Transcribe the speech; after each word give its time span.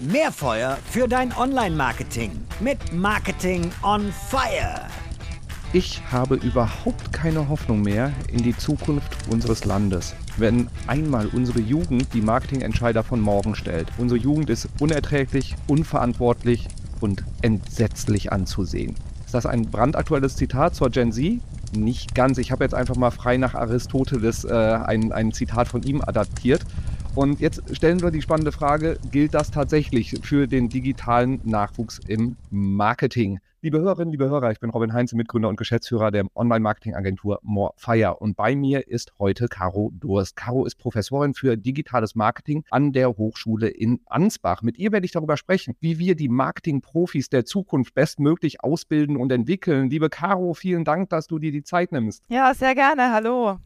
Mehr 0.00 0.32
Feuer 0.32 0.78
für 0.90 1.06
dein 1.06 1.30
Online-Marketing 1.36 2.30
mit 2.60 2.78
Marketing 2.94 3.70
on 3.82 4.10
Fire. 4.30 4.86
Ich 5.74 6.00
habe 6.10 6.36
überhaupt 6.36 7.12
keine 7.12 7.50
Hoffnung 7.50 7.82
mehr 7.82 8.10
in 8.32 8.42
die 8.42 8.56
Zukunft 8.56 9.14
unseres 9.30 9.66
Landes. 9.66 10.14
Wenn 10.38 10.70
einmal 10.86 11.26
unsere 11.26 11.60
Jugend 11.60 12.14
die 12.14 12.22
Marketingentscheider 12.22 13.04
von 13.04 13.20
morgen 13.20 13.54
stellt. 13.54 13.88
Unsere 13.98 14.18
Jugend 14.18 14.48
ist 14.48 14.70
unerträglich, 14.80 15.54
unverantwortlich 15.66 16.68
und 17.00 17.22
entsetzlich 17.42 18.32
anzusehen. 18.32 18.94
Ist 19.26 19.34
das 19.34 19.44
ein 19.44 19.70
brandaktuelles 19.70 20.34
Zitat 20.34 20.74
zur 20.74 20.88
Gen 20.88 21.12
Z? 21.12 21.42
Nicht 21.76 22.14
ganz. 22.14 22.38
Ich 22.38 22.50
habe 22.52 22.64
jetzt 22.64 22.74
einfach 22.74 22.96
mal 22.96 23.10
frei 23.10 23.36
nach 23.36 23.54
Aristoteles 23.54 24.44
äh, 24.44 24.54
ein, 24.54 25.12
ein 25.12 25.32
Zitat 25.32 25.68
von 25.68 25.82
ihm 25.82 26.00
adaptiert. 26.00 26.64
Und 27.16 27.40
jetzt 27.40 27.76
stellen 27.76 28.00
wir 28.02 28.12
die 28.12 28.22
spannende 28.22 28.52
Frage, 28.52 28.96
gilt 29.10 29.34
das 29.34 29.50
tatsächlich 29.50 30.14
für 30.22 30.46
den 30.46 30.68
digitalen 30.68 31.40
Nachwuchs 31.44 31.98
im 32.06 32.36
Marketing? 32.50 33.40
Liebe 33.62 33.80
Hörerinnen, 33.80 34.12
liebe 34.12 34.30
Hörer, 34.30 34.52
ich 34.52 34.60
bin 34.60 34.70
Robin 34.70 34.92
Heinze, 34.92 35.16
Mitgründer 35.16 35.48
und 35.48 35.56
Geschäftsführer 35.56 36.12
der 36.12 36.24
Online-Marketing-Agentur 36.34 37.40
Morefire. 37.42 38.16
Und 38.16 38.36
bei 38.36 38.54
mir 38.54 38.86
ist 38.88 39.12
heute 39.18 39.48
Caro 39.48 39.90
Durst. 39.92 40.36
Caro 40.36 40.64
ist 40.64 40.76
Professorin 40.76 41.34
für 41.34 41.56
digitales 41.56 42.14
Marketing 42.14 42.64
an 42.70 42.92
der 42.92 43.08
Hochschule 43.08 43.68
in 43.68 44.00
Ansbach. 44.06 44.62
Mit 44.62 44.78
ihr 44.78 44.92
werde 44.92 45.04
ich 45.04 45.12
darüber 45.12 45.36
sprechen, 45.36 45.74
wie 45.80 45.98
wir 45.98 46.14
die 46.14 46.28
Marketing-Profis 46.28 47.28
der 47.28 47.44
Zukunft 47.44 47.92
bestmöglich 47.92 48.62
ausbilden 48.62 49.16
und 49.16 49.32
entwickeln. 49.32 49.90
Liebe 49.90 50.08
Caro, 50.08 50.54
vielen 50.54 50.84
Dank, 50.84 51.10
dass 51.10 51.26
du 51.26 51.38
dir 51.38 51.50
die 51.50 51.64
Zeit 51.64 51.92
nimmst. 51.92 52.22
Ja, 52.28 52.54
sehr 52.54 52.74
gerne. 52.74 53.12
Hallo. 53.12 53.58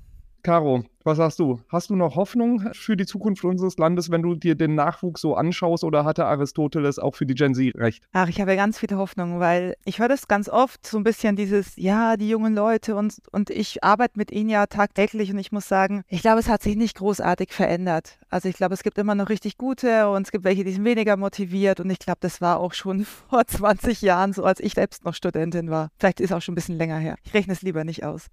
Caro, 0.42 0.84
was 1.05 1.19
sagst 1.19 1.39
du? 1.39 1.61
Hast 1.69 1.91
du 1.91 1.97
noch 1.97 2.17
Hoffnung 2.17 2.71
für 2.73 2.97
die 2.97 3.05
Zukunft 3.05 3.45
unseres 3.45 3.77
Landes, 3.77 4.11
wenn 4.11 4.23
du 4.23 4.35
dir 4.35 4.55
den 4.55 4.75
Nachwuchs 4.75 5.21
so 5.21 5.37
anschaust 5.37 5.85
oder 5.85 6.05
hatte 6.05 6.25
Aristoteles 6.25 6.99
auch 6.99 7.15
für 7.15 7.27
die 7.27 7.35
Gen 7.35 7.55
Z 7.55 7.77
recht? 7.77 8.09
Ach, 8.12 8.29
ich 8.29 8.41
habe 8.41 8.57
ganz 8.57 8.79
viele 8.79 8.97
Hoffnung, 8.97 9.39
weil 9.39 9.77
ich 9.84 9.98
höre 9.98 10.09
das 10.09 10.28
ganz 10.28 10.48
oft, 10.48 10.87
so 10.87 10.97
ein 10.97 11.05
bisschen 11.05 11.37
dieses, 11.37 11.77
ja, 11.77 12.17
die 12.17 12.31
jungen 12.31 12.55
Leute 12.55 12.97
und, 12.97 13.17
und 13.33 13.51
ich 13.51 13.84
arbeite 13.84 14.19
mit 14.19 14.33
ihnen 14.33 14.48
ja 14.48 14.67
tagtäglich 14.67 15.31
und 15.31 15.39
ich 15.39 15.53
muss 15.53 15.69
sagen, 15.69 16.05
ich 16.09 16.23
glaube, 16.23 16.41
es 16.41 16.48
hat 16.48 16.62
sich 16.62 16.75
nicht 16.75 16.97
großartig 16.97 17.53
verändert. 17.53 18.19
Also 18.31 18.48
ich 18.48 18.56
glaube, 18.56 18.73
es 18.73 18.83
gibt 18.83 18.97
immer 18.97 19.15
noch 19.15 19.28
richtig 19.28 19.59
gute 19.59 20.09
und 20.09 20.23
es 20.23 20.33
gibt 20.33 20.45
welche, 20.45 20.65
die 20.65 20.73
sind 20.73 20.84
weniger 20.84 21.19
motiviert 21.19 21.81
und 21.81 21.91
ich 21.91 21.98
glaube, 21.98 22.19
das 22.21 22.41
war 22.41 22.59
auch 22.59 22.73
schon 22.73 23.05
vor 23.28 23.47
20 23.47 24.00
Jahren 24.00 24.33
so, 24.33 24.45
als 24.45 24.61
ich 24.61 24.73
selbst 24.73 25.05
noch 25.05 25.15
Studentin 25.15 25.71
war. 25.71 25.91
Vielleicht 25.98 26.21
ist 26.21 26.33
auch 26.33 26.41
schon 26.41 26.53
ein 26.53 26.56
bisschen 26.56 26.78
länger 26.78 26.97
her. 26.97 27.17
Ich 27.25 27.34
rechne 27.34 27.53
es 27.53 27.61
lieber 27.61 27.84
nicht 27.84 28.05
aus. 28.05 28.31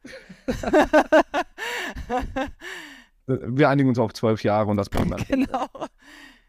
Wir 3.28 3.70
einigen 3.70 3.90
uns 3.90 4.00
auf 4.00 4.14
zwölf 4.14 4.44
Jahre 4.44 4.70
und 4.70 4.78
das 4.78 4.90
bleibt 4.90 5.12
dann. 5.12 5.23
Genau. 5.28 5.67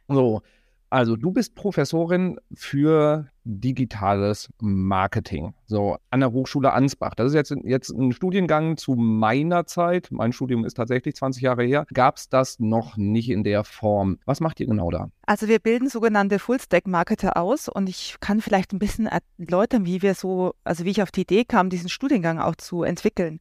So, 0.08 0.42
also 0.92 1.16
du 1.16 1.30
bist 1.30 1.54
Professorin 1.54 2.38
für 2.52 3.28
digitales 3.44 4.50
Marketing. 4.60 5.54
So, 5.64 5.96
an 6.10 6.20
der 6.20 6.32
Hochschule 6.32 6.74
Ansbach. 6.74 7.14
Das 7.14 7.28
ist 7.28 7.34
jetzt, 7.34 7.54
jetzt 7.64 7.88
ein 7.88 8.12
Studiengang 8.12 8.76
zu 8.76 8.94
meiner 8.94 9.64
Zeit. 9.64 10.08
Mein 10.10 10.34
Studium 10.34 10.66
ist 10.66 10.74
tatsächlich 10.74 11.14
20 11.16 11.42
Jahre 11.42 11.64
her. 11.64 11.86
Gab 11.94 12.18
es 12.18 12.28
das 12.28 12.60
noch 12.60 12.98
nicht 12.98 13.30
in 13.30 13.42
der 13.42 13.64
Form? 13.64 14.18
Was 14.26 14.40
macht 14.40 14.60
ihr 14.60 14.66
genau 14.66 14.90
da? 14.90 15.08
Also 15.22 15.48
wir 15.48 15.60
bilden 15.60 15.88
sogenannte 15.88 16.38
Full-Stack-Marketer 16.38 17.38
aus 17.38 17.70
und 17.70 17.88
ich 17.88 18.16
kann 18.20 18.42
vielleicht 18.42 18.74
ein 18.74 18.78
bisschen 18.78 19.08
erläutern, 19.38 19.86
wie 19.86 20.02
wir 20.02 20.14
so, 20.14 20.52
also 20.62 20.84
wie 20.84 20.90
ich 20.90 21.00
auf 21.00 21.10
die 21.10 21.22
Idee 21.22 21.46
kam, 21.46 21.70
diesen 21.70 21.88
Studiengang 21.88 22.38
auch 22.38 22.56
zu 22.56 22.82
entwickeln. 22.82 23.40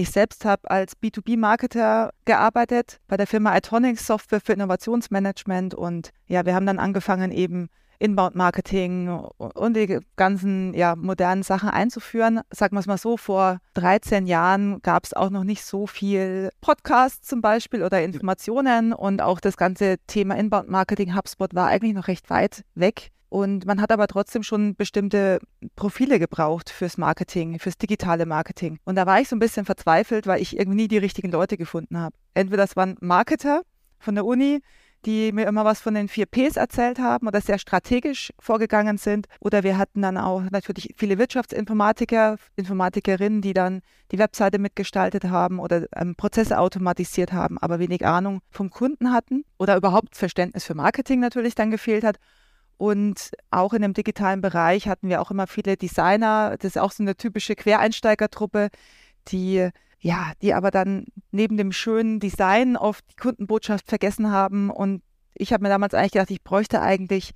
Ich 0.00 0.12
selbst 0.12 0.46
habe 0.46 0.70
als 0.70 0.94
B2B-Marketer 0.96 2.14
gearbeitet 2.24 3.00
bei 3.06 3.18
der 3.18 3.26
Firma 3.26 3.54
Itonics 3.54 4.06
Software 4.06 4.40
für 4.40 4.54
Innovationsmanagement 4.54 5.74
und 5.74 6.08
ja, 6.26 6.46
wir 6.46 6.54
haben 6.54 6.64
dann 6.64 6.78
angefangen 6.78 7.30
eben 7.30 7.68
Inbound-Marketing 7.98 9.10
und 9.36 9.76
die 9.76 9.98
ganzen 10.16 10.72
ja, 10.72 10.96
modernen 10.96 11.42
Sachen 11.42 11.68
einzuführen. 11.68 12.40
Sagen 12.50 12.76
wir 12.76 12.80
es 12.80 12.86
mal 12.86 12.96
so, 12.96 13.18
vor 13.18 13.58
13 13.74 14.26
Jahren 14.26 14.80
gab 14.80 15.04
es 15.04 15.12
auch 15.12 15.28
noch 15.28 15.44
nicht 15.44 15.66
so 15.66 15.86
viel 15.86 16.48
Podcasts 16.62 17.28
zum 17.28 17.42
Beispiel 17.42 17.82
oder 17.82 18.02
Informationen 18.02 18.94
und 18.94 19.20
auch 19.20 19.38
das 19.38 19.58
ganze 19.58 19.96
Thema 20.06 20.34
Inbound-Marketing 20.34 21.14
HubSpot 21.14 21.54
war 21.54 21.66
eigentlich 21.66 21.92
noch 21.92 22.08
recht 22.08 22.30
weit 22.30 22.64
weg. 22.74 23.10
Und 23.30 23.64
man 23.64 23.80
hat 23.80 23.92
aber 23.92 24.08
trotzdem 24.08 24.42
schon 24.42 24.74
bestimmte 24.74 25.38
Profile 25.76 26.18
gebraucht 26.18 26.68
fürs 26.68 26.98
Marketing, 26.98 27.60
fürs 27.60 27.78
digitale 27.78 28.26
Marketing. 28.26 28.78
Und 28.84 28.96
da 28.96 29.06
war 29.06 29.20
ich 29.20 29.28
so 29.28 29.36
ein 29.36 29.38
bisschen 29.38 29.64
verzweifelt, 29.64 30.26
weil 30.26 30.42
ich 30.42 30.58
irgendwie 30.58 30.82
nie 30.82 30.88
die 30.88 30.98
richtigen 30.98 31.30
Leute 31.30 31.56
gefunden 31.56 31.96
habe. 31.96 32.16
Entweder 32.34 32.64
das 32.64 32.74
waren 32.76 32.96
Marketer 33.00 33.62
von 34.00 34.16
der 34.16 34.24
Uni, 34.24 34.60
die 35.06 35.32
mir 35.32 35.46
immer 35.46 35.64
was 35.64 35.80
von 35.80 35.94
den 35.94 36.08
vier 36.08 36.26
Ps 36.26 36.56
erzählt 36.56 36.98
haben 36.98 37.26
oder 37.28 37.40
sehr 37.40 37.58
strategisch 37.58 38.32
vorgegangen 38.38 38.98
sind. 38.98 39.26
Oder 39.38 39.62
wir 39.62 39.78
hatten 39.78 40.02
dann 40.02 40.18
auch 40.18 40.42
natürlich 40.50 40.94
viele 40.96 41.16
Wirtschaftsinformatiker, 41.16 42.36
Informatikerinnen, 42.56 43.40
die 43.40 43.54
dann 43.54 43.80
die 44.10 44.18
Webseite 44.18 44.58
mitgestaltet 44.58 45.24
haben 45.24 45.60
oder 45.60 45.86
ähm, 45.94 46.16
Prozesse 46.16 46.58
automatisiert 46.58 47.32
haben, 47.32 47.58
aber 47.58 47.78
wenig 47.78 48.04
Ahnung 48.04 48.40
vom 48.50 48.70
Kunden 48.70 49.12
hatten 49.12 49.44
oder 49.56 49.76
überhaupt 49.76 50.16
Verständnis 50.16 50.64
für 50.64 50.74
Marketing 50.74 51.20
natürlich 51.20 51.54
dann 51.54 51.70
gefehlt 51.70 52.04
hat. 52.04 52.16
Und 52.80 53.32
auch 53.50 53.74
in 53.74 53.82
dem 53.82 53.92
digitalen 53.92 54.40
Bereich 54.40 54.88
hatten 54.88 55.10
wir 55.10 55.20
auch 55.20 55.30
immer 55.30 55.46
viele 55.46 55.76
Designer. 55.76 56.56
Das 56.56 56.76
ist 56.76 56.78
auch 56.78 56.92
so 56.92 57.02
eine 57.02 57.14
typische 57.14 57.54
Quereinsteigertruppe, 57.54 58.70
die 59.28 59.68
ja, 59.98 60.32
die 60.40 60.54
aber 60.54 60.70
dann 60.70 61.04
neben 61.30 61.58
dem 61.58 61.72
schönen 61.72 62.20
Design 62.20 62.78
oft 62.78 63.04
die 63.10 63.16
Kundenbotschaft 63.16 63.86
vergessen 63.86 64.30
haben. 64.30 64.70
Und 64.70 65.02
ich 65.34 65.52
habe 65.52 65.62
mir 65.62 65.68
damals 65.68 65.92
eigentlich 65.92 66.12
gedacht, 66.12 66.30
ich 66.30 66.42
bräuchte 66.42 66.80
eigentlich, 66.80 67.32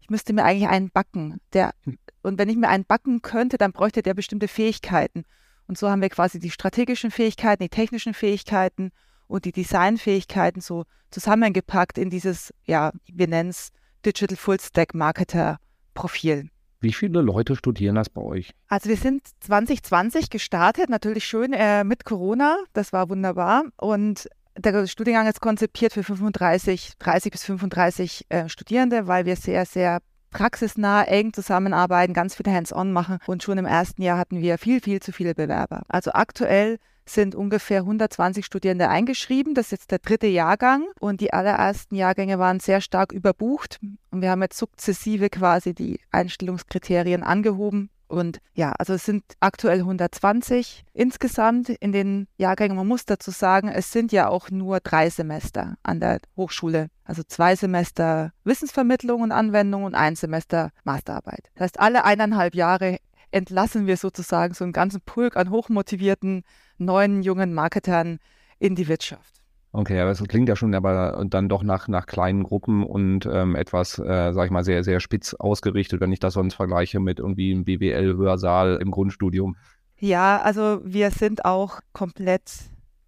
ich 0.00 0.08
müsste 0.08 0.32
mir 0.32 0.42
eigentlich 0.44 0.70
einen 0.70 0.88
backen. 0.88 1.38
Der, 1.52 1.74
hm. 1.84 1.98
und 2.22 2.38
wenn 2.38 2.48
ich 2.48 2.56
mir 2.56 2.70
einen 2.70 2.86
backen 2.86 3.20
könnte, 3.20 3.58
dann 3.58 3.72
bräuchte 3.72 4.00
der 4.02 4.14
bestimmte 4.14 4.48
Fähigkeiten. 4.48 5.24
Und 5.66 5.76
so 5.76 5.90
haben 5.90 6.00
wir 6.00 6.08
quasi 6.08 6.38
die 6.38 6.50
strategischen 6.50 7.10
Fähigkeiten, 7.10 7.62
die 7.62 7.68
technischen 7.68 8.14
Fähigkeiten 8.14 8.90
und 9.26 9.44
die 9.44 9.52
Designfähigkeiten 9.52 10.62
so 10.62 10.84
zusammengepackt 11.10 11.98
in 11.98 12.08
dieses, 12.08 12.54
ja, 12.64 12.92
wir 13.04 13.28
nennen 13.28 13.50
es 13.50 13.70
Digital 14.04 14.36
Full 14.36 14.60
Stack 14.60 14.94
Marketer 14.94 15.58
Profil. 15.94 16.50
Wie 16.80 16.92
viele 16.92 17.20
Leute 17.22 17.56
studieren 17.56 17.96
das 17.96 18.08
bei 18.08 18.20
euch? 18.20 18.52
Also 18.68 18.88
wir 18.88 18.96
sind 18.96 19.22
2020 19.40 20.30
gestartet, 20.30 20.88
natürlich 20.88 21.24
schön 21.24 21.52
äh, 21.52 21.82
mit 21.82 22.04
Corona, 22.04 22.56
das 22.72 22.92
war 22.92 23.08
wunderbar. 23.08 23.64
Und 23.76 24.28
der 24.56 24.86
Studiengang 24.86 25.26
ist 25.26 25.40
konzipiert 25.40 25.92
für 25.92 26.04
35, 26.04 26.92
30 26.98 27.32
bis 27.32 27.44
35 27.44 28.26
äh, 28.28 28.48
Studierende, 28.48 29.06
weil 29.08 29.24
wir 29.26 29.36
sehr, 29.36 29.66
sehr 29.66 30.00
praxisnah, 30.30 31.04
eng 31.04 31.32
zusammenarbeiten, 31.32 32.12
ganz 32.12 32.36
viel 32.36 32.46
Hands-on 32.46 32.92
machen. 32.92 33.18
Und 33.26 33.42
schon 33.42 33.58
im 33.58 33.66
ersten 33.66 34.02
Jahr 34.02 34.18
hatten 34.18 34.40
wir 34.40 34.58
viel, 34.58 34.80
viel 34.80 35.00
zu 35.00 35.12
viele 35.12 35.34
Bewerber. 35.34 35.82
Also 35.88 36.12
aktuell 36.12 36.78
sind 37.08 37.34
ungefähr 37.34 37.80
120 37.80 38.44
Studierende 38.44 38.88
eingeschrieben. 38.88 39.54
Das 39.54 39.66
ist 39.66 39.72
jetzt 39.72 39.90
der 39.90 39.98
dritte 39.98 40.26
Jahrgang 40.26 40.86
und 41.00 41.20
die 41.20 41.32
allerersten 41.32 41.94
Jahrgänge 41.94 42.38
waren 42.38 42.60
sehr 42.60 42.80
stark 42.80 43.12
überbucht. 43.12 43.80
Und 44.10 44.22
wir 44.22 44.30
haben 44.30 44.42
jetzt 44.42 44.58
sukzessive 44.58 45.30
quasi 45.30 45.74
die 45.74 46.00
Einstellungskriterien 46.10 47.22
angehoben. 47.22 47.90
Und 48.08 48.40
ja, 48.54 48.72
also 48.78 48.94
es 48.94 49.04
sind 49.04 49.22
aktuell 49.38 49.80
120 49.80 50.84
insgesamt 50.94 51.68
in 51.68 51.92
den 51.92 52.26
Jahrgängen. 52.38 52.76
Man 52.76 52.86
muss 52.86 53.04
dazu 53.04 53.30
sagen, 53.30 53.68
es 53.68 53.92
sind 53.92 54.12
ja 54.12 54.28
auch 54.28 54.50
nur 54.50 54.80
drei 54.80 55.10
Semester 55.10 55.76
an 55.82 56.00
der 56.00 56.20
Hochschule. 56.34 56.88
Also 57.04 57.22
zwei 57.22 57.54
Semester 57.54 58.32
Wissensvermittlung 58.44 59.20
und 59.20 59.32
Anwendung 59.32 59.84
und 59.84 59.94
ein 59.94 60.16
Semester 60.16 60.70
Masterarbeit. 60.84 61.50
Das 61.54 61.64
heißt, 61.64 61.80
alle 61.80 62.04
eineinhalb 62.04 62.54
Jahre 62.54 62.98
entlassen 63.30 63.86
wir 63.86 63.96
sozusagen 63.96 64.54
so 64.54 64.64
einen 64.64 64.72
ganzen 64.72 65.00
Pulk 65.00 65.36
an 65.36 65.50
hochmotivierten 65.50 66.42
neuen 66.78 67.22
jungen 67.22 67.54
Marketern 67.54 68.18
in 68.58 68.74
die 68.74 68.88
Wirtschaft. 68.88 69.38
Okay, 69.72 70.00
aber 70.00 70.10
es 70.10 70.22
klingt 70.24 70.48
ja 70.48 70.56
schon 70.56 70.74
aber 70.74 71.24
dann 71.28 71.48
doch 71.48 71.62
nach, 71.62 71.88
nach 71.88 72.06
kleinen 72.06 72.42
Gruppen 72.42 72.82
und 72.82 73.26
ähm, 73.30 73.54
etwas, 73.54 73.98
äh, 73.98 74.32
sag 74.32 74.46
ich 74.46 74.50
mal, 74.50 74.64
sehr, 74.64 74.82
sehr 74.82 74.98
spitz 74.98 75.34
ausgerichtet, 75.34 76.00
wenn 76.00 76.10
ich 76.10 76.20
das 76.20 76.34
sonst 76.34 76.54
vergleiche 76.54 77.00
mit 77.00 77.18
irgendwie 77.18 77.52
einem 77.52 77.64
BWL-Hörsaal 77.64 78.78
im 78.80 78.90
Grundstudium. 78.90 79.56
Ja, 79.98 80.40
also 80.40 80.80
wir 80.84 81.10
sind 81.10 81.44
auch 81.44 81.80
komplett 81.92 82.50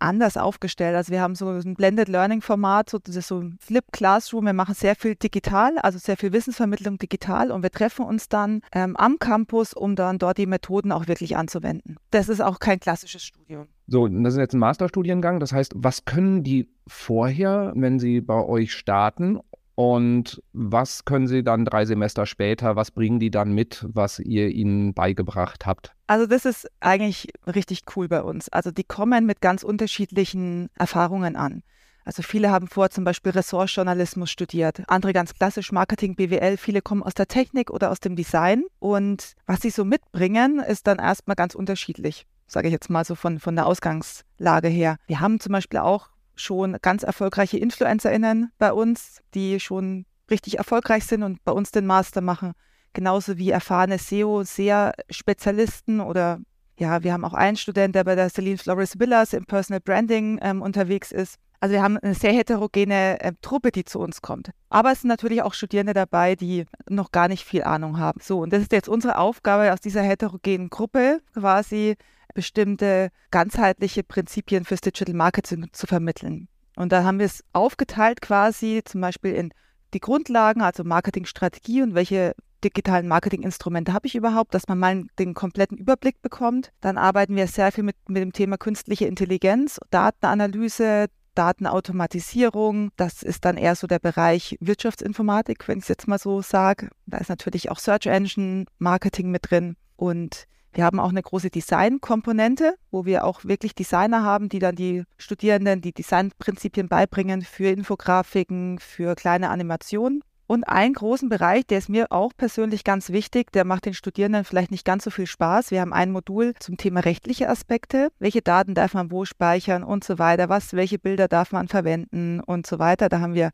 anders 0.01 0.37
aufgestellt. 0.37 0.97
Also 0.97 1.13
wir 1.13 1.21
haben 1.21 1.35
so 1.35 1.49
ein 1.49 1.75
Blended 1.75 2.09
Learning 2.09 2.41
Format, 2.43 2.91
so, 2.91 2.99
das 2.99 3.17
ist 3.17 3.29
so 3.29 3.41
ein 3.41 3.59
Flip 3.61 3.85
Classroom. 3.93 4.47
Wir 4.47 4.53
machen 4.53 4.75
sehr 4.75 4.97
viel 4.97 5.15
digital, 5.15 5.79
also 5.79 5.99
sehr 5.99 6.17
viel 6.17 6.33
Wissensvermittlung 6.33 6.99
digital 6.99 7.51
und 7.51 7.63
wir 7.63 7.71
treffen 7.71 8.05
uns 8.05 8.29
dann 8.29 8.63
ähm, 8.73 8.97
am 8.97 9.19
Campus, 9.19 9.73
um 9.73 9.97
dann 9.97 10.19
dort 10.19 10.39
die 10.39 10.47
Methoden 10.47 10.93
auch 10.93 11.07
wirklich 11.09 11.37
anzuwenden. 11.37 11.97
Das 12.11 12.29
ist 12.29 12.41
auch 12.41 12.59
kein 12.59 12.81
klassisches 12.81 13.23
Studium. 13.23 13.67
So, 13.87 14.07
das 14.07 14.35
ist 14.35 14.39
jetzt 14.39 14.55
ein 14.55 14.61
Masterstudiengang. 14.61 15.41
Das 15.41 15.53
heißt, 15.53 15.73
was 15.75 16.05
können 16.05 16.45
die 16.45 16.69
vorher, 16.87 17.73
wenn 17.75 17.99
sie 17.99 18.21
bei 18.21 18.43
euch 18.45 18.73
starten 18.73 19.41
und 19.75 20.43
was 20.53 21.05
können 21.05 21.27
Sie 21.27 21.43
dann 21.43 21.65
drei 21.65 21.85
Semester 21.85 22.27
später, 22.27 22.77
was 22.77 22.91
bringen 22.91 23.19
die 23.19 23.31
dann 23.31 23.53
mit, 23.53 23.87
was 23.89 24.19
ihr 24.19 24.49
ihnen 24.49 24.95
beigebracht 24.95 25.67
habt? 25.67 25.95
Also 26.07 26.27
das 26.27 26.45
ist 26.45 26.69
eigentlich 26.81 27.29
richtig 27.47 27.83
cool 27.97 28.09
bei 28.09 28.23
uns. 28.23 28.49
Also 28.49 28.71
die 28.71 28.85
kommen 28.85 29.27
mit 29.27 29.41
ganz 29.41 29.63
unterschiedlichen 29.63 30.69
Erfahrungen 30.75 31.37
an. 31.37 31.63
Also 32.05 32.23
viele 32.23 32.51
haben 32.51 32.67
vor 32.67 32.91
zum 32.91 33.05
Beispiel 33.05 33.33
Ressortjournalismus 33.33 34.31
studiert, 34.31 34.83
andere 34.89 35.13
ganz 35.13 35.35
klassisch 35.35 35.71
Marketing, 35.71 36.17
BWL, 36.17 36.57
viele 36.57 36.83
kommen 36.83 37.03
aus 37.03 37.15
der 37.15 37.29
Technik 37.29 37.71
oder 37.71 37.91
aus 37.91 38.01
dem 38.01 38.17
Design. 38.17 38.65
Und 38.79 39.35
was 39.47 39.61
sie 39.61 39.71
so 39.71 39.85
mitbringen, 39.85 40.59
ist 40.59 40.87
dann 40.87 40.99
erstmal 40.99 41.37
ganz 41.37 41.55
unterschiedlich, 41.55 42.27
sage 42.47 42.69
ich 42.69 42.73
jetzt 42.73 42.91
mal 42.91 43.05
so 43.05 43.15
von, 43.15 43.39
von 43.39 43.55
der 43.55 43.67
Ausgangslage 43.67 44.69
her. 44.69 44.97
Wir 45.07 45.21
haben 45.21 45.41
zum 45.41 45.53
Beispiel 45.53 45.81
auch 45.81 46.09
schon 46.41 46.77
ganz 46.83 47.03
erfolgreiche 47.03 47.59
InfluencerInnen 47.59 48.53
bei 48.59 48.73
uns, 48.73 49.21
die 49.35 49.61
schon 49.61 50.07
richtig 50.31 50.59
erfolgreich 50.59 51.05
sind 51.05 51.23
und 51.23 51.45
bei 51.45 51.53
uns 51.53 51.71
den 51.71 51.87
Master 51.87 52.21
machen. 52.21 52.53
Genauso 52.93 53.39
wie 53.39 53.51
erfahrene 53.51 53.99
SEO, 53.99 54.43
sehr 54.43 54.95
Spezialisten 55.11 56.01
oder 56.01 56.41
ja, 56.79 57.03
wir 57.03 57.13
haben 57.13 57.25
auch 57.25 57.35
einen 57.35 57.57
Student, 57.57 57.95
der 57.95 58.05
bei 58.05 58.15
der 58.15 58.31
Celine 58.31 58.57
Flores 58.57 58.99
Villas 58.99 59.35
im 59.35 59.45
Personal 59.45 59.81
Branding 59.81 60.39
ähm, 60.43 60.63
unterwegs 60.63 61.13
ist. 61.13 61.37
Also 61.61 61.75
wir 61.75 61.83
haben 61.83 61.99
eine 61.99 62.15
sehr 62.15 62.33
heterogene 62.33 63.21
äh, 63.21 63.33
Truppe, 63.43 63.71
die 63.71 63.85
zu 63.85 64.01
uns 64.01 64.23
kommt. 64.23 64.51
Aber 64.71 64.93
es 64.93 65.03
sind 65.03 65.09
natürlich 65.09 65.43
auch 65.43 65.53
Studierende 65.53 65.93
dabei, 65.93 66.37
die 66.37 66.65
noch 66.89 67.13
gar 67.13 67.29
nicht 67.29 67.45
viel 67.45 67.65
Ahnung 67.65 67.99
haben. 67.99 68.21
So, 68.23 68.41
und 68.41 68.53
das 68.53 68.63
ist 68.63 68.73
jetzt 68.73 68.89
unsere 68.89 69.19
Aufgabe, 69.19 69.71
aus 69.73 69.81
dieser 69.81 70.03
heterogenen 70.03 70.71
Gruppe 70.71 71.21
quasi 71.35 71.97
bestimmte 72.41 73.11
ganzheitliche 73.31 74.03
Prinzipien 74.03 74.65
fürs 74.65 74.81
Digital 74.81 75.15
Marketing 75.15 75.69
zu 75.73 75.87
vermitteln. 75.87 76.49
Und 76.75 76.91
da 76.91 77.05
haben 77.05 77.19
wir 77.19 77.27
es 77.27 77.45
aufgeteilt 77.53 78.23
quasi 78.23 78.81
zum 78.83 79.03
Beispiel 79.03 79.35
in 79.35 79.53
die 79.93 80.01
Grundlagen, 80.01 80.63
also 80.63 80.83
Marketingstrategie 80.83 81.83
und 81.83 81.95
welche 81.95 82.35
digitalen 82.65 83.09
Marketinginstrumente 83.09 83.93
habe 83.93 84.07
ich 84.07 84.15
überhaupt, 84.15 84.55
dass 84.55 84.69
man 84.69 84.79
mal 84.79 85.05
den 85.19 85.35
kompletten 85.35 85.77
Überblick 85.77 86.23
bekommt. 86.23 86.73
Dann 86.81 86.97
arbeiten 86.97 87.37
wir 87.37 87.47
sehr 87.47 87.73
viel 87.73 87.85
mit, 87.85 87.97
mit 88.09 88.23
dem 88.23 88.33
Thema 88.33 88.57
künstliche 88.57 89.05
Intelligenz, 89.05 89.79
Datenanalyse, 89.91 91.09
Datenautomatisierung. 91.35 92.91
Das 92.97 93.23
ist 93.23 93.45
dann 93.45 93.59
eher 93.59 93.77
so 93.77 93.87
der 93.87 93.99
Bereich 93.99 94.57
Wirtschaftsinformatik, 94.61 95.69
wenn 95.69 95.79
ich 95.79 95.85
es 95.85 95.89
jetzt 95.89 96.09
mal 96.09 96.19
so 96.19 96.41
sage. 96.41 96.89
Da 97.05 97.19
ist 97.19 97.29
natürlich 97.29 97.71
auch 97.71 97.79
Search 97.79 98.07
Engine 98.07 98.65
Marketing 98.79 99.31
mit 99.31 99.51
drin. 99.51 99.77
Und 99.97 100.47
wir 100.73 100.85
haben 100.85 101.01
auch 101.01 101.11
eine 101.11 101.23
große 101.23 101.51
Design-Komponente, 101.51 102.75
wo 102.91 103.05
wir 103.05 103.25
auch 103.25 103.45
wirklich 103.45 103.75
Designer 103.75 104.23
haben, 104.23 104.49
die 104.49 104.61
dann 104.61 104.77
die 104.77 105.05
Studierenden 105.19 105.81
die 105.81 105.93
Designprinzipien 105.93 106.89
beibringen 106.89 107.43
für 107.43 107.71
Infografiken, 107.71 108.79
für 108.79 109.15
kleine 109.17 109.51
Animationen. 109.51 110.23
Und 110.47 110.65
einen 110.65 110.95
großen 110.95 111.29
Bereich, 111.29 111.65
der 111.67 111.79
ist 111.79 111.89
mir 111.89 112.11
auch 112.11 112.33
persönlich 112.37 112.83
ganz 112.83 113.11
wichtig, 113.11 113.53
der 113.53 113.65
macht 113.65 113.87
den 113.87 113.95
Studierenden 113.95 114.45
vielleicht 114.45 114.73
nicht 114.73 114.85
ganz 114.85 115.05
so 115.05 115.11
viel 115.11 115.29
Spaß. 115.29 115.71
Wir 115.71 115.81
haben 115.81 115.93
ein 115.93 116.11
Modul 116.11 116.55
zum 116.59 116.77
Thema 116.77 117.01
rechtliche 117.01 117.49
Aspekte. 117.49 118.09
Welche 118.19 118.43
Daten 118.43 118.75
darf 118.75 118.95
man 118.95 119.13
wo 119.13 119.25
speichern 119.25 119.85
und 119.85 120.03
so 120.03 120.19
weiter? 120.19 120.49
Was, 120.49 120.73
welche 120.73 120.99
Bilder 120.99 121.29
darf 121.29 121.53
man 121.53 121.69
verwenden 121.69 122.41
und 122.41 122.67
so 122.67 122.81
weiter? 122.81 123.09
Da 123.09 123.21
haben 123.21 123.35
wir 123.35 123.51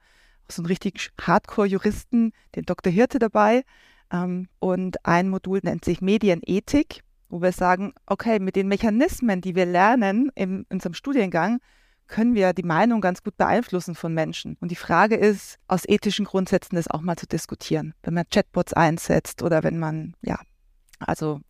so 0.50 0.62
einen 0.62 0.68
richtig 0.68 1.10
Hardcore-Juristen, 1.20 2.32
den 2.54 2.64
Dr. 2.64 2.90
Hirte 2.90 3.18
dabei. 3.18 3.64
Ähm, 4.10 4.48
und 4.58 5.04
ein 5.04 5.28
Modul 5.28 5.60
nennt 5.62 5.84
sich 5.84 6.00
Medienethik, 6.00 7.02
wo 7.28 7.42
wir 7.42 7.52
sagen, 7.52 7.92
okay, 8.06 8.38
mit 8.38 8.56
den 8.56 8.68
Mechanismen, 8.68 9.40
die 9.40 9.54
wir 9.54 9.66
lernen 9.66 10.30
in 10.34 10.64
unserem 10.70 10.94
Studiengang, 10.94 11.60
können 12.06 12.34
wir 12.34 12.52
die 12.52 12.62
Meinung 12.62 13.00
ganz 13.00 13.22
gut 13.22 13.36
beeinflussen 13.36 13.94
von 13.94 14.14
Menschen. 14.14 14.56
Und 14.60 14.70
die 14.70 14.76
Frage 14.76 15.16
ist, 15.16 15.58
aus 15.66 15.88
ethischen 15.88 16.24
Grundsätzen 16.24 16.76
das 16.76 16.88
auch 16.88 17.00
mal 17.00 17.16
zu 17.16 17.26
diskutieren, 17.26 17.94
wenn 18.02 18.14
man 18.14 18.28
Chatbots 18.30 18.72
einsetzt 18.72 19.42
oder 19.42 19.62
wenn 19.62 19.78
man, 19.78 20.14
ja, 20.22 20.38
also 20.98 21.40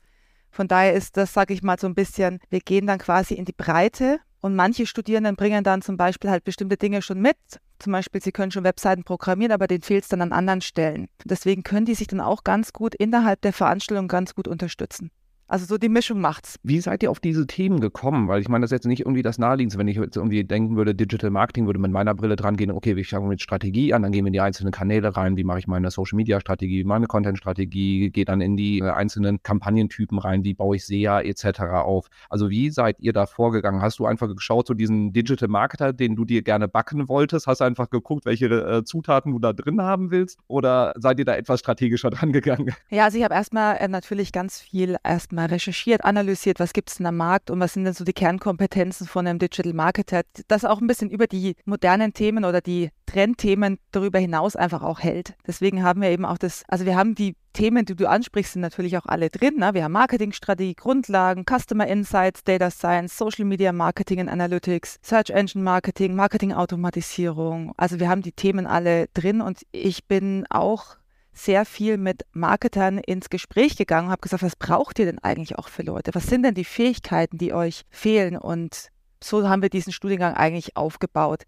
von 0.51 0.69
daher 0.69 0.95
ist 0.95 1.17
das, 1.19 1.35
sage 1.35 1.53
ich 1.53 1.63
mal, 1.63 1.79
so 1.79 1.87
ein 1.87 1.95
bisschen, 1.95 2.41
wir 2.49 2.61
gehen 2.61 2.87
dann 2.87 2.99
quasi 2.99 3.35
in 3.35 3.45
die 3.45 3.53
Breite 3.53 4.21
und 4.41 4.55
manche 4.55 4.87
Studierenden 4.87 5.37
bringen 5.37 5.65
dann 5.65 5.83
zum 5.83 5.97
Beispiel 5.97 6.31
halt 6.31 6.45
bestimmte 6.45 6.77
Dinge 6.77 7.03
schon 7.03 7.21
mit. 7.21 7.37
Zum 7.79 7.93
Beispiel, 7.93 8.23
sie 8.23 8.33
können 8.33 8.53
schon 8.53 8.65
Webseiten 8.65 9.05
programmieren, 9.05 9.53
aber 9.53 9.67
denen 9.67 9.83
fehlt 9.83 10.05
es 10.05 10.09
dann 10.09 10.23
an 10.23 10.33
anderen 10.33 10.63
Stellen. 10.63 11.09
Deswegen 11.25 11.63
können 11.63 11.85
die 11.85 11.95
sich 11.95 12.07
dann 12.07 12.21
auch 12.21 12.43
ganz 12.43 12.73
gut 12.73 12.95
innerhalb 12.95 13.43
der 13.43 13.53
Veranstaltung 13.53 14.09
ganz 14.09 14.35
gut 14.35 14.49
unterstützen. 14.49 15.11
Also 15.49 15.65
so 15.65 15.79
die 15.79 15.89
Mischung 15.89 16.21
macht's. 16.21 16.59
Wie 16.65 16.81
seid 16.81 17.05
ihr 17.05 17.11
auf 17.11 17.21
diese 17.21 17.47
Themen 17.47 17.79
gekommen? 17.79 18.27
Weil 18.27 18.41
ich 18.41 18.49
meine, 18.49 18.63
das 18.63 18.73
ist 18.73 18.79
jetzt 18.79 18.87
nicht 18.87 19.01
irgendwie 19.01 19.23
das 19.23 19.39
Naheliegendste, 19.39 19.79
wenn 19.79 19.87
ich 19.87 19.97
jetzt 19.97 20.17
irgendwie 20.17 20.43
denken 20.43 20.77
würde, 20.77 20.93
Digital 20.93 21.31
Marketing 21.31 21.67
würde 21.67 21.79
mit 21.79 21.93
meiner 21.93 22.17
Brille 22.17 22.35
dran 22.35 22.57
gehen, 22.57 22.73
okay, 22.73 22.97
wir 22.97 23.05
fangen 23.05 23.29
mit 23.29 23.41
Strategie 23.41 23.95
an, 23.95 24.03
dann 24.03 24.11
gehen 24.11 24.25
wir 24.25 24.29
in 24.29 24.33
die 24.33 24.41
einzelnen 24.41 24.73
Kanäle 24.73 25.17
rein, 25.17 25.37
wie 25.37 25.45
mache 25.45 25.61
ich 25.61 25.69
meine 25.69 25.93
Social 25.93 26.17
Media 26.17 26.41
Strategie, 26.41 26.83
meine 26.83 27.07
Content 27.07 27.39
Strategie, 27.39 28.11
gehe 28.11 28.25
dann 28.25 28.41
in 28.41 28.57
die 28.57 28.81
äh, 28.81 28.91
einzelnen 28.91 29.41
Kampagnentypen 29.41 30.19
rein, 30.19 30.43
wie 30.43 30.55
baue 30.55 30.75
ich 30.75 30.85
SEA 30.85 31.21
etc. 31.21 31.61
auf. 31.61 32.09
Also 32.29 32.51
wie 32.51 32.71
seid 32.71 32.99
ihr 32.99 33.13
da 33.13 33.27
vorgegangen? 33.27 33.83
Hast 33.83 34.01
du 34.01 34.07
einfach 34.07 34.29
geschaut, 34.35 34.67
so 34.67 34.75
diesen 34.75 35.13
Digital 35.13 35.49
Marketer, 35.49 35.93
den 35.93 36.17
du 36.17 36.25
dir 36.25 36.43
gerne 36.43 36.67
backen 36.67 37.09
wolltest, 37.09 37.47
hast 37.47 37.61
du 37.61 37.65
einfach 37.65 37.89
geguckt, 37.89 38.27
welche 38.27 38.47
äh, 38.47 38.83
Zutaten 38.83 39.31
du 39.31 39.39
da 39.39 39.53
drin 39.53 39.81
haben 39.81 40.11
willst 40.11 40.41
oder 40.49 40.93
seid 40.97 41.21
ihr 41.21 41.25
da 41.25 41.37
etwas 41.37 41.61
strategischer 41.61 42.11
dran 42.11 42.33
gegangen? 42.33 42.75
Ja, 42.91 43.05
also 43.05 43.17
ich 43.17 43.23
habe 43.23 43.35
erstmal 43.35 43.77
äh, 43.77 43.87
natürlich 43.87 44.33
ganz 44.33 44.61
viel 44.61 44.97
erstmal 45.05 45.36
mal 45.37 45.47
recherchiert, 45.47 46.05
analysiert, 46.05 46.59
was 46.59 46.73
gibt 46.73 46.91
es 46.91 46.97
denn 46.97 47.07
am 47.07 47.17
Markt 47.17 47.51
und 47.51 47.61
was 47.61 47.75
sind 47.75 47.85
denn 47.85 47.95
so 47.95 48.05
die 48.05 48.13
Kernkompetenzen 48.13 49.07
von 49.07 49.27
einem 49.27 49.39
Digital 49.39 49.73
Marketer, 49.73 50.23
das 50.49 50.65
auch 50.65 50.81
ein 50.81 50.89
bisschen 50.89 51.11
über 51.11 51.29
die 51.29 51.55
modernen 51.65 52.13
Themen 52.13 52.45
oder 52.45 52.61
die 52.61 52.91
Trendthemen 53.07 53.79
darüber 53.93 54.19
hinaus 54.19 54.57
einfach 54.57 54.83
auch 54.83 55.01
hält. 55.01 55.35
Deswegen 55.47 55.85
haben 55.85 56.03
wir 56.03 56.11
eben 56.11 56.25
auch 56.25 56.39
das, 56.39 56.65
also 56.67 56.85
wir 56.85 56.97
haben 56.97 57.15
die 57.15 57.37
Themen, 57.53 57.87
die 57.87 57.97
du 57.97 58.07
ansprichst, 58.07 58.53
sind 58.53 58.63
natürlich 58.63 58.99
auch 58.99 59.07
alle 59.07 59.31
drin. 59.31 59.57
Ne? 59.57 59.73
Wir 59.73 59.85
haben 59.85 59.93
Marketingstrategie, 59.93 60.75
Grundlagen, 60.75 61.45
Customer 61.47 61.87
Insights, 61.87 62.45
Data 62.45 62.71
Science, 62.71 63.17
Social 63.17 63.47
Media 63.47 63.73
Marketing 63.73 64.21
and 64.21 64.29
Analytics, 64.29 64.99
Search 65.03 65.31
Engine 65.31 65.65
Marketing, 65.65 66.15
Marketing-Automatisierung. 66.17 67.73
Also 67.79 67.99
wir 67.99 68.11
haben 68.11 68.21
die 68.21 68.33
Themen 68.33 68.67
alle 68.67 69.07
drin 69.15 69.41
und 69.41 69.63
ich 69.73 70.05
bin 70.07 70.45
auch 70.51 70.97
sehr 71.37 71.67
viel 71.67 71.99
mit 71.99 72.25
Marketern 72.33 72.99
ins 72.99 73.29
Gespräch 73.29 73.77
gegangen 73.77 74.07
und 74.07 74.13
habe 74.13 74.23
gesagt, 74.23 74.43
was 74.43 74.57
braucht 74.57 74.99
ihr 74.99 75.05
denn 75.05 75.19
eigentlich 75.19 75.59
auch 75.59 75.69
für 75.69 75.83
Leute? 75.83 76.15
Was 76.15 76.27
sind 76.27 76.43
denn 76.43 76.55
die 76.55 76.65
Fähigkeiten, 76.65 77.37
die 77.37 77.53
euch 77.53 77.83
fehlen? 77.91 78.39
Und 78.39 78.89
so 79.23 79.47
haben 79.47 79.63
wir 79.63 79.69
diesen 79.69 79.93
Studiengang 79.93 80.35
eigentlich 80.35 80.77
aufgebaut. 80.77 81.43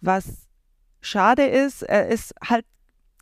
Was 0.00 0.48
schade 1.00 1.46
ist, 1.46 1.82
ist 1.82 2.34
halt, 2.46 2.66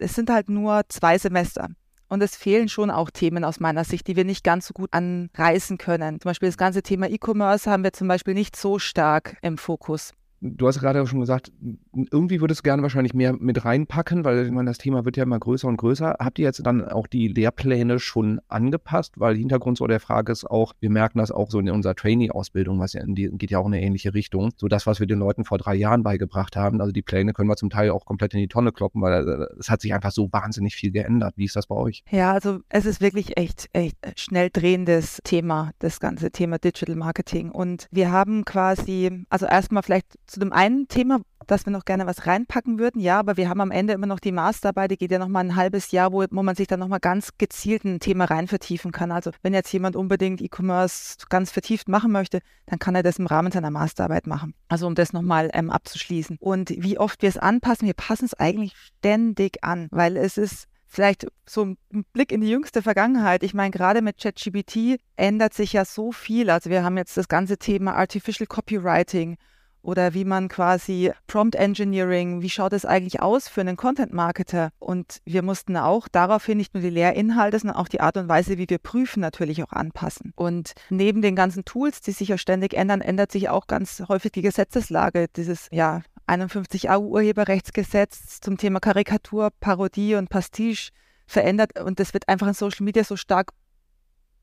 es 0.01 0.15
sind 0.15 0.31
halt 0.31 0.49
nur 0.49 0.83
zwei 0.89 1.17
Semester. 1.17 1.69
Und 2.09 2.23
es 2.25 2.35
fehlen 2.35 2.69
schon 2.69 2.91
auch 2.91 3.11
Themen 3.11 3.45
aus 3.45 3.61
meiner 3.61 3.85
Sicht, 3.85 4.09
die 4.09 4.17
wir 4.17 4.25
nicht 4.25 4.43
ganz 4.43 4.67
so 4.67 4.75
gut 4.75 4.93
anreißen 4.93 5.79
können. 5.79 6.21
Zum 6.21 6.31
Beispiel 6.31 6.49
das 6.49 6.59
ganze 6.59 6.83
Thema 6.83 7.09
E-Commerce 7.09 7.71
haben 7.71 7.85
wir 7.85 7.93
zum 7.93 8.09
Beispiel 8.09 8.35
nicht 8.35 8.57
so 8.57 8.81
stark 8.81 9.37
im 9.43 9.59
Fokus. 9.59 10.13
Du 10.43 10.67
hast 10.67 10.81
gerade 10.81 11.03
auch 11.03 11.07
schon 11.07 11.21
gesagt, 11.21 11.53
irgendwie 11.93 12.41
würdest 12.41 12.61
du 12.61 12.63
gerne 12.63 12.83
wahrscheinlich 12.83 13.13
mehr 13.13 13.35
mit 13.35 13.67
reinpacken, 13.67 14.25
weil 14.25 14.47
ich 14.47 14.51
meine, 14.51 14.71
das 14.71 14.79
Thema 14.79 15.05
wird 15.05 15.19
ja 15.19 15.25
immer 15.25 15.39
größer 15.39 15.69
und 15.69 15.77
größer. 15.77 16.17
Habt 16.19 16.39
ihr 16.39 16.47
jetzt 16.47 16.65
dann 16.65 16.89
auch 16.89 17.07
die 17.07 17.29
Lehrpläne 17.29 17.99
schon 17.99 18.41
angepasst? 18.49 19.21
Weil 19.21 19.37
Hintergrund 19.37 19.77
so 19.77 19.87
der 19.87 20.01
Frage 20.01 20.33
ist 20.33 20.47
auch, 20.51 20.73
wir 20.81 20.89
merken 20.89 21.19
das 21.19 21.31
auch 21.31 21.51
so 21.51 21.59
in 21.61 21.69
unserer 21.69 21.95
Trainee-Ausbildung, 21.95 22.81
was 22.81 22.95
ja 22.95 23.03
in 23.03 23.15
die, 23.15 23.29
geht 23.33 23.51
ja 23.51 23.59
auch 23.59 23.67
in 23.67 23.75
eine 23.75 23.83
ähnliche 23.83 24.15
Richtung. 24.15 24.51
So 24.57 24.69
das, 24.69 24.87
was 24.87 24.99
wir 24.99 25.07
den 25.07 25.19
Leuten 25.19 25.45
vor 25.45 25.59
drei 25.59 25.75
Jahren 25.75 26.03
beigebracht 26.03 26.57
haben, 26.57 26.81
also 26.81 26.91
die 26.91 27.03
Pläne 27.03 27.35
können 27.35 27.51
wir 27.51 27.57
zum 27.57 27.69
Teil 27.69 27.91
auch 27.91 28.07
komplett 28.07 28.33
in 28.33 28.41
die 28.41 28.49
Tonne 28.49 28.73
kloppen, 28.73 29.03
weil 29.03 29.29
äh, 29.29 29.47
es 29.59 29.69
hat 29.69 29.83
sich 29.83 29.93
einfach 29.93 30.11
so 30.11 30.33
wahnsinnig 30.33 30.75
viel 30.75 30.91
geändert. 30.91 31.35
Wie 31.37 31.45
ist 31.45 31.57
das 31.57 31.67
bei 31.67 31.75
euch? 31.75 32.03
Ja, 32.11 32.33
also 32.33 32.61
es 32.71 32.87
ist 32.87 33.03
wirklich 33.03 33.37
echt, 33.37 33.69
echt 33.75 33.99
schnell 34.17 34.49
drehendes 34.51 35.21
Thema, 35.23 35.73
das 35.81 36.01
ganze 36.01 36.31
Thema 36.31 36.59
Digital 36.59 36.97
Marketing. 36.97 37.51
Und 37.51 37.89
wir 37.91 38.11
haben 38.11 38.47
quasi, 38.47 39.27
also 39.29 39.45
erstmal 39.45 39.83
vielleicht 39.83 40.07
zu 40.31 40.41
dem 40.41 40.53
einen 40.53 40.87
Thema, 40.87 41.21
dass 41.47 41.67
wir 41.67 41.73
noch 41.73 41.85
gerne 41.85 42.07
was 42.07 42.27
reinpacken 42.27 42.79
würden, 42.79 43.01
ja, 43.01 43.19
aber 43.19 43.37
wir 43.37 43.49
haben 43.49 43.61
am 43.61 43.73
Ende 43.73 43.93
immer 43.93 44.07
noch 44.07 44.21
die 44.21 44.31
Masterarbeit, 44.31 44.93
die 44.93 44.97
geht 44.97 45.11
ja 45.11 45.19
noch 45.19 45.29
mal 45.29 45.41
ein 45.41 45.57
halbes 45.57 45.91
Jahr, 45.91 46.13
wo, 46.13 46.25
wo 46.31 46.43
man 46.43 46.55
sich 46.55 46.69
dann 46.69 46.79
noch 46.79 46.89
mal 46.89 47.01
ganz 47.01 47.31
gezielt 47.37 47.85
ein 47.85 47.99
Thema 47.99 48.27
rein 48.27 48.47
vertiefen 48.47 48.93
kann. 48.93 49.11
Also 49.11 49.33
wenn 49.43 49.53
jetzt 49.53 49.73
jemand 49.73 49.97
unbedingt 49.97 50.41
E-Commerce 50.41 51.17
ganz 51.29 51.51
vertieft 51.51 51.89
machen 51.89 52.13
möchte, 52.13 52.41
dann 52.67 52.79
kann 52.79 52.95
er 52.95 53.03
das 53.03 53.19
im 53.19 53.27
Rahmen 53.27 53.51
seiner 53.51 53.71
Masterarbeit 53.71 54.29
machen. 54.29 54.55
Also 54.69 54.87
um 54.87 54.95
das 54.95 55.13
nochmal 55.13 55.51
ähm, 55.53 55.71
abzuschließen. 55.71 56.37
Und 56.39 56.71
wie 56.71 56.99
oft 56.99 57.23
wir 57.23 57.29
es 57.29 57.37
anpassen, 57.37 57.87
wir 57.87 57.95
passen 57.95 58.27
es 58.27 58.35
eigentlich 58.35 58.77
ständig 58.77 59.65
an, 59.65 59.89
weil 59.91 60.17
es 60.17 60.39
ist 60.39 60.67
vielleicht 60.87 61.27
so 61.47 61.65
ein 61.65 62.05
Blick 62.13 62.31
in 62.31 62.41
die 62.41 62.51
jüngste 62.51 62.83
Vergangenheit. 62.83 63.43
Ich 63.43 63.55
meine, 63.55 63.71
gerade 63.71 64.03
mit 64.03 64.19
ChatGPT 64.19 65.01
ändert 65.17 65.55
sich 65.55 65.73
ja 65.73 65.85
so 65.85 66.13
viel. 66.13 66.51
Also 66.51 66.71
wir 66.71 66.85
haben 66.85 66.97
jetzt 66.97 67.17
das 67.17 67.29
ganze 67.29 67.59
Thema 67.59 67.95
Artificial 67.95 68.47
Copywriting 68.47 69.37
oder 69.83 70.15
wie 70.15 70.25
man 70.25 70.49
quasi 70.49 71.13
Prompt 71.27 71.55
Engineering, 71.55 72.43
wie 72.43 72.51
schaut 72.51 72.73
es 72.73 72.85
eigentlich 72.85 73.21
aus 73.21 73.49
für 73.49 73.61
einen 73.61 73.77
Content 73.77 74.13
Marketer? 74.13 74.71
Und 74.79 75.19
wir 75.25 75.43
mussten 75.43 75.77
auch 75.77 76.09
daraufhin 76.09 76.59
nicht 76.59 76.75
nur 76.75 76.83
die 76.83 76.91
Lehrinhalte, 76.91 77.59
sondern 77.59 77.77
auch 77.77 77.89
die 77.89 78.01
Art 78.01 78.17
und 78.17 78.29
Weise, 78.29 78.59
wie 78.59 78.69
wir 78.69 78.79
prüfen, 78.79 79.21
natürlich 79.21 79.63
auch 79.63 79.73
anpassen. 79.73 80.33
Und 80.37 80.73
neben 80.91 81.23
den 81.23 81.37
ganzen 81.37 81.65
Tools, 81.65 82.01
die 82.01 82.13
sich 82.13 82.29
ja 82.29 82.39
ständig 82.39 82.75
ändern, 82.75 83.01
ändert 83.01 83.33
sich 83.33 83.49
auch 83.49 83.67
ganz 83.67 84.03
häufig 84.09 84.33
die 84.33 84.43
Gesetzeslage. 84.43 85.27
Dieses, 85.35 85.69
ja, 85.71 86.03
51 86.27 86.91
AU 86.91 87.07
Urheberrechtsgesetz 87.09 88.41
zum 88.41 88.57
Thema 88.57 88.79
Karikatur, 88.81 89.51
Parodie 89.61 90.15
und 90.15 90.31
Pastiche 90.31 90.93
verändert 91.27 91.79
und 91.79 92.01
das 92.01 92.13
wird 92.13 92.29
einfach 92.29 92.49
in 92.49 92.55
Social 92.55 92.85
Media 92.85 93.05
so 93.05 93.17
stark 93.17 93.51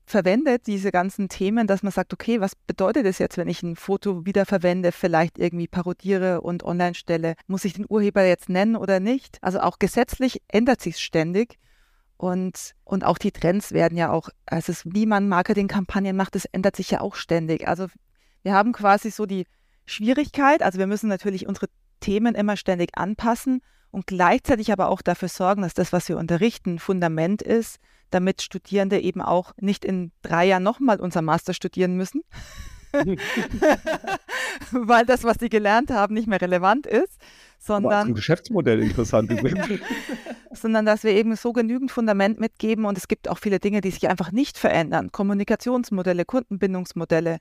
verwendet, 0.08 0.66
diese 0.66 0.90
ganzen 0.90 1.28
Themen, 1.28 1.66
dass 1.66 1.82
man 1.82 1.92
sagt, 1.92 2.12
okay, 2.12 2.40
was 2.40 2.54
bedeutet 2.54 3.06
es 3.06 3.18
jetzt, 3.18 3.36
wenn 3.36 3.48
ich 3.48 3.62
ein 3.62 3.76
Foto 3.76 4.24
wiederverwende, 4.26 4.92
vielleicht 4.92 5.38
irgendwie 5.38 5.68
parodiere 5.68 6.40
und 6.40 6.64
online 6.64 6.94
stelle? 6.94 7.34
Muss 7.46 7.64
ich 7.64 7.74
den 7.74 7.86
Urheber 7.88 8.24
jetzt 8.24 8.48
nennen 8.48 8.76
oder 8.76 9.00
nicht? 9.00 9.38
Also 9.42 9.60
auch 9.60 9.78
gesetzlich 9.78 10.42
ändert 10.48 10.80
sich 10.80 10.98
ständig. 10.98 11.58
Und, 12.16 12.74
und 12.84 13.04
auch 13.04 13.16
die 13.16 13.30
Trends 13.30 13.72
werden 13.72 13.96
ja 13.96 14.10
auch, 14.10 14.28
also 14.46 14.72
es, 14.72 14.82
wie 14.84 15.06
man 15.06 15.28
Marketingkampagnen 15.28 16.16
macht, 16.16 16.34
das 16.34 16.46
ändert 16.46 16.74
sich 16.74 16.90
ja 16.90 17.00
auch 17.00 17.14
ständig. 17.14 17.68
Also 17.68 17.86
wir 18.42 18.54
haben 18.54 18.72
quasi 18.72 19.10
so 19.10 19.24
die 19.24 19.46
Schwierigkeit, 19.86 20.62
also 20.62 20.78
wir 20.78 20.88
müssen 20.88 21.08
natürlich 21.08 21.46
unsere 21.46 21.68
Themen 22.00 22.34
immer 22.34 22.56
ständig 22.56 22.90
anpassen 22.98 23.60
und 23.90 24.06
gleichzeitig 24.06 24.72
aber 24.72 24.88
auch 24.88 25.00
dafür 25.00 25.28
sorgen, 25.28 25.62
dass 25.62 25.74
das, 25.74 25.92
was 25.92 26.08
wir 26.08 26.18
unterrichten, 26.18 26.78
Fundament 26.78 27.40
ist, 27.40 27.78
damit 28.10 28.42
Studierende 28.42 29.00
eben 29.00 29.20
auch 29.20 29.52
nicht 29.60 29.84
in 29.84 30.12
drei 30.22 30.46
Jahren 30.46 30.62
nochmal 30.62 31.00
unser 31.00 31.22
Master 31.22 31.54
studieren 31.54 31.96
müssen, 31.96 32.22
weil 34.70 35.04
das, 35.06 35.24
was 35.24 35.36
sie 35.40 35.48
gelernt 35.48 35.90
haben, 35.90 36.14
nicht 36.14 36.26
mehr 36.26 36.40
relevant 36.40 36.86
ist, 36.86 37.18
sondern 37.58 38.08
ein 38.08 38.14
Geschäftsmodell 38.14 38.80
interessant 38.82 39.30
sondern 40.52 40.86
dass 40.86 41.04
wir 41.04 41.12
eben 41.12 41.36
so 41.36 41.52
genügend 41.52 41.90
Fundament 41.90 42.40
mitgeben 42.40 42.84
und 42.84 42.96
es 42.96 43.08
gibt 43.08 43.28
auch 43.28 43.38
viele 43.38 43.58
Dinge, 43.58 43.80
die 43.80 43.90
sich 43.90 44.08
einfach 44.08 44.32
nicht 44.32 44.58
verändern. 44.58 45.12
Kommunikationsmodelle, 45.12 46.24
Kundenbindungsmodelle, 46.24 47.38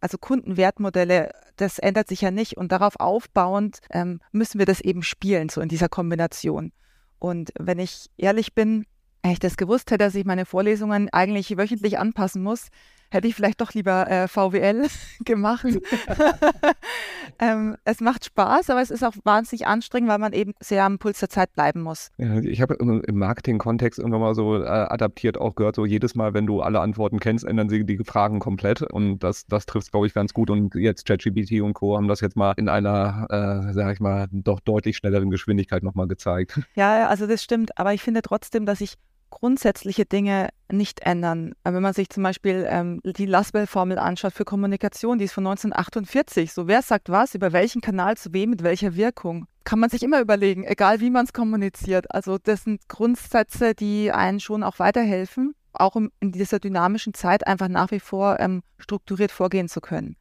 also 0.00 0.18
Kundenwertmodelle, 0.18 1.30
das 1.56 1.78
ändert 1.78 2.08
sich 2.08 2.20
ja 2.20 2.30
nicht 2.30 2.56
und 2.56 2.72
darauf 2.72 2.98
aufbauend 2.98 3.78
ähm, 3.90 4.20
müssen 4.32 4.58
wir 4.58 4.66
das 4.66 4.80
eben 4.80 5.02
spielen, 5.02 5.48
so 5.48 5.60
in 5.60 5.68
dieser 5.68 5.88
Kombination. 5.88 6.72
Und 7.18 7.52
wenn 7.58 7.78
ich 7.78 8.10
ehrlich 8.16 8.52
bin, 8.54 8.84
wenn 9.22 9.32
ich 9.32 9.38
das 9.38 9.56
gewusst 9.56 9.90
hätte, 9.90 10.04
dass 10.04 10.14
ich 10.14 10.24
meine 10.24 10.44
Vorlesungen 10.44 11.08
eigentlich 11.10 11.56
wöchentlich 11.56 11.98
anpassen 11.98 12.42
muss, 12.42 12.68
hätte 13.12 13.28
ich 13.28 13.34
vielleicht 13.34 13.60
doch 13.60 13.72
lieber 13.74 14.10
äh, 14.10 14.26
VWL 14.26 14.86
gemacht. 15.24 15.66
ähm, 17.38 17.76
es 17.84 18.00
macht 18.00 18.24
Spaß, 18.24 18.70
aber 18.70 18.80
es 18.80 18.90
ist 18.90 19.04
auch 19.04 19.12
wahnsinnig 19.24 19.66
anstrengend, 19.66 20.10
weil 20.10 20.18
man 20.18 20.32
eben 20.32 20.54
sehr 20.60 20.84
am 20.84 20.98
Puls 20.98 21.20
der 21.20 21.28
Zeit 21.28 21.52
bleiben 21.52 21.82
muss. 21.82 22.10
Ja, 22.16 22.38
ich 22.38 22.60
habe 22.60 22.74
im 22.74 23.02
Marketing-Kontext 23.12 23.98
irgendwann 23.98 24.22
mal 24.22 24.34
so 24.34 24.62
äh, 24.62 24.66
adaptiert 24.66 25.38
auch 25.38 25.54
gehört, 25.54 25.76
so 25.76 25.84
jedes 25.84 26.14
Mal, 26.14 26.34
wenn 26.34 26.46
du 26.46 26.62
alle 26.62 26.80
Antworten 26.80 27.20
kennst, 27.20 27.44
ändern 27.44 27.68
sie 27.68 27.84
die 27.84 27.98
Fragen 27.98 28.40
komplett 28.40 28.82
und 28.82 29.20
das, 29.20 29.46
das 29.46 29.66
trifft 29.66 29.90
glaube 29.92 30.06
ich, 30.06 30.14
ganz 30.14 30.32
gut 30.32 30.48
und 30.50 30.74
jetzt 30.74 31.06
ChatGPT 31.06 31.60
und 31.60 31.74
Co. 31.74 31.96
haben 31.96 32.08
das 32.08 32.20
jetzt 32.20 32.36
mal 32.36 32.54
in 32.56 32.68
einer, 32.68 33.26
äh, 33.30 33.72
sag 33.72 33.92
ich 33.92 34.00
mal, 34.00 34.26
doch 34.30 34.60
deutlich 34.60 34.96
schnelleren 34.96 35.30
Geschwindigkeit 35.30 35.82
nochmal 35.82 36.08
gezeigt. 36.08 36.60
Ja, 36.74 37.08
also 37.08 37.26
das 37.26 37.42
stimmt, 37.42 37.78
aber 37.78 37.92
ich 37.92 38.02
finde 38.02 38.22
trotzdem, 38.22 38.64
dass 38.64 38.80
ich 38.80 38.96
grundsätzliche 39.32 40.04
Dinge 40.04 40.50
nicht 40.70 41.00
ändern. 41.00 41.54
Wenn 41.64 41.82
man 41.82 41.94
sich 41.94 42.10
zum 42.10 42.22
Beispiel 42.22 42.66
ähm, 42.68 43.00
die 43.02 43.26
Laswell-Formel 43.26 43.98
anschaut 43.98 44.34
für 44.34 44.44
Kommunikation, 44.44 45.18
die 45.18 45.24
ist 45.24 45.32
von 45.32 45.46
1948. 45.46 46.52
So, 46.52 46.68
wer 46.68 46.82
sagt 46.82 47.08
was, 47.08 47.34
über 47.34 47.52
welchen 47.52 47.80
Kanal 47.80 48.16
zu 48.16 48.32
wem, 48.32 48.50
mit 48.50 48.62
welcher 48.62 48.94
Wirkung? 48.94 49.46
Kann 49.64 49.78
man 49.78 49.90
sich 49.90 50.02
immer 50.02 50.20
überlegen, 50.20 50.64
egal 50.64 51.00
wie 51.00 51.10
man 51.10 51.24
es 51.24 51.32
kommuniziert. 51.32 52.14
Also 52.14 52.38
das 52.38 52.64
sind 52.64 52.88
Grundsätze, 52.88 53.74
die 53.74 54.12
einen 54.12 54.38
schon 54.38 54.62
auch 54.62 54.78
weiterhelfen, 54.78 55.54
auch 55.72 55.96
in 55.96 56.32
dieser 56.32 56.58
dynamischen 56.58 57.14
Zeit 57.14 57.46
einfach 57.46 57.68
nach 57.68 57.90
wie 57.90 58.00
vor 58.00 58.38
ähm, 58.38 58.62
strukturiert 58.78 59.32
vorgehen 59.32 59.68
zu 59.68 59.80
können. 59.80 60.16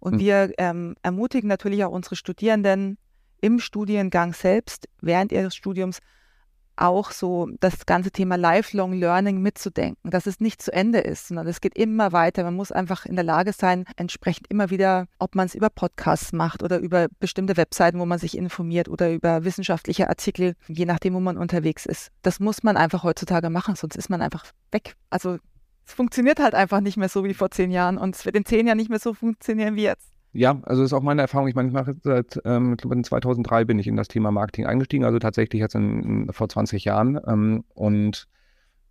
Und 0.00 0.14
mhm. 0.14 0.18
wir 0.18 0.52
ähm, 0.58 0.96
ermutigen 1.02 1.48
natürlich 1.48 1.84
auch 1.84 1.92
unsere 1.92 2.16
Studierenden 2.16 2.98
im 3.40 3.60
Studiengang 3.60 4.32
selbst, 4.32 4.88
während 5.00 5.30
ihres 5.30 5.54
Studiums, 5.54 6.00
auch 6.76 7.10
so 7.10 7.48
das 7.60 7.86
ganze 7.86 8.10
Thema 8.10 8.36
Lifelong 8.36 8.92
Learning 8.92 9.40
mitzudenken, 9.40 10.10
dass 10.10 10.26
es 10.26 10.40
nicht 10.40 10.62
zu 10.62 10.72
Ende 10.72 11.00
ist, 11.00 11.28
sondern 11.28 11.46
es 11.46 11.60
geht 11.60 11.76
immer 11.76 12.12
weiter. 12.12 12.44
Man 12.44 12.54
muss 12.54 12.72
einfach 12.72 13.06
in 13.06 13.16
der 13.16 13.24
Lage 13.24 13.52
sein, 13.52 13.84
entsprechend 13.96 14.46
immer 14.48 14.70
wieder, 14.70 15.06
ob 15.18 15.34
man 15.34 15.46
es 15.46 15.54
über 15.54 15.70
Podcasts 15.70 16.32
macht 16.32 16.62
oder 16.62 16.78
über 16.78 17.06
bestimmte 17.20 17.56
Webseiten, 17.56 17.98
wo 17.98 18.06
man 18.06 18.18
sich 18.18 18.36
informiert 18.36 18.88
oder 18.88 19.12
über 19.12 19.44
wissenschaftliche 19.44 20.08
Artikel, 20.08 20.54
je 20.68 20.84
nachdem, 20.84 21.14
wo 21.14 21.20
man 21.20 21.36
unterwegs 21.36 21.86
ist. 21.86 22.10
Das 22.22 22.40
muss 22.40 22.62
man 22.62 22.76
einfach 22.76 23.02
heutzutage 23.02 23.50
machen, 23.50 23.76
sonst 23.76 23.96
ist 23.96 24.10
man 24.10 24.22
einfach 24.22 24.44
weg. 24.70 24.94
Also 25.10 25.38
es 25.86 25.94
funktioniert 25.94 26.40
halt 26.40 26.54
einfach 26.54 26.80
nicht 26.80 26.96
mehr 26.96 27.08
so 27.08 27.24
wie 27.24 27.34
vor 27.34 27.50
zehn 27.50 27.70
Jahren 27.70 27.96
und 27.96 28.16
es 28.16 28.24
wird 28.24 28.36
in 28.36 28.44
zehn 28.44 28.66
Jahren 28.66 28.78
nicht 28.78 28.90
mehr 28.90 28.98
so 28.98 29.14
funktionieren 29.14 29.76
wie 29.76 29.84
jetzt. 29.84 30.15
Ja, 30.36 30.60
also 30.64 30.82
das 30.82 30.90
ist 30.90 30.92
auch 30.92 31.02
meine 31.02 31.22
Erfahrung. 31.22 31.48
Ich 31.48 31.54
meine, 31.54 31.68
ich 31.68 31.74
mache 31.74 31.96
seit 32.02 32.40
ähm, 32.44 32.76
2003 32.78 33.64
bin 33.64 33.78
ich 33.78 33.86
in 33.86 33.96
das 33.96 34.08
Thema 34.08 34.30
Marketing 34.30 34.66
eingestiegen, 34.66 35.04
also 35.04 35.18
tatsächlich 35.18 35.60
jetzt 35.60 35.74
in, 35.74 36.02
in, 36.02 36.32
vor 36.32 36.48
20 36.48 36.84
Jahren. 36.84 37.18
Ähm, 37.26 37.64
und 37.74 38.28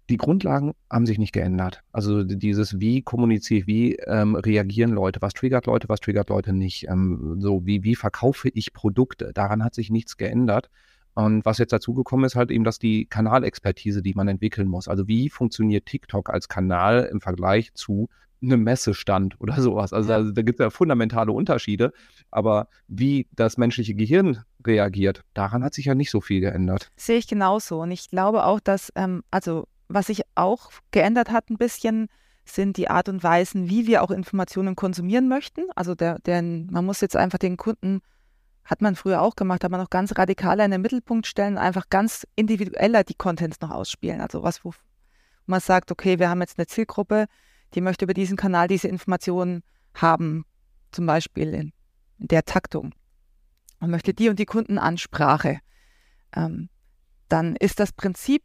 die 0.10 0.18
Grundlagen 0.18 0.74
haben 0.92 1.06
sich 1.06 1.20
nicht 1.20 1.34
geändert. 1.34 1.84
Also 1.92 2.24
dieses, 2.24 2.80
wie 2.80 3.04
kommuniziere 3.04 3.60
ich, 3.60 3.68
wie 3.68 3.96
ähm, 4.08 4.36
reagieren 4.36 4.92
Leute, 4.92 5.22
was 5.22 5.34
triggert 5.34 5.68
Leute, 5.68 5.88
was 5.88 6.00
triggert 6.00 6.30
Leute 6.30 6.52
nicht, 6.52 6.88
ähm, 6.90 7.38
so 7.40 7.64
wie, 7.64 7.84
wie 7.84 7.96
verkaufe 7.96 8.50
ich 8.50 8.74
Produkte, 8.74 9.32
daran 9.34 9.64
hat 9.64 9.75
sich 9.75 9.92
nichts 9.92 10.18
geändert. 10.18 10.72
Und 11.14 11.46
was 11.46 11.60
jetzt 11.60 11.74
dazugekommen 11.74 12.25
ist, 12.25 12.36
halt 12.36 12.50
eben, 12.50 12.64
dass 12.64 12.80
die 12.80 13.06
Kanalexpertise, 13.06 14.02
die 14.02 14.16
man 14.16 14.28
entwickeln 14.28 14.68
muss. 14.68 14.88
Also 14.88 15.08
wie 15.08 15.30
funktioniert 15.30 15.86
TikTok 15.86 16.30
als 16.30 16.50
Kanal 16.50 17.08
im 17.12 17.22
Vergleich 17.22 17.74
zu 17.74 18.10
einem 18.46 18.64
Messestand 18.64 19.40
oder 19.40 19.56
sowas. 19.62 19.94
Also 19.94 20.10
da, 20.10 20.22
da 20.22 20.42
gibt 20.42 20.60
es 20.60 20.64
ja 20.64 20.70
fundamentale 20.70 21.32
Unterschiede. 21.32 21.94
Aber 22.32 22.68
wie 22.88 23.28
das 23.34 23.58
menschliche 23.58 23.96
Gehirn 23.96 24.44
reagiert, 24.66 25.22
daran 25.34 25.64
hat 25.64 25.74
sich 25.74 25.86
ja 25.86 25.96
nicht 25.96 26.12
so 26.12 26.22
viel 26.22 26.42
geändert. 26.42 26.92
Sehe 26.96 27.18
ich 27.18 27.28
genauso. 27.28 27.82
Und 27.82 27.92
ich 27.92 28.10
glaube 28.10 28.46
auch, 28.46 28.60
dass, 28.60 28.92
ähm, 28.96 29.24
also 29.32 29.68
was 29.88 30.08
sich 30.08 30.22
auch 30.36 30.72
geändert 30.92 31.32
hat 31.32 31.50
ein 31.50 31.58
bisschen, 31.58 32.08
sind 32.46 32.78
die 32.78 32.90
Art 32.90 33.10
und 33.10 33.24
Weisen, 33.24 33.70
wie 33.70 33.88
wir 33.88 34.04
auch 34.04 34.12
Informationen 34.12 34.75
konsumieren 34.75 35.28
möchten. 35.28 35.64
Also 35.75 35.96
der, 35.96 36.20
der, 36.20 36.42
man 36.42 36.86
muss 36.86 37.02
jetzt 37.02 37.16
einfach 37.16 37.40
den 37.40 37.58
Kunden 37.58 38.02
hat 38.66 38.82
man 38.82 38.96
früher 38.96 39.22
auch 39.22 39.36
gemacht, 39.36 39.64
aber 39.64 39.78
noch 39.78 39.92
ganz 39.92 40.18
radikaler 40.18 40.66
in 40.66 40.72
den 40.72 40.82
Mittelpunkt 40.82 41.28
stellen, 41.28 41.58
einfach 41.58 41.90
ganz 41.90 42.28
individueller 42.36 43.04
die 43.04 43.14
Contents 43.14 43.62
noch 43.62 43.70
ausspielen. 43.70 44.22
Also 44.22 44.42
was, 44.42 44.66
wo 44.66 44.74
man 45.46 45.60
sagt, 45.60 45.92
okay, 45.92 46.18
wir 46.20 46.30
haben 46.30 46.42
jetzt 46.42 46.58
eine 46.58 46.66
Zielgruppe, 46.66 47.28
die 47.75 47.82
möchte 47.82 48.05
über 48.05 48.13
diesen 48.13 48.38
Kanal 48.38 48.67
diese 48.67 48.88
Informationen 48.88 49.62
haben, 49.94 50.46
zum 50.91 51.05
Beispiel 51.05 51.53
in, 51.53 51.74
in 52.20 52.27
der 52.27 52.44
Taktung. 52.44 52.94
Man 53.79 53.91
möchte 53.91 54.13
die 54.13 54.29
und 54.29 54.39
die 54.39 54.46
Kundenansprache. 54.46 55.60
Ähm, 56.36 56.70
dann 57.27 57.55
ist 57.55 57.79
das 57.79 57.91
Prinzip 57.91 58.44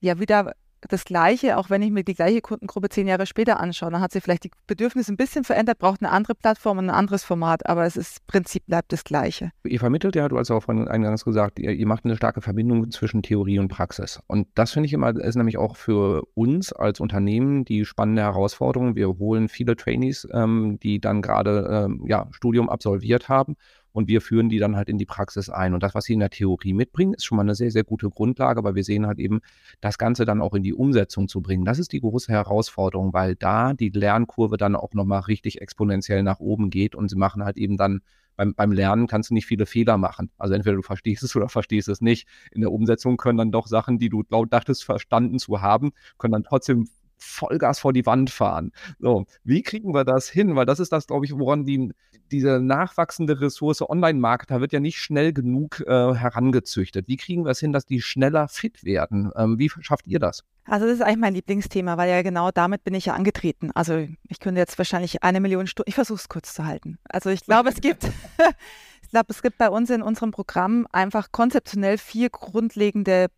ja 0.00 0.20
wieder 0.20 0.54
das 0.88 1.04
Gleiche, 1.04 1.56
auch 1.56 1.70
wenn 1.70 1.82
ich 1.82 1.90
mir 1.90 2.04
die 2.04 2.14
gleiche 2.14 2.40
Kundengruppe 2.40 2.88
zehn 2.88 3.06
Jahre 3.06 3.26
später 3.26 3.60
anschaue. 3.60 3.90
Dann 3.90 4.00
hat 4.00 4.12
sie 4.12 4.20
vielleicht 4.20 4.44
die 4.44 4.50
Bedürfnisse 4.66 5.12
ein 5.12 5.16
bisschen 5.16 5.44
verändert, 5.44 5.78
braucht 5.78 6.02
eine 6.02 6.10
andere 6.10 6.34
Plattform 6.34 6.78
und 6.78 6.86
ein 6.86 6.94
anderes 6.94 7.24
Format, 7.24 7.66
aber 7.66 7.84
es 7.84 7.96
ist 7.96 8.26
Prinzip 8.26 8.66
bleibt 8.66 8.92
das 8.92 9.04
Gleiche. 9.04 9.50
Ihr 9.64 9.80
vermittelt 9.80 10.16
ja, 10.16 10.28
du 10.28 10.38
hast 10.38 10.50
auch 10.50 10.62
vorhin 10.62 10.88
eingangs 10.88 11.24
gesagt, 11.24 11.58
ihr, 11.58 11.72
ihr, 11.72 11.86
macht 11.86 12.04
eine 12.04 12.16
starke 12.16 12.40
Verbindung 12.40 12.90
zwischen 12.90 13.22
Theorie 13.22 13.58
und 13.58 13.68
Praxis. 13.68 14.20
Und 14.26 14.46
das 14.54 14.72
finde 14.72 14.86
ich 14.86 14.92
immer, 14.92 15.14
ist 15.16 15.36
nämlich 15.36 15.58
auch 15.58 15.76
für 15.76 16.22
uns 16.34 16.72
als 16.72 17.00
Unternehmen 17.00 17.64
die 17.64 17.84
spannende 17.84 18.22
Herausforderung. 18.22 18.94
Wir 18.94 19.08
holen 19.08 19.48
viele 19.48 19.76
Trainees, 19.76 20.28
ähm, 20.32 20.78
die 20.82 21.00
dann 21.00 21.22
gerade 21.22 21.86
ähm, 21.86 22.04
ja, 22.06 22.28
Studium 22.30 22.68
absolviert 22.68 23.28
haben 23.28 23.56
und 23.92 24.08
wir 24.08 24.20
führen 24.20 24.48
die 24.48 24.58
dann 24.58 24.76
halt 24.76 24.88
in 24.88 24.98
die 24.98 25.06
Praxis 25.06 25.50
ein. 25.50 25.74
Und 25.74 25.82
das, 25.82 25.94
was 25.94 26.04
sie 26.04 26.14
in 26.14 26.20
der 26.20 26.30
Theorie 26.30 26.72
mitbringen, 26.72 27.14
ist 27.14 27.24
schon 27.24 27.36
mal 27.36 27.42
eine 27.42 27.54
sehr, 27.54 27.70
sehr 27.70 27.84
gute 27.84 28.10
Grundlage, 28.10 28.58
aber 28.58 28.74
wir 28.74 28.84
sehen 28.84 29.06
halt 29.06 29.18
eben, 29.18 29.40
das 29.80 29.98
Ganze 29.98 30.24
dann 30.24 30.40
auch 30.40 30.54
in 30.54 30.62
die 30.62 30.74
Umsetzung 30.74 31.28
zu 31.28 31.40
bringen. 31.40 31.64
Das 31.64 31.78
ist 31.78 31.92
die 31.92 32.00
große 32.00 32.32
Herausforderung, 32.32 33.12
weil 33.12 33.34
da 33.34 33.72
die 33.72 33.90
Lernkurve 33.90 34.56
dann 34.56 34.76
auch 34.76 34.92
nochmal 34.92 35.20
richtig 35.20 35.60
exponentiell 35.60 36.22
nach 36.22 36.40
oben 36.40 36.70
geht 36.70 36.94
und 36.94 37.08
sie 37.08 37.16
machen 37.16 37.44
halt 37.44 37.56
eben 37.56 37.76
dann 37.76 38.00
beim, 38.38 38.54
beim, 38.54 38.70
Lernen 38.70 39.08
kannst 39.08 39.30
du 39.30 39.34
nicht 39.34 39.46
viele 39.46 39.66
Fehler 39.66 39.98
machen. 39.98 40.30
Also 40.38 40.54
entweder 40.54 40.76
du 40.76 40.82
verstehst 40.82 41.24
es 41.24 41.34
oder 41.36 41.48
verstehst 41.48 41.88
es 41.88 42.00
nicht. 42.00 42.28
In 42.52 42.60
der 42.60 42.72
Umsetzung 42.72 43.16
können 43.16 43.36
dann 43.36 43.50
doch 43.50 43.66
Sachen, 43.66 43.98
die 43.98 44.08
du 44.08 44.22
laut 44.30 44.52
dachtest, 44.52 44.84
verstanden 44.84 45.38
zu 45.38 45.60
haben, 45.60 45.90
können 46.18 46.32
dann 46.32 46.44
trotzdem 46.44 46.88
Vollgas 47.18 47.78
vor 47.78 47.92
die 47.92 48.06
Wand 48.06 48.30
fahren. 48.30 48.72
So, 48.98 49.26
wie 49.44 49.62
kriegen 49.62 49.94
wir 49.94 50.04
das 50.04 50.28
hin? 50.28 50.56
Weil 50.56 50.66
das 50.66 50.80
ist 50.80 50.92
das, 50.92 51.06
glaube 51.06 51.26
ich, 51.26 51.36
woran 51.36 51.64
die, 51.64 51.92
diese 52.30 52.60
nachwachsende 52.60 53.40
Ressource 53.40 53.82
Online-Marketer 53.82 54.60
wird 54.60 54.72
ja 54.72 54.80
nicht 54.80 54.98
schnell 54.98 55.32
genug 55.32 55.80
äh, 55.86 56.14
herangezüchtet. 56.14 57.08
Wie 57.08 57.16
kriegen 57.16 57.44
wir 57.44 57.50
es 57.50 57.60
hin, 57.60 57.72
dass 57.72 57.86
die 57.86 58.00
schneller 58.00 58.48
fit 58.48 58.84
werden? 58.84 59.30
Ähm, 59.36 59.58
wie 59.58 59.70
schafft 59.80 60.06
ihr 60.06 60.18
das? 60.18 60.44
Also 60.64 60.86
das 60.86 60.96
ist 60.96 61.02
eigentlich 61.02 61.18
mein 61.18 61.34
Lieblingsthema, 61.34 61.96
weil 61.96 62.10
ja 62.10 62.22
genau 62.22 62.50
damit 62.50 62.84
bin 62.84 62.94
ich 62.94 63.06
ja 63.06 63.14
angetreten. 63.14 63.70
Also 63.74 64.06
ich 64.28 64.38
könnte 64.38 64.60
jetzt 64.60 64.76
wahrscheinlich 64.76 65.22
eine 65.22 65.40
Million 65.40 65.66
Stunden, 65.66 65.88
ich 65.88 65.94
versuche 65.94 66.18
es 66.18 66.28
kurz 66.28 66.52
zu 66.52 66.66
halten. 66.66 66.98
Also 67.08 67.30
ich 67.30 67.44
glaube, 67.44 67.70
es 67.70 67.80
gibt, 67.80 68.04
ich 69.02 69.08
glaube, 69.10 69.26
es 69.30 69.40
gibt 69.40 69.56
bei 69.56 69.70
uns 69.70 69.88
in 69.88 70.02
unserem 70.02 70.30
Programm 70.30 70.86
einfach 70.92 71.32
konzeptionell 71.32 71.96
vier 71.96 72.28
grundlegende 72.28 73.28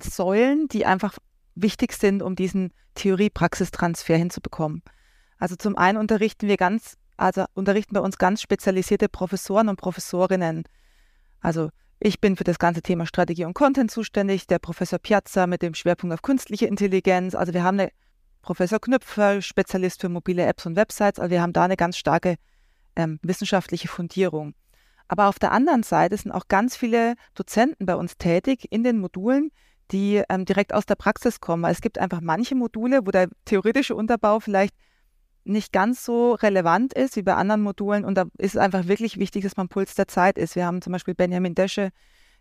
Säulen, 0.00 0.68
die 0.68 0.86
einfach 0.86 1.18
wichtig 1.62 1.92
sind, 1.92 2.22
um 2.22 2.36
diesen 2.36 2.72
Theorie-Praxistransfer 2.94 4.16
hinzubekommen. 4.16 4.82
Also 5.38 5.56
zum 5.56 5.76
einen 5.76 5.98
unterrichten 5.98 6.48
wir 6.48 6.56
ganz, 6.56 6.96
also 7.16 7.44
unterrichten 7.54 7.94
bei 7.94 8.00
uns 8.00 8.18
ganz 8.18 8.42
spezialisierte 8.42 9.08
Professoren 9.08 9.68
und 9.68 9.76
Professorinnen. 9.76 10.64
Also 11.40 11.70
ich 11.98 12.20
bin 12.20 12.36
für 12.36 12.44
das 12.44 12.58
ganze 12.58 12.82
Thema 12.82 13.06
Strategie 13.06 13.44
und 13.44 13.54
Content 13.54 13.90
zuständig, 13.90 14.46
der 14.46 14.58
Professor 14.58 14.98
Piazza 14.98 15.46
mit 15.46 15.62
dem 15.62 15.74
Schwerpunkt 15.74 16.14
auf 16.14 16.22
künstliche 16.22 16.66
Intelligenz. 16.66 17.34
Also 17.34 17.52
wir 17.52 17.62
haben 17.62 17.78
eine 17.78 17.90
Professor 18.42 18.80
Knüpfer, 18.80 19.42
Spezialist 19.42 20.00
für 20.00 20.08
mobile 20.08 20.44
Apps 20.44 20.66
und 20.66 20.76
Websites. 20.76 21.18
Also 21.18 21.30
wir 21.30 21.42
haben 21.42 21.52
da 21.52 21.64
eine 21.64 21.76
ganz 21.76 21.98
starke 21.98 22.36
ähm, 22.96 23.18
wissenschaftliche 23.22 23.88
Fundierung. 23.88 24.54
Aber 25.08 25.28
auf 25.28 25.38
der 25.38 25.52
anderen 25.52 25.82
Seite 25.82 26.16
sind 26.16 26.32
auch 26.32 26.48
ganz 26.48 26.76
viele 26.76 27.14
Dozenten 27.34 27.84
bei 27.84 27.96
uns 27.96 28.16
tätig 28.16 28.66
in 28.70 28.84
den 28.84 28.98
Modulen, 28.98 29.50
die 29.92 30.22
ähm, 30.28 30.44
direkt 30.44 30.74
aus 30.74 30.86
der 30.86 30.94
Praxis 30.94 31.40
kommen. 31.40 31.64
Es 31.64 31.80
gibt 31.80 31.98
einfach 31.98 32.20
manche 32.20 32.54
Module, 32.54 33.06
wo 33.06 33.10
der 33.10 33.28
theoretische 33.44 33.94
Unterbau 33.94 34.40
vielleicht 34.40 34.74
nicht 35.44 35.72
ganz 35.72 36.04
so 36.04 36.34
relevant 36.34 36.92
ist 36.92 37.16
wie 37.16 37.22
bei 37.22 37.34
anderen 37.34 37.62
Modulen. 37.62 38.04
Und 38.04 38.14
da 38.14 38.24
ist 38.38 38.54
es 38.54 38.60
einfach 38.60 38.86
wirklich 38.86 39.18
wichtig, 39.18 39.42
dass 39.42 39.56
man 39.56 39.68
Puls 39.68 39.94
der 39.94 40.08
Zeit 40.08 40.38
ist. 40.38 40.54
Wir 40.54 40.66
haben 40.66 40.82
zum 40.82 40.92
Beispiel 40.92 41.14
Benjamin 41.14 41.54
Desche, 41.54 41.90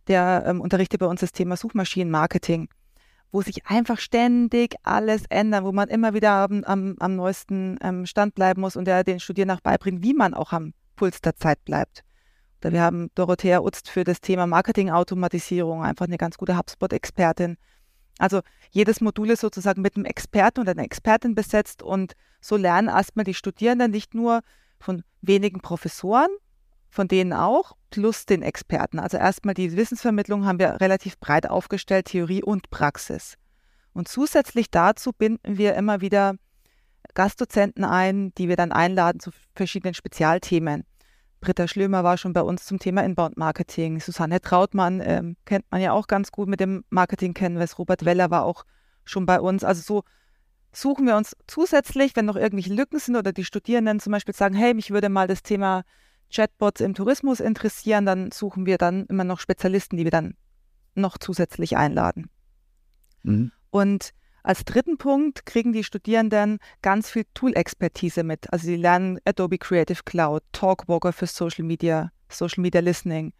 der 0.08 0.44
ähm, 0.46 0.62
unterrichtet 0.62 1.00
bei 1.00 1.06
uns 1.06 1.22
das 1.22 1.32
Thema 1.32 1.56
Suchmaschinenmarketing, 1.56 2.70
wo 3.32 3.42
sich 3.42 3.66
einfach 3.68 4.00
ständig 4.00 4.76
alles 4.84 5.24
ändert, 5.30 5.64
wo 5.64 5.72
man 5.72 5.90
immer 5.90 6.14
wieder 6.14 6.32
am, 6.32 6.64
am, 6.64 6.96
am 7.00 7.16
neuesten 7.16 7.78
ähm, 7.82 8.06
Stand 8.06 8.36
bleiben 8.36 8.62
muss 8.62 8.76
und 8.76 8.86
der 8.86 9.04
den 9.04 9.20
Studierenden 9.20 9.58
auch 9.58 9.62
beibringt, 9.62 10.04
wie 10.04 10.14
man 10.14 10.34
auch 10.34 10.52
am 10.52 10.74
Puls 10.96 11.22
der 11.22 11.36
Zeit 11.36 11.64
bleibt. 11.66 12.04
Wir 12.62 12.82
haben 12.82 13.10
Dorothea 13.16 13.60
Utzt 13.60 13.90
für 13.90 14.04
das 14.04 14.22
Thema 14.22 14.48
Marketingautomatisierung, 14.48 15.84
einfach 15.84 16.06
eine 16.06 16.18
ganz 16.18 16.38
gute 16.38 16.58
HubSpot-Expertin. 16.58 17.58
Also 18.18 18.42
jedes 18.70 19.00
Modul 19.00 19.30
ist 19.32 19.42
sozusagen 19.42 19.82
mit 19.82 19.96
einem 19.96 20.06
Experten 20.06 20.60
oder 20.62 20.72
einer 20.72 20.84
Expertin 20.84 21.36
besetzt 21.36 21.82
und 21.82 22.14
so 22.42 22.58
lernen 22.58 22.90
erstmal 22.90 23.24
die 23.24 23.34
Studierenden 23.34 23.92
nicht 23.92 24.14
nur 24.14 24.42
von 24.80 25.04
wenigen 25.22 25.62
Professoren, 25.62 26.30
von 26.90 27.08
denen 27.08 27.34
auch, 27.34 27.76
plus 27.92 28.26
den 28.26 28.42
Experten. 28.42 29.00
Also 29.00 29.18
erstmal 29.18 29.54
die 29.54 29.76
Wissensvermittlung 29.76 30.46
haben 30.46 30.60
wir 30.60 30.82
relativ 30.82 31.20
breit 31.20 31.50
aufgestellt, 31.50 32.08
Theorie 32.08 32.44
und 32.44 32.70
Praxis. 32.70 33.36
Und 33.94 34.08
zusätzlich 34.08 34.70
dazu 34.70 35.12
binden 35.14 35.58
wir 35.58 35.76
immer 35.76 36.02
wieder 36.02 36.36
Gastdozenten 37.14 37.84
ein, 37.84 38.34
die 38.36 38.48
wir 38.48 38.56
dann 38.56 38.72
einladen 38.72 39.20
zu 39.20 39.32
verschiedenen 39.56 39.94
Spezialthemen. 39.94 40.84
Britta 41.42 41.68
Schlömer 41.68 42.04
war 42.04 42.18
schon 42.18 42.34
bei 42.34 42.42
uns 42.42 42.66
zum 42.66 42.80
Thema 42.80 43.04
Inbound 43.04 43.38
Marketing. 43.38 44.00
Susanne 44.00 44.42
Trautmann 44.42 45.02
ähm, 45.04 45.38
kennt 45.46 45.66
man 45.72 45.82
ja 45.82 45.94
auch 45.94 46.08
ganz 46.08 46.32
gut 46.32 46.50
mit 46.50 46.60
dem 46.60 46.84
Marketing 46.90 47.34
Canvas. 47.34 47.80
Robert 47.80 48.04
Weller 48.06 48.30
war 48.30 48.44
auch 48.44 48.66
schon 49.06 49.26
bei 49.26 49.40
uns. 49.40 49.64
Also 49.64 49.82
so 49.82 50.04
suchen 50.72 51.06
wir 51.06 51.16
uns 51.16 51.36
zusätzlich, 51.48 52.16
wenn 52.16 52.26
noch 52.26 52.36
irgendwelche 52.36 52.74
Lücken 52.74 53.00
sind 53.00 53.16
oder 53.16 53.32
die 53.32 53.46
Studierenden 53.46 54.00
zum 54.00 54.12
Beispiel 54.12 54.36
sagen, 54.36 54.56
hey, 54.56 54.74
mich 54.74 54.92
würde 54.92 55.10
mal 55.10 55.28
das 55.28 55.42
Thema 55.42 55.84
Chatbots 56.34 56.82
im 56.82 56.94
Tourismus 56.94 57.40
interessieren, 57.40 58.06
dann 58.06 58.32
suchen 58.32 58.66
wir 58.66 58.78
dann 58.78 59.06
immer 59.06 59.24
noch 59.24 59.40
Spezialisten, 59.40 59.98
die 59.98 60.04
wir 60.04 60.12
dann 60.12 60.36
noch 60.94 61.18
zusätzlich 61.18 61.78
einladen. 61.78 62.30
Mhm. 63.24 63.52
Und 63.72 64.14
als 64.44 64.66
dritten 64.66 64.98
Punkt 64.98 65.46
kriegen 65.46 65.74
die 65.74 65.84
Studierenden 65.84 66.60
ganz 66.82 67.10
viel 67.10 67.26
Tool-Expertise 67.34 68.24
mit. 68.24 68.52
Also 68.52 68.68
sie 68.68 68.76
lernen 68.76 69.20
Adobe 69.26 69.58
Creative 69.58 70.02
Cloud, 70.06 70.44
Talkwalker 70.52 71.14
für 71.14 71.28
Social 71.28 71.66
Media, 71.66 72.12
Social 72.30 72.62
Media 72.62 72.82
Listening. 72.82 73.34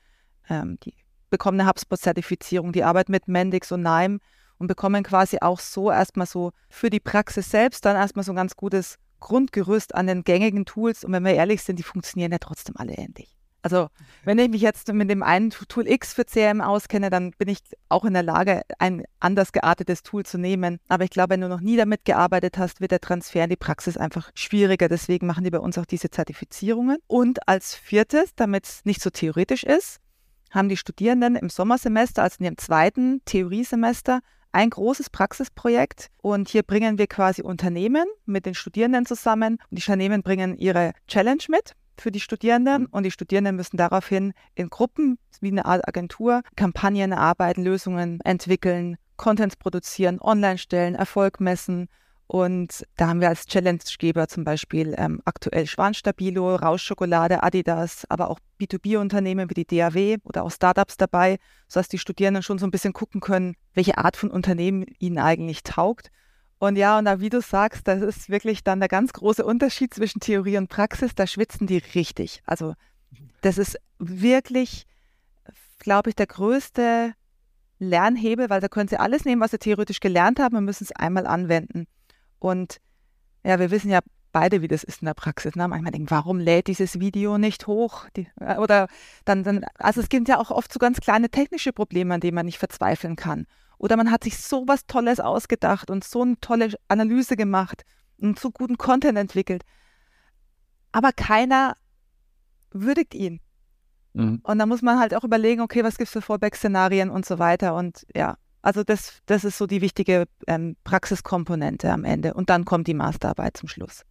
Ähm, 0.50 0.78
die 0.84 0.94
bekommen 1.30 1.60
eine 1.60 1.70
HubSpot-Zertifizierung, 1.70 2.74
die 2.74 2.84
arbeiten 2.84 3.12
mit 3.12 3.28
Mendix 3.28 3.72
und 3.72 3.84
Nime 3.84 4.20
und 4.58 4.68
bekommen 4.68 5.04
quasi 5.04 5.38
auch 5.42 5.60
so 5.60 5.92
erstmal 5.92 6.28
so 6.28 6.52
für 6.70 6.90
die 6.90 7.00
Praxis 7.00 7.50
selbst 7.50 7.86
dann 7.86 7.96
erstmal 7.96 8.26
so 8.26 8.32
ein 8.32 8.36
ganz 8.36 8.56
gutes 8.56 8.98
Grundgerüst 9.20 9.96
an 9.96 10.08
den 10.08 10.24
gängigen 10.24 10.66
Tools. 10.66 11.04
Und 11.04 11.14
wenn 11.14 11.24
wir 11.24 11.34
ehrlich 11.34 11.64
sind, 11.64 11.78
die 11.78 11.84
funktionieren 11.84 12.32
ja 12.32 12.40
trotzdem 12.40 12.76
alle 12.78 12.94
ähnlich. 12.94 13.39
Also 13.62 13.90
wenn 14.24 14.40
ich 14.40 14.50
mich 14.50 14.62
jetzt 14.62 14.92
mit 14.94 15.10
dem 15.10 15.24
einen 15.24 15.50
Tool 15.50 15.88
X 15.88 16.14
für 16.14 16.26
CRM 16.26 16.62
auskenne, 16.62 17.10
dann 17.10 17.32
bin 17.32 17.50
ich 17.50 17.60
auch 17.90 18.06
in 18.06 18.14
der 18.14 18.24
Lage, 18.24 18.62
ein 18.80 19.04
anders 19.20 19.52
geartetes 19.52 20.04
Tool 20.04 20.26
zu 20.26 20.38
nehmen. 20.38 20.80
Aber 20.88 21.04
ich 21.04 21.10
glaube, 21.10 21.34
wenn 21.34 21.42
du 21.42 21.50
noch 21.50 21.60
nie 21.60 21.76
damit 21.76 22.06
gearbeitet 22.06 22.58
hast, 22.58 22.80
wird 22.80 22.92
der 22.92 23.02
Transfer 23.02 23.44
in 23.44 23.50
die 23.50 23.56
Praxis 23.56 23.98
einfach 23.98 24.32
schwieriger. 24.34 24.88
Deswegen 24.88 25.28
machen 25.28 25.44
die 25.44 25.52
bei 25.52 25.60
uns 25.60 25.78
auch 25.78 25.86
diese 25.86 26.10
Zertifizierungen. 26.10 26.98
Und 27.08 27.48
als 27.48 27.76
viertes, 27.76 28.34
damit 28.36 28.66
es 28.66 28.86
nicht 28.86 29.02
so 29.02 29.10
theoretisch 29.10 29.64
ist, 29.64 30.00
haben 30.52 30.70
die 30.70 30.78
Studierenden 30.78 31.36
im 31.36 31.50
Sommersemester, 31.50 32.24
also 32.24 32.38
in 32.40 32.46
ihrem 32.46 32.58
zweiten 32.58 33.22
Theoriesemester, 33.26 34.22
ein 34.52 34.72
großes 34.72 35.12
Praxisprojekt 35.12 36.08
und 36.18 36.50
hier 36.50 36.64
bringen 36.64 36.98
wir 36.98 37.06
quasi 37.06 37.44
Unternehmen 37.44 38.06
mit 38.26 38.48
den 38.48 38.56
Studierenden 38.56 39.06
zusammen 39.06 39.60
und 39.70 39.78
die 39.78 39.84
Unternehmen 39.84 40.24
bringen 40.24 40.58
ihre 40.58 40.94
Challenge 41.08 41.44
mit 41.50 41.76
für 42.02 42.12
die 42.12 42.20
Studierenden 42.20 42.84
mhm. 42.84 42.88
und 42.92 43.04
die 43.04 43.12
Studierenden 43.12 43.56
müssen 43.56 43.78
daraufhin 43.78 44.34
in 44.56 44.70
Gruppen 44.70 45.18
wie 45.42 45.52
eine 45.52 45.66
Art 45.66 45.88
Agentur 45.88 46.42
Kampagnen 46.56 47.12
erarbeiten, 47.12 47.64
Lösungen 47.64 48.20
entwickeln, 48.22 48.98
Contents 49.18 49.56
produzieren, 49.56 50.20
online 50.22 50.58
stellen, 50.58 50.96
Erfolg 50.96 51.40
messen 51.40 51.90
und 52.32 52.86
da 52.96 53.08
haben 53.08 53.22
wir 53.22 53.30
als 53.30 53.48
Challengegeber 53.48 54.28
zum 54.28 54.44
Beispiel 54.44 54.94
ähm, 55.00 55.20
aktuell 55.26 55.66
Schwanstabilo, 55.66 56.58
Rauschschokolade, 56.58 57.42
Adidas, 57.42 58.06
aber 58.08 58.30
auch 58.30 58.38
B2B-Unternehmen 58.62 59.50
wie 59.50 59.56
die 59.56 59.66
DAW 59.66 60.18
oder 60.26 60.44
auch 60.44 60.52
Startups 60.52 60.96
dabei, 60.96 61.40
sodass 61.68 61.88
die 61.88 61.98
Studierenden 61.98 62.44
schon 62.44 62.60
so 62.60 62.68
ein 62.68 62.72
bisschen 62.72 62.94
gucken 62.94 63.20
können, 63.20 63.56
welche 63.74 63.98
Art 63.98 64.16
von 64.16 64.30
Unternehmen 64.30 64.86
ihnen 65.00 65.18
eigentlich 65.18 65.64
taugt. 65.64 66.12
Und 66.60 66.76
ja, 66.76 67.00
und 67.00 67.06
da, 67.06 67.22
wie 67.22 67.30
du 67.30 67.42
sagst, 67.42 67.88
das 67.88 68.02
ist 68.02 68.30
wirklich 68.30 68.64
dann 68.64 68.80
der 68.80 68.90
ganz 68.90 69.14
große 69.14 69.46
Unterschied 69.46 69.94
zwischen 69.94 70.20
Theorie 70.20 70.58
und 70.58 70.68
Praxis. 70.68 71.16
Da 71.16 71.26
schwitzen 71.26 71.68
die 71.68 71.82
richtig. 71.96 72.42
Also 72.46 72.74
das 73.42 73.58
ist 73.58 73.78
wirklich, 73.98 74.86
glaube 75.80 76.10
ich, 76.10 76.16
der 76.16 76.28
größte 76.28 77.14
Lernhebel, 77.80 78.50
weil 78.50 78.60
da 78.60 78.68
können 78.68 78.90
sie 78.90 79.00
alles 79.00 79.24
nehmen, 79.24 79.42
was 79.42 79.52
sie 79.52 79.58
theoretisch 79.58 80.02
gelernt 80.02 80.40
haben 80.40 80.58
und 80.58 80.66
müssen 80.66 80.84
es 80.84 80.92
einmal 80.92 81.26
anwenden. 81.26 81.88
Und 82.40 82.78
ja, 83.44 83.58
wir 83.58 83.72
wissen 83.72 83.90
ja 83.90 84.00
beide, 84.34 84.62
wie 84.62 84.68
das 84.68 84.84
ist 84.84 85.02
in 85.02 85.06
der 85.06 85.14
Praxis. 85.14 85.56
Ne? 85.56 85.66
Manchmal 85.68 85.94
denken, 85.94 86.12
warum 86.12 86.40
lädt 86.40 86.68
dieses 86.68 87.00
Video 87.00 87.38
nicht 87.38 87.68
hoch? 87.68 88.08
Die, 88.18 88.28
äh, 88.42 88.58
oder 88.58 88.88
dann, 89.24 89.44
dann, 89.44 89.66
also 89.78 90.02
es 90.02 90.10
gibt 90.10 90.28
ja 90.28 90.38
auch 90.38 90.52
oft 90.52 90.72
so 90.72 90.80
ganz 90.80 91.00
kleine 91.00 91.30
technische 91.30 91.72
Probleme, 91.72 92.14
an 92.14 92.20
denen 92.20 92.36
man 92.36 92.46
nicht 92.46 92.60
verzweifeln 92.60 93.16
kann. 93.16 93.48
Oder 93.80 93.98
man 93.98 94.12
hat 94.12 94.24
sich 94.26 94.38
so 94.38 94.68
was 94.68 94.86
Tolles 94.86 95.20
ausgedacht 95.20 95.90
und 95.90 96.04
so 96.04 96.22
eine 96.22 96.40
tolle 96.40 96.74
Analyse 96.90 97.36
gemacht 97.36 97.84
und 98.18 98.38
so 98.38 98.52
guten 98.52 98.78
Content 98.78 99.18
entwickelt. 99.18 99.64
Aber 100.92 101.12
keiner 101.14 101.76
würdigt 102.72 103.16
ihn. 103.16 103.40
Mhm. 104.14 104.42
Und 104.44 104.60
da 104.60 104.66
muss 104.66 104.82
man 104.82 105.00
halt 105.00 105.16
auch 105.16 105.24
überlegen, 105.24 105.62
okay, 105.62 105.84
was 105.84 105.98
gibt 105.98 106.08
es 106.08 106.14
für 106.14 106.22
Fallback-Szenarien 106.22 107.10
und 107.10 107.26
so 107.26 107.40
weiter. 107.40 107.74
Und 107.74 108.06
ja, 108.14 108.38
also 108.62 108.84
das, 108.84 109.22
das 109.26 109.46
ist 109.46 109.58
so 109.58 109.66
die 109.66 109.82
wichtige 109.82 110.26
ähm, 110.46 110.76
Praxiskomponente 110.84 111.90
am 111.90 112.04
Ende. 112.04 112.34
Und 112.34 112.50
dann 112.50 112.66
kommt 112.66 112.88
die 112.88 112.94
Masterarbeit 112.94 113.56
zum 113.56 113.70
Schluss. 113.70 114.04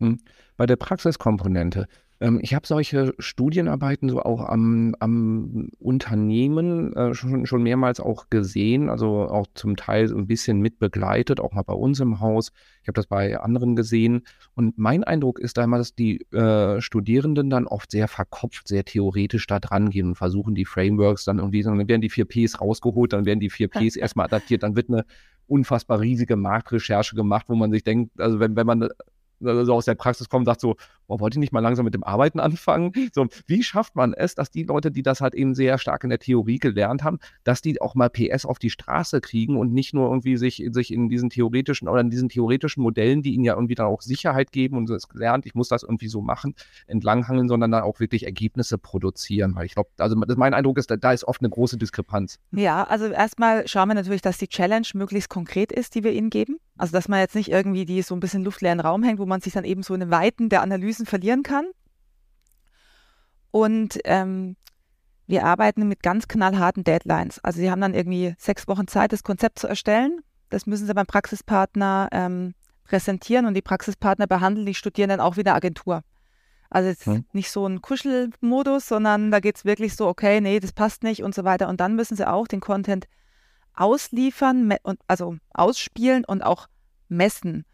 Hm. 0.00 0.18
Bei 0.56 0.66
der 0.66 0.76
Praxiskomponente, 0.76 1.86
ähm, 2.20 2.38
ich 2.42 2.54
habe 2.54 2.66
solche 2.66 3.14
Studienarbeiten 3.18 4.10
so 4.10 4.22
auch 4.22 4.46
am, 4.46 4.94
am 5.00 5.70
Unternehmen 5.78 6.92
äh, 6.94 7.14
schon, 7.14 7.46
schon 7.46 7.62
mehrmals 7.62 7.98
auch 7.98 8.28
gesehen, 8.28 8.90
also 8.90 9.28
auch 9.28 9.46
zum 9.54 9.76
Teil 9.76 10.06
so 10.06 10.16
ein 10.16 10.26
bisschen 10.26 10.60
mitbegleitet, 10.60 11.40
auch 11.40 11.52
mal 11.52 11.62
bei 11.62 11.72
uns 11.72 11.98
im 12.00 12.20
Haus. 12.20 12.52
Ich 12.82 12.88
habe 12.88 12.96
das 12.96 13.06
bei 13.06 13.40
anderen 13.40 13.74
gesehen. 13.74 14.22
Und 14.54 14.76
mein 14.78 15.02
Eindruck 15.02 15.38
ist 15.38 15.56
da 15.56 15.66
dass 15.66 15.94
die 15.94 16.20
äh, 16.32 16.80
Studierenden 16.80 17.48
dann 17.48 17.66
oft 17.66 17.90
sehr 17.90 18.08
verkopft, 18.08 18.68
sehr 18.68 18.84
theoretisch 18.84 19.46
da 19.46 19.60
dran 19.60 19.88
gehen 19.90 20.08
und 20.08 20.14
versuchen, 20.16 20.54
die 20.54 20.64
Frameworks 20.66 21.24
dann 21.24 21.38
irgendwie, 21.38 21.62
dann 21.62 21.88
werden 21.88 22.02
die 22.02 22.10
vier 22.10 22.26
Ps 22.26 22.60
rausgeholt, 22.60 23.12
dann 23.12 23.24
werden 23.24 23.40
die 23.40 23.50
vier 23.50 23.68
Ps 23.68 23.96
erstmal 23.96 24.26
adaptiert, 24.26 24.62
dann 24.62 24.76
wird 24.76 24.90
eine 24.90 25.04
unfassbar 25.46 26.00
riesige 26.00 26.36
Marktrecherche 26.36 27.16
gemacht, 27.16 27.46
wo 27.48 27.54
man 27.54 27.70
sich 27.70 27.82
denkt, 27.82 28.20
also 28.20 28.40
wenn, 28.40 28.56
wenn 28.56 28.66
man 28.66 28.88
also 29.44 29.74
aus 29.74 29.84
der 29.84 29.94
Praxis 29.94 30.28
kommt, 30.28 30.46
sagt 30.46 30.60
so, 30.60 30.76
oh, 31.10 31.20
wollte 31.20 31.36
ich 31.36 31.40
nicht 31.40 31.52
mal 31.52 31.60
langsam 31.60 31.84
mit 31.84 31.94
dem 31.94 32.04
Arbeiten 32.04 32.40
anfangen? 32.40 32.92
So, 33.12 33.26
wie 33.46 33.62
schafft 33.62 33.96
man 33.96 34.14
es, 34.14 34.34
dass 34.34 34.50
die 34.50 34.64
Leute, 34.64 34.90
die 34.90 35.02
das 35.02 35.20
halt 35.20 35.34
eben 35.34 35.54
sehr 35.54 35.78
stark 35.78 36.04
in 36.04 36.10
der 36.10 36.18
Theorie 36.18 36.58
gelernt 36.58 37.02
haben, 37.02 37.18
dass 37.44 37.62
die 37.62 37.80
auch 37.80 37.94
mal 37.94 38.08
PS 38.08 38.44
auf 38.44 38.58
die 38.58 38.70
Straße 38.70 39.20
kriegen 39.20 39.56
und 39.56 39.72
nicht 39.72 39.94
nur 39.94 40.08
irgendwie 40.08 40.36
sich, 40.36 40.64
sich 40.70 40.92
in 40.92 41.08
diesen 41.08 41.30
theoretischen 41.30 41.88
oder 41.88 42.00
in 42.00 42.10
diesen 42.10 42.28
theoretischen 42.28 42.82
Modellen, 42.82 43.22
die 43.22 43.34
ihnen 43.34 43.44
ja 43.44 43.54
irgendwie 43.54 43.74
dann 43.74 43.86
auch 43.86 44.02
Sicherheit 44.02 44.52
geben 44.52 44.76
und 44.76 44.88
es 44.90 45.08
gelernt, 45.08 45.46
ich 45.46 45.54
muss 45.54 45.68
das 45.68 45.82
irgendwie 45.82 46.08
so 46.08 46.20
machen, 46.20 46.54
entlanghangeln, 46.86 47.48
sondern 47.48 47.70
dann 47.70 47.82
auch 47.82 48.00
wirklich 48.00 48.24
Ergebnisse 48.24 48.78
produzieren. 48.78 49.54
Weil 49.54 49.66
ich 49.66 49.74
glaube, 49.74 49.90
also 49.98 50.16
mein 50.16 50.54
Eindruck 50.54 50.78
ist, 50.78 50.90
da, 50.90 51.12
ist 51.12 51.24
oft 51.24 51.40
eine 51.40 51.50
große 51.50 51.76
Diskrepanz. 51.76 52.38
Ja, 52.52 52.84
also 52.84 53.06
erstmal 53.06 53.66
schauen 53.66 53.88
wir 53.88 53.94
natürlich, 53.94 54.22
dass 54.22 54.38
die 54.38 54.48
Challenge 54.48 54.86
möglichst 54.94 55.28
konkret 55.28 55.72
ist, 55.72 55.94
die 55.94 56.04
wir 56.04 56.12
ihnen 56.12 56.30
geben. 56.30 56.58
Also 56.80 56.92
dass 56.92 57.08
man 57.08 57.20
jetzt 57.20 57.34
nicht 57.34 57.50
irgendwie 57.50 57.84
die 57.84 58.00
so 58.00 58.14
ein 58.14 58.20
bisschen 58.20 58.42
luftleeren 58.42 58.80
Raum 58.80 59.02
hängt, 59.02 59.18
wo 59.18 59.26
man 59.26 59.42
sich 59.42 59.52
dann 59.52 59.64
eben 59.64 59.82
so 59.82 59.92
in 59.92 60.00
den 60.00 60.10
Weiten 60.10 60.48
der 60.48 60.62
Analysen 61.00 61.06
verlieren 61.06 61.42
kann. 61.42 61.66
Und 63.50 63.98
ähm, 64.04 64.56
wir 65.26 65.44
arbeiten 65.44 65.88
mit 65.88 66.02
ganz 66.02 66.28
knallharten 66.28 66.84
Deadlines. 66.84 67.42
Also 67.42 67.60
sie 67.60 67.70
haben 67.70 67.80
dann 67.80 67.94
irgendwie 67.94 68.34
sechs 68.38 68.68
Wochen 68.68 68.86
Zeit, 68.86 69.12
das 69.12 69.22
Konzept 69.22 69.58
zu 69.58 69.66
erstellen. 69.66 70.20
Das 70.50 70.66
müssen 70.66 70.86
sie 70.86 70.94
beim 70.94 71.06
Praxispartner 71.06 72.08
ähm, 72.12 72.54
präsentieren 72.84 73.46
und 73.46 73.54
die 73.54 73.62
Praxispartner 73.62 74.26
behandeln 74.26 74.66
die 74.66 74.74
Studierenden 74.74 75.20
auch 75.20 75.36
wie 75.36 75.40
eine 75.40 75.54
Agentur. 75.54 76.02
Also 76.68 76.88
jetzt 76.88 77.06
hm. 77.06 77.24
nicht 77.32 77.50
so 77.50 77.66
ein 77.66 77.82
Kuschelmodus, 77.82 78.86
sondern 78.86 79.30
da 79.30 79.40
geht 79.40 79.56
es 79.56 79.64
wirklich 79.64 79.96
so, 79.96 80.06
okay, 80.06 80.40
nee, 80.40 80.60
das 80.60 80.72
passt 80.72 81.02
nicht 81.02 81.22
und 81.22 81.34
so 81.34 81.44
weiter. 81.44 81.68
Und 81.68 81.80
dann 81.80 81.96
müssen 81.96 82.16
sie 82.16 82.28
auch 82.28 82.46
den 82.46 82.60
Content 82.60 83.06
ausliefern, 83.74 84.74
und, 84.82 85.00
also 85.08 85.36
ausspielen 85.52 86.24
und 86.24 86.42
auch 86.42 86.68
messen. 87.08 87.64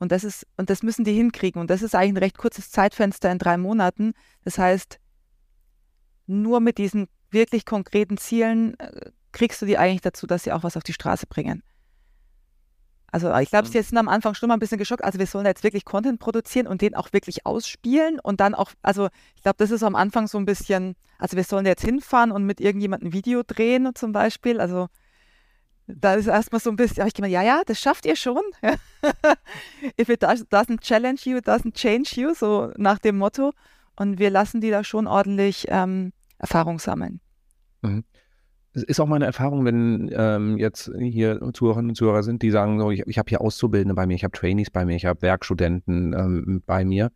Und 0.00 0.12
das 0.12 0.24
ist, 0.24 0.46
und 0.56 0.70
das 0.70 0.82
müssen 0.82 1.04
die 1.04 1.12
hinkriegen. 1.12 1.60
Und 1.60 1.70
das 1.70 1.82
ist 1.82 1.94
eigentlich 1.94 2.14
ein 2.14 2.24
recht 2.24 2.38
kurzes 2.38 2.70
Zeitfenster 2.70 3.30
in 3.30 3.38
drei 3.38 3.56
Monaten. 3.58 4.14
Das 4.42 4.58
heißt, 4.58 4.98
nur 6.26 6.60
mit 6.60 6.78
diesen 6.78 7.06
wirklich 7.30 7.66
konkreten 7.66 8.16
Zielen 8.16 8.78
äh, 8.80 9.10
kriegst 9.32 9.60
du 9.62 9.66
die 9.66 9.78
eigentlich 9.78 10.00
dazu, 10.00 10.26
dass 10.26 10.42
sie 10.44 10.52
auch 10.52 10.64
was 10.64 10.76
auf 10.76 10.82
die 10.82 10.94
Straße 10.94 11.26
bringen. 11.26 11.62
Also 13.12 13.34
ich 13.38 13.50
glaube, 13.50 13.68
sie 13.68 13.82
sind 13.82 13.98
am 13.98 14.08
Anfang 14.08 14.34
schon 14.34 14.48
mal 14.48 14.54
ein 14.54 14.60
bisschen 14.60 14.78
geschockt. 14.78 15.02
Also 15.02 15.18
wir 15.18 15.26
sollen 15.26 15.44
jetzt 15.44 15.64
wirklich 15.64 15.84
Content 15.84 16.20
produzieren 16.20 16.66
und 16.66 16.80
den 16.80 16.94
auch 16.94 17.12
wirklich 17.12 17.44
ausspielen 17.44 18.20
und 18.20 18.40
dann 18.40 18.54
auch, 18.54 18.70
also 18.82 19.08
ich 19.34 19.42
glaube, 19.42 19.56
das 19.58 19.70
ist 19.70 19.82
am 19.82 19.96
Anfang 19.96 20.28
so 20.28 20.38
ein 20.38 20.44
bisschen, 20.44 20.94
also 21.18 21.36
wir 21.36 21.44
sollen 21.44 21.66
jetzt 21.66 21.84
hinfahren 21.84 22.30
und 22.30 22.44
mit 22.44 22.60
irgendjemandem 22.60 23.08
ein 23.08 23.12
Video 23.12 23.42
drehen 23.44 23.90
zum 23.94 24.12
Beispiel. 24.12 24.60
Also 24.60 24.86
da 25.96 26.14
ist 26.14 26.26
erstmal 26.26 26.60
so 26.60 26.70
ein 26.70 26.76
bisschen, 26.76 26.98
habe 26.98 27.08
ich 27.08 27.14
gemeint, 27.14 27.32
ja, 27.32 27.42
ja, 27.42 27.62
das 27.66 27.80
schafft 27.80 28.06
ihr 28.06 28.16
schon. 28.16 28.42
If 30.00 30.08
it 30.08 30.22
doesn't 30.22 30.80
challenge 30.80 31.20
you, 31.24 31.38
it 31.38 31.46
doesn't 31.46 31.74
change 31.74 32.20
you, 32.20 32.34
so 32.34 32.72
nach 32.76 32.98
dem 32.98 33.18
Motto. 33.18 33.52
Und 33.96 34.18
wir 34.18 34.30
lassen 34.30 34.60
die 34.60 34.70
da 34.70 34.84
schon 34.84 35.06
ordentlich 35.06 35.66
ähm, 35.68 36.12
Erfahrung 36.38 36.78
sammeln. 36.78 37.20
Mhm. 37.82 38.04
Es 38.72 38.84
ist 38.84 39.00
auch 39.00 39.06
meine 39.06 39.26
Erfahrung, 39.26 39.64
wenn 39.64 40.10
ähm, 40.12 40.56
jetzt 40.56 40.92
hier 40.96 41.40
Zuhörerinnen 41.52 41.90
und 41.90 41.96
Zuhörer 41.96 42.22
sind, 42.22 42.42
die 42.42 42.52
sagen 42.52 42.78
so, 42.78 42.92
ich, 42.92 43.00
ich 43.06 43.18
habe 43.18 43.28
hier 43.28 43.40
Auszubildende 43.40 43.94
bei 43.94 44.06
mir, 44.06 44.14
ich 44.14 44.22
habe 44.22 44.36
Trainees 44.36 44.70
bei 44.70 44.84
mir, 44.84 44.94
ich 44.94 45.06
habe 45.06 45.22
Werkstudenten 45.22 46.12
ähm, 46.12 46.62
bei 46.66 46.84
mir. 46.84 47.10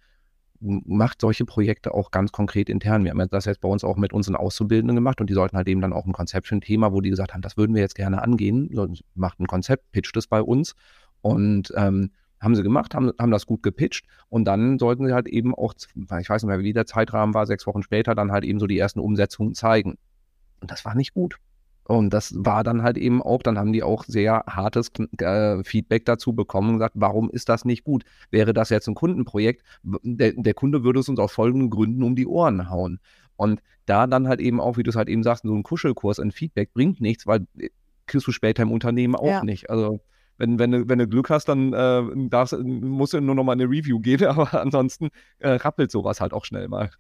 Macht 0.66 1.20
solche 1.20 1.44
Projekte 1.44 1.92
auch 1.92 2.10
ganz 2.10 2.32
konkret 2.32 2.70
intern. 2.70 3.04
Wir 3.04 3.10
haben 3.10 3.28
das 3.30 3.44
jetzt 3.44 3.60
bei 3.60 3.68
uns 3.68 3.84
auch 3.84 3.96
mit 3.96 4.14
unseren 4.14 4.34
Auszubildenden 4.34 4.94
gemacht 4.96 5.20
und 5.20 5.28
die 5.28 5.34
sollten 5.34 5.56
halt 5.56 5.68
eben 5.68 5.82
dann 5.82 5.92
auch 5.92 6.06
ein 6.06 6.12
Konzept 6.12 6.46
für 6.46 6.56
ein 6.56 6.62
Thema, 6.62 6.92
wo 6.92 7.02
die 7.02 7.10
gesagt 7.10 7.34
haben, 7.34 7.42
das 7.42 7.58
würden 7.58 7.74
wir 7.74 7.82
jetzt 7.82 7.94
gerne 7.94 8.22
angehen. 8.22 8.70
Macht 9.14 9.40
ein 9.40 9.46
Konzept, 9.46 9.92
pitcht 9.92 10.16
es 10.16 10.26
bei 10.26 10.40
uns 10.40 10.74
und 11.20 11.72
ähm, 11.76 12.10
haben 12.40 12.54
sie 12.54 12.62
gemacht, 12.62 12.94
haben, 12.94 13.12
haben 13.18 13.30
das 13.30 13.46
gut 13.46 13.62
gepitcht 13.62 14.06
und 14.28 14.44
dann 14.44 14.78
sollten 14.78 15.06
sie 15.06 15.12
halt 15.12 15.28
eben 15.28 15.54
auch, 15.54 15.74
ich 15.74 16.28
weiß 16.28 16.42
nicht 16.42 16.48
mehr, 16.48 16.60
wie 16.60 16.72
der 16.72 16.86
Zeitrahmen 16.86 17.34
war, 17.34 17.46
sechs 17.46 17.66
Wochen 17.66 17.82
später, 17.82 18.14
dann 18.14 18.32
halt 18.32 18.44
eben 18.44 18.58
so 18.58 18.66
die 18.66 18.78
ersten 18.78 19.00
Umsetzungen 19.00 19.54
zeigen. 19.54 19.98
Und 20.60 20.70
das 20.70 20.84
war 20.84 20.94
nicht 20.94 21.12
gut. 21.12 21.36
Und 21.86 22.10
das 22.14 22.34
war 22.36 22.64
dann 22.64 22.82
halt 22.82 22.96
eben 22.96 23.22
auch, 23.22 23.42
dann 23.42 23.58
haben 23.58 23.72
die 23.72 23.82
auch 23.82 24.04
sehr 24.04 24.44
hartes 24.46 24.90
äh, 25.18 25.62
Feedback 25.64 26.06
dazu 26.06 26.32
bekommen 26.32 26.70
und 26.70 26.74
gesagt, 26.76 26.94
warum 26.96 27.30
ist 27.30 27.48
das 27.48 27.64
nicht 27.64 27.84
gut? 27.84 28.04
Wäre 28.30 28.54
das 28.54 28.70
jetzt 28.70 28.88
ein 28.88 28.94
Kundenprojekt, 28.94 29.62
der, 29.82 30.32
der 30.32 30.54
Kunde 30.54 30.82
würde 30.82 31.00
es 31.00 31.08
uns 31.08 31.18
aus 31.18 31.32
folgenden 31.32 31.68
Gründen 31.68 32.02
um 32.02 32.16
die 32.16 32.26
Ohren 32.26 32.70
hauen. 32.70 33.00
Und 33.36 33.62
da 33.86 34.06
dann 34.06 34.28
halt 34.28 34.40
eben 34.40 34.60
auch, 34.60 34.78
wie 34.78 34.82
du 34.82 34.90
es 34.90 34.96
halt 34.96 35.08
eben 35.08 35.22
sagst, 35.22 35.44
so 35.44 35.54
ein 35.54 35.62
Kuschelkurs 35.62 36.20
ein 36.20 36.32
Feedback 36.32 36.72
bringt 36.72 37.00
nichts, 37.00 37.26
weil 37.26 37.46
äh, 37.58 37.68
kriegst 38.06 38.26
du 38.26 38.32
später 38.32 38.62
im 38.62 38.72
Unternehmen 38.72 39.14
auch 39.14 39.26
ja. 39.26 39.44
nicht. 39.44 39.68
Also 39.68 40.00
wenn, 40.38 40.58
wenn, 40.58 40.72
du, 40.72 40.88
wenn 40.88 40.98
du 40.98 41.06
Glück 41.06 41.30
hast, 41.30 41.48
dann 41.48 41.72
äh, 41.72 42.28
darfst, 42.28 42.56
musst 42.58 43.12
du 43.12 43.20
nur 43.20 43.34
noch 43.34 43.44
mal 43.44 43.52
eine 43.52 43.64
Review 43.64 44.00
geben, 44.00 44.26
aber 44.28 44.60
ansonsten 44.60 45.10
äh, 45.38 45.50
rappelt 45.50 45.90
sowas 45.90 46.20
halt 46.20 46.32
auch 46.32 46.44
schnell 46.44 46.68
mal. 46.68 46.90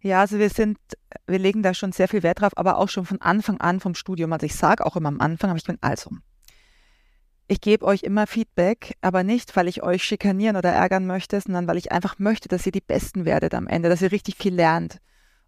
Ja, 0.00 0.20
also 0.20 0.38
wir 0.38 0.50
sind, 0.50 0.78
wir 1.26 1.38
legen 1.38 1.62
da 1.62 1.74
schon 1.74 1.92
sehr 1.92 2.08
viel 2.08 2.22
Wert 2.22 2.40
drauf, 2.40 2.56
aber 2.56 2.78
auch 2.78 2.88
schon 2.88 3.04
von 3.04 3.20
Anfang 3.20 3.60
an 3.60 3.80
vom 3.80 3.94
Studium. 3.94 4.32
Also 4.32 4.46
ich 4.46 4.54
sage 4.54 4.86
auch 4.86 4.96
immer 4.96 5.08
am 5.08 5.20
Anfang, 5.20 5.50
aber 5.50 5.58
ich 5.58 5.64
bin 5.64 5.78
also, 5.80 6.10
ich 7.48 7.60
gebe 7.60 7.84
euch 7.84 8.02
immer 8.02 8.26
Feedback, 8.26 8.96
aber 9.00 9.24
nicht, 9.24 9.56
weil 9.56 9.68
ich 9.68 9.82
euch 9.82 10.04
schikanieren 10.04 10.56
oder 10.56 10.70
ärgern 10.70 11.06
möchte, 11.06 11.40
sondern 11.40 11.66
weil 11.66 11.78
ich 11.78 11.90
einfach 11.90 12.18
möchte, 12.18 12.48
dass 12.48 12.66
ihr 12.66 12.72
die 12.72 12.82
Besten 12.82 13.24
werdet 13.24 13.54
am 13.54 13.66
Ende, 13.66 13.88
dass 13.88 14.02
ihr 14.02 14.12
richtig 14.12 14.36
viel 14.36 14.54
lernt. 14.54 14.98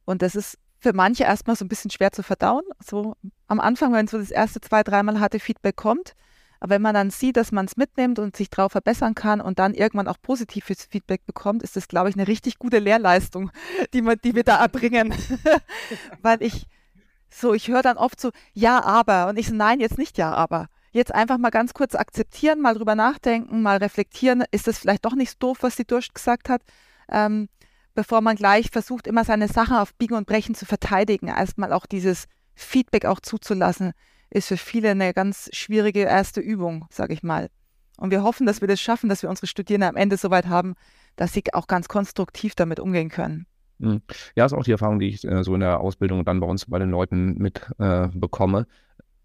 Und 0.06 0.22
das 0.22 0.34
ist 0.34 0.58
für 0.78 0.94
manche 0.94 1.24
erstmal 1.24 1.56
so 1.56 1.64
ein 1.64 1.68
bisschen 1.68 1.90
schwer 1.90 2.10
zu 2.10 2.22
verdauen. 2.22 2.64
So 2.82 3.14
am 3.46 3.60
Anfang, 3.60 3.92
wenn 3.92 4.08
so 4.08 4.18
das 4.18 4.30
erste 4.30 4.60
zwei, 4.62 4.82
dreimal 4.82 5.20
harte 5.20 5.38
Feedback 5.38 5.76
kommt, 5.76 6.14
aber 6.61 6.75
wenn 6.75 6.83
man 6.83 6.94
dann 6.94 7.11
sieht, 7.11 7.38
dass 7.38 7.53
man 7.53 7.64
es 7.64 7.79
mitnimmt 7.79 8.18
und 8.18 8.37
sich 8.37 8.51
darauf 8.51 8.73
verbessern 8.73 9.14
kann 9.14 9.40
und 9.40 9.59
dann 9.59 9.73
irgendwann 9.73 10.09
auch 10.09 10.20
positives 10.20 10.85
Feedback 10.85 11.25
bekommt, 11.25 11.62
ist 11.62 11.75
das, 11.75 11.88
glaube 11.88 12.11
ich, 12.11 12.16
eine 12.16 12.29
richtig 12.29 12.59
gute 12.59 12.79
Lehrleistung, 12.79 13.51
die, 13.94 14.03
man, 14.03 14.18
die 14.23 14.35
wir 14.35 14.44
da 14.44 14.61
erbringen. 14.61 15.14
Weil 16.23 16.42
ich 16.42 16.66
so, 17.31 17.55
ich 17.55 17.68
höre 17.68 17.83
dann 17.83 17.96
oft 17.96 18.20
so, 18.20 18.31
ja, 18.53 18.83
aber. 18.83 19.29
Und 19.29 19.38
ich 19.38 19.49
so, 19.49 19.55
nein, 19.55 19.81
jetzt 19.81 19.96
nicht 19.96 20.18
ja, 20.18 20.33
aber. 20.33 20.68
Jetzt 20.92 21.14
einfach 21.14 21.38
mal 21.38 21.51
ganz 21.51 21.73
kurz 21.73 21.94
akzeptieren, 21.94 22.61
mal 22.61 22.75
drüber 22.75 22.94
nachdenken, 22.94 23.62
mal 23.62 23.79
reflektieren. 23.79 24.44
Ist 24.51 24.66
das 24.66 24.79
vielleicht 24.79 25.05
doch 25.05 25.14
nicht 25.14 25.31
so 25.31 25.37
doof, 25.38 25.59
was 25.61 25.77
die 25.77 25.87
Durst 25.87 26.14
gesagt 26.14 26.49
hat? 26.49 26.62
Ähm, 27.09 27.49
bevor 27.94 28.20
man 28.20 28.37
gleich 28.37 28.70
versucht, 28.70 29.07
immer 29.07 29.25
seine 29.25 29.49
Sachen 29.49 29.77
auf 29.77 29.94
Biegen 29.94 30.16
und 30.16 30.27
Brechen 30.27 30.55
zu 30.55 30.66
verteidigen, 30.66 31.29
erstmal 31.29 31.73
auch 31.73 31.87
dieses 31.87 32.27
Feedback 32.55 33.07
auch 33.07 33.20
zuzulassen 33.20 33.92
ist 34.30 34.48
für 34.48 34.56
viele 34.56 34.90
eine 34.90 35.12
ganz 35.12 35.50
schwierige 35.52 36.00
erste 36.00 36.40
Übung, 36.40 36.86
sage 36.90 37.12
ich 37.12 37.22
mal. 37.22 37.48
Und 37.96 38.10
wir 38.10 38.22
hoffen, 38.22 38.46
dass 38.46 38.60
wir 38.60 38.68
das 38.68 38.80
schaffen, 38.80 39.08
dass 39.08 39.22
wir 39.22 39.30
unsere 39.30 39.46
Studierenden 39.46 39.90
am 39.90 39.96
Ende 39.96 40.16
so 40.16 40.30
weit 40.30 40.46
haben, 40.46 40.74
dass 41.16 41.32
sie 41.32 41.44
auch 41.52 41.66
ganz 41.66 41.88
konstruktiv 41.88 42.54
damit 42.54 42.80
umgehen 42.80 43.10
können. 43.10 43.46
Hm. 43.80 44.02
Ja, 44.36 44.46
ist 44.46 44.52
auch 44.52 44.64
die 44.64 44.72
Erfahrung, 44.72 44.98
die 44.98 45.08
ich 45.08 45.24
äh, 45.24 45.42
so 45.42 45.54
in 45.54 45.60
der 45.60 45.80
Ausbildung 45.80 46.24
dann 46.24 46.40
bei 46.40 46.46
uns 46.46 46.66
bei 46.66 46.78
den 46.78 46.90
Leuten 46.90 47.34
mitbekomme. 47.34 48.60
Äh, 48.60 48.64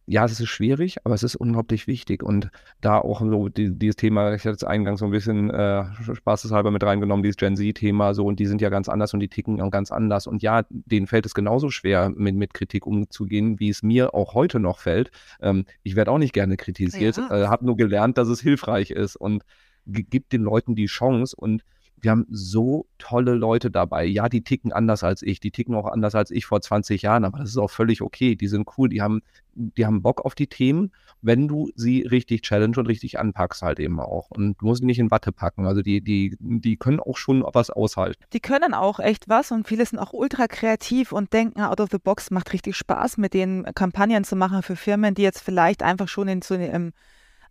ja, 0.08 0.24
es 0.26 0.40
ist 0.40 0.50
schwierig, 0.50 0.98
aber 1.04 1.16
es 1.16 1.24
ist 1.24 1.36
unglaublich 1.36 1.88
wichtig. 1.88 2.22
Und 2.22 2.50
da 2.80 3.00
auch 3.00 3.22
so 3.22 3.50
die, 3.50 3.78
dieses 3.78 3.96
Thema, 3.96 4.34
ich 4.34 4.42
hatte 4.42 4.56
es 4.56 4.64
eingangs 4.64 5.00
so 5.00 5.06
ein 5.06 5.12
bisschen 5.12 5.50
äh, 5.50 5.86
spaßeshalber 6.14 6.70
mit 6.70 6.84
reingenommen, 6.84 7.24
dieses 7.24 7.38
Gen 7.38 7.56
Z-Thema 7.56 8.14
so, 8.14 8.26
und 8.26 8.40
die 8.40 8.46
sind 8.46 8.62
ja 8.62 8.70
ganz 8.70 8.88
anders 8.88 9.14
und 9.14 9.20
die 9.20 9.30
ticken 9.30 9.60
auch 9.62 9.72
ganz 9.72 9.92
anders. 9.92 10.28
Und 10.28 10.44
ja, 10.44 10.64
denen 10.70 11.08
fällt 11.08 11.26
es 11.26 11.34
genauso 11.34 11.70
schwer, 11.70 12.12
mit, 12.16 12.36
mit 12.36 12.54
Kritik 12.54 12.86
umzugehen, 12.86 13.60
wie 13.60 13.70
es 13.70 13.82
mir 13.82 14.14
auch 14.14 14.36
heute 14.36 14.60
noch 14.60 14.80
fällt. 14.80 15.10
Ähm, 15.42 15.66
ich 15.82 15.96
werde 15.96 16.12
auch 16.12 16.20
nicht 16.20 16.34
gerne 16.34 16.56
kritisiert, 16.56 17.18
ja. 17.18 17.44
äh, 17.44 17.48
habe 17.48 17.66
nur 17.66 17.76
gelernt, 17.76 18.18
dass 18.18 18.28
es 18.28 18.42
hilfreich 18.42 18.92
ist 18.92 19.16
und 19.16 19.44
gibt 19.86 20.34
den 20.34 20.42
Leuten 20.42 20.76
die 20.76 20.88
Chance 20.88 21.36
und 21.36 21.64
wir 22.02 22.12
haben 22.12 22.26
so 22.30 22.86
tolle 22.98 23.34
Leute 23.34 23.72
dabei. 23.72 24.06
Ja, 24.06 24.30
die 24.30 24.44
ticken 24.44 24.72
anders 24.72 25.04
als 25.04 25.22
ich, 25.22 25.40
die 25.40 25.52
ticken 25.52 25.76
auch 25.76 25.88
anders 25.88 26.14
als 26.16 26.32
ich 26.32 26.46
vor 26.46 26.62
20 26.62 27.02
Jahren, 27.02 27.26
aber 27.26 27.40
das 27.40 27.50
ist 27.50 27.58
auch 27.58 27.72
völlig 27.72 28.02
okay. 28.02 28.36
Die 28.36 28.48
sind 28.48 28.68
cool, 28.78 28.90
die 28.90 29.02
haben, 29.02 29.22
die 29.54 29.86
haben 29.86 30.02
Bock 30.02 30.24
auf 30.26 30.36
die 30.36 30.48
Themen, 30.48 30.92
wenn 31.22 31.48
du 31.48 31.72
sie 31.76 32.02
richtig 32.02 32.42
challenge 32.44 32.78
und 32.78 32.88
richtig 32.88 33.20
anpackst 33.20 33.62
halt 33.62 33.80
eben 33.80 34.00
auch. 34.00 34.30
Und 34.30 34.62
du 34.62 34.66
musst 34.66 34.82
sie 34.82 34.86
nicht 34.86 35.00
in 35.00 35.10
Watte 35.10 35.32
packen. 35.32 35.66
Also 35.66 35.82
die, 35.82 36.02
die, 36.02 36.38
die 36.40 36.78
können 36.78 37.00
auch 37.00 37.18
schon 37.18 37.44
was 37.54 37.70
aushalten. 37.70 38.24
Die 38.34 38.40
können 38.40 38.74
auch 38.74 39.00
echt 39.00 39.30
was 39.30 39.52
und 39.52 39.68
viele 39.68 39.86
sind 39.86 40.00
auch 40.00 40.14
ultra 40.14 40.48
kreativ 40.48 41.12
und 41.12 41.34
denken 41.34 41.62
out 41.62 41.80
of 41.80 41.90
the 41.92 41.98
box, 41.98 42.30
macht 42.30 42.54
richtig 42.54 42.76
Spaß, 42.76 43.18
mit 43.18 43.34
den 43.34 43.66
Kampagnen 43.74 44.24
zu 44.24 44.36
machen 44.36 44.62
für 44.62 44.76
Firmen, 44.76 45.16
die 45.16 45.24
jetzt 45.24 45.42
vielleicht 45.42 45.82
einfach 45.82 46.08
schon 46.08 46.28
in 46.28 46.42
so 46.42 46.54
einem 46.56 46.92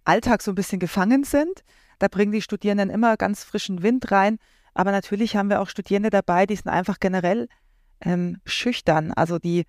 Alltag 0.04 0.42
so 0.42 0.52
ein 0.52 0.54
bisschen 0.54 0.78
gefangen 0.78 1.24
sind 1.24 1.64
da 1.98 2.08
bringen 2.08 2.32
die 2.32 2.42
Studierenden 2.42 2.90
immer 2.90 3.16
ganz 3.16 3.44
frischen 3.44 3.82
Wind 3.82 4.10
rein. 4.10 4.38
Aber 4.74 4.90
natürlich 4.90 5.36
haben 5.36 5.50
wir 5.50 5.60
auch 5.60 5.68
Studierende 5.68 6.10
dabei, 6.10 6.46
die 6.46 6.56
sind 6.56 6.68
einfach 6.68 6.98
generell 7.00 7.48
ähm, 8.00 8.38
schüchtern. 8.44 9.12
Also 9.12 9.38
die, 9.38 9.64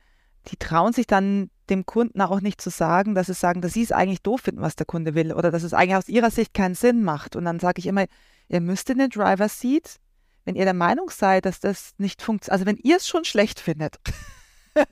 die 0.47 0.57
trauen 0.57 0.93
sich 0.93 1.07
dann 1.07 1.49
dem 1.69 1.85
Kunden 1.85 2.21
auch 2.21 2.41
nicht 2.41 2.61
zu 2.61 2.69
sagen, 2.69 3.15
dass 3.15 3.27
sie 3.27 3.33
sagen, 3.33 3.61
dass 3.61 3.73
sie 3.73 3.83
es 3.83 3.91
eigentlich 3.91 4.21
doof 4.21 4.41
finden, 4.41 4.61
was 4.61 4.75
der 4.75 4.85
Kunde 4.85 5.15
will 5.15 5.33
oder 5.33 5.51
dass 5.51 5.63
es 5.63 5.73
eigentlich 5.73 5.95
aus 5.95 6.09
ihrer 6.09 6.31
Sicht 6.31 6.53
keinen 6.53 6.75
Sinn 6.75 7.03
macht. 7.03 7.35
Und 7.35 7.45
dann 7.45 7.59
sage 7.59 7.79
ich 7.79 7.87
immer, 7.87 8.05
ihr 8.49 8.61
müsst 8.61 8.89
in 8.89 8.99
den 8.99 9.09
Driver 9.09 9.49
Seat, 9.49 9.97
wenn 10.43 10.55
ihr 10.55 10.65
der 10.65 10.75
Meinung 10.75 11.09
seid, 11.09 11.45
dass 11.45 11.59
das 11.59 11.93
nicht 11.97 12.21
funktioniert, 12.21 12.53
also 12.53 12.65
wenn 12.65 12.77
ihr 12.77 12.97
es 12.97 13.07
schon 13.07 13.25
schlecht 13.25 13.59
findet, 13.59 13.99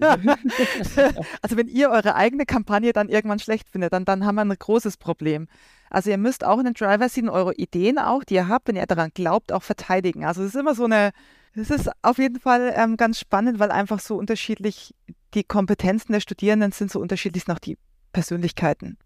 also 1.41 1.57
wenn 1.57 1.67
ihr 1.67 1.89
eure 1.89 2.15
eigene 2.15 2.45
Kampagne 2.45 2.93
dann 2.93 3.09
irgendwann 3.09 3.39
schlecht 3.39 3.69
findet, 3.69 3.91
dann, 3.91 4.05
dann 4.05 4.25
haben 4.25 4.35
wir 4.35 4.41
ein 4.41 4.55
großes 4.57 4.97
Problem. 4.97 5.47
Also 5.89 6.09
ihr 6.09 6.17
müsst 6.17 6.43
auch 6.43 6.57
in 6.59 6.65
den 6.65 6.73
Driver 6.73 7.07
Seat 7.07 7.29
eure 7.29 7.53
Ideen 7.55 7.99
auch, 7.99 8.23
die 8.23 8.35
ihr 8.35 8.47
habt, 8.47 8.67
wenn 8.67 8.75
ihr 8.75 8.85
daran 8.85 9.11
glaubt, 9.13 9.51
auch 9.51 9.63
verteidigen. 9.63 10.25
Also 10.25 10.41
es 10.41 10.49
ist 10.49 10.59
immer 10.59 10.75
so 10.75 10.85
eine, 10.85 11.11
es 11.55 11.69
ist 11.69 11.89
auf 12.01 12.17
jeden 12.17 12.39
Fall 12.39 12.73
ähm, 12.75 12.97
ganz 12.97 13.19
spannend, 13.19 13.59
weil 13.59 13.71
einfach 13.71 13.99
so 13.99 14.17
unterschiedlich 14.17 14.95
die 15.33 15.43
Kompetenzen 15.43 16.11
der 16.11 16.19
Studierenden 16.19 16.71
sind, 16.71 16.91
so 16.91 16.99
unterschiedlich 16.99 17.43
sind 17.43 17.53
auch 17.53 17.59
die 17.59 17.77
Persönlichkeiten. 18.11 18.97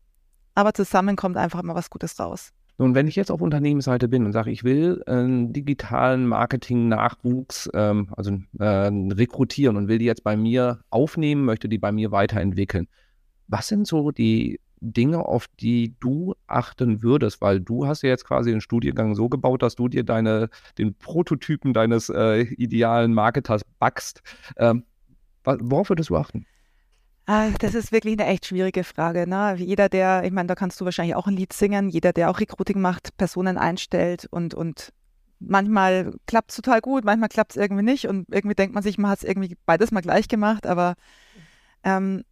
Aber 0.55 0.73
zusammen 0.73 1.15
kommt 1.15 1.37
einfach 1.37 1.59
immer 1.59 1.75
was 1.75 1.89
Gutes 1.89 2.19
raus. 2.19 2.51
Nun, 2.79 2.93
wenn 2.93 3.07
ich 3.07 3.15
jetzt 3.15 3.31
auf 3.31 3.41
Unternehmensseite 3.41 4.07
bin 4.07 4.25
und 4.25 4.33
sage, 4.33 4.51
ich 4.51 4.63
will 4.63 5.01
einen 5.07 5.51
digitalen 5.51 6.27
Marketing-Nachwuchs, 6.27 7.69
ähm, 7.73 8.09
also 8.15 8.37
äh, 8.59 8.65
rekrutieren 8.65 9.77
und 9.77 9.87
will 9.87 9.97
die 9.97 10.05
jetzt 10.05 10.23
bei 10.23 10.37
mir 10.37 10.81
aufnehmen, 10.91 11.43
möchte 11.43 11.69
die 11.69 11.79
bei 11.79 11.91
mir 11.91 12.11
weiterentwickeln. 12.11 12.87
Was 13.47 13.67
sind 13.67 13.87
so 13.87 14.11
die 14.11 14.59
Dinge, 14.81 15.25
auf 15.25 15.47
die 15.59 15.95
du 15.99 16.35
achten 16.47 17.01
würdest? 17.01 17.41
Weil 17.41 17.59
du 17.59 17.87
hast 17.87 18.03
ja 18.03 18.09
jetzt 18.09 18.25
quasi 18.25 18.51
den 18.51 18.61
Studiengang 18.61 19.15
so 19.15 19.29
gebaut, 19.29 19.61
dass 19.61 19.75
du 19.75 19.87
dir 19.87 20.03
deine, 20.03 20.49
den 20.77 20.93
Prototypen 20.93 21.73
deines 21.73 22.09
äh, 22.09 22.41
idealen 22.41 23.13
Marketers 23.13 23.61
backst. 23.79 24.21
Ähm, 24.57 24.83
worauf 25.43 25.89
würdest 25.89 26.09
du 26.09 26.17
achten? 26.17 26.45
Ah, 27.29 27.49
das 27.59 27.75
ist 27.75 27.91
wirklich 27.91 28.17
eine 28.17 28.29
echt 28.29 28.45
schwierige 28.45 28.85
Frage. 28.85 29.27
Ne? 29.27 29.55
Jeder, 29.57 29.89
der, 29.89 30.23
ich 30.23 30.31
meine, 30.31 30.47
da 30.47 30.55
kannst 30.55 30.79
du 30.79 30.85
wahrscheinlich 30.85 31.15
auch 31.15 31.27
ein 31.27 31.35
Lied 31.35 31.51
singen, 31.51 31.89
jeder, 31.89 32.13
der 32.13 32.29
auch 32.29 32.39
Recruiting 32.39 32.79
macht, 32.79 33.17
Personen 33.17 33.57
einstellt 33.57 34.27
und, 34.31 34.53
und 34.53 34.93
manchmal 35.39 36.13
klappt 36.25 36.51
es 36.51 36.55
total 36.55 36.79
gut, 36.79 37.03
manchmal 37.03 37.27
klappt 37.27 37.51
es 37.51 37.57
irgendwie 37.57 37.83
nicht 37.83 38.07
und 38.07 38.27
irgendwie 38.31 38.55
denkt 38.55 38.73
man 38.73 38.81
sich, 38.81 38.97
man 38.97 39.11
hat 39.11 39.19
es 39.19 39.23
irgendwie 39.25 39.57
beides 39.65 39.91
mal 39.91 40.01
gleich 40.01 40.29
gemacht, 40.29 40.65
aber 40.65 40.95
ähm, 41.83 42.23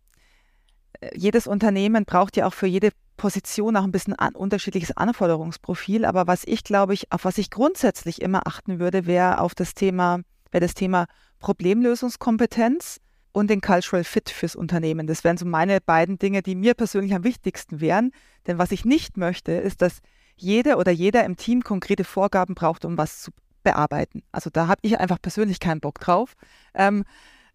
jedes 1.13 1.47
Unternehmen 1.47 2.05
braucht 2.05 2.37
ja 2.37 2.47
auch 2.47 2.53
für 2.53 2.67
jede 2.67 2.89
Position 3.17 3.77
auch 3.77 3.83
ein 3.83 3.91
bisschen 3.91 4.13
an, 4.13 4.35
unterschiedliches 4.35 4.95
Anforderungsprofil. 4.95 6.05
Aber 6.05 6.27
was 6.27 6.43
ich 6.45 6.63
glaube 6.63 6.93
ich, 6.93 7.11
auf 7.11 7.25
was 7.25 7.37
ich 7.37 7.49
grundsätzlich 7.49 8.21
immer 8.21 8.45
achten 8.45 8.79
würde, 8.79 9.05
wäre 9.05 9.39
auf 9.39 9.55
das 9.55 9.73
Thema, 9.73 10.21
wäre 10.51 10.61
das 10.61 10.73
Thema 10.73 11.05
Problemlösungskompetenz 11.39 12.99
und 13.31 13.49
den 13.49 13.61
Cultural 13.61 14.03
Fit 14.03 14.29
fürs 14.29 14.55
Unternehmen. 14.55 15.07
Das 15.07 15.23
wären 15.23 15.37
so 15.37 15.45
meine 15.45 15.81
beiden 15.81 16.17
Dinge, 16.17 16.41
die 16.41 16.55
mir 16.55 16.73
persönlich 16.73 17.13
am 17.13 17.23
wichtigsten 17.23 17.81
wären. 17.81 18.11
Denn 18.47 18.57
was 18.57 18.71
ich 18.71 18.85
nicht 18.85 19.17
möchte, 19.17 19.51
ist, 19.51 19.81
dass 19.81 19.99
jede 20.37 20.77
oder 20.77 20.91
jeder 20.91 21.23
im 21.25 21.35
Team 21.35 21.61
konkrete 21.61 22.03
Vorgaben 22.03 22.55
braucht, 22.55 22.85
um 22.85 22.97
was 22.97 23.21
zu 23.21 23.31
bearbeiten. 23.63 24.23
Also 24.31 24.49
da 24.49 24.67
habe 24.67 24.79
ich 24.83 24.99
einfach 24.99 25.21
persönlich 25.21 25.59
keinen 25.59 25.81
Bock 25.81 25.99
drauf. 25.99 26.33
Ähm, 26.73 27.03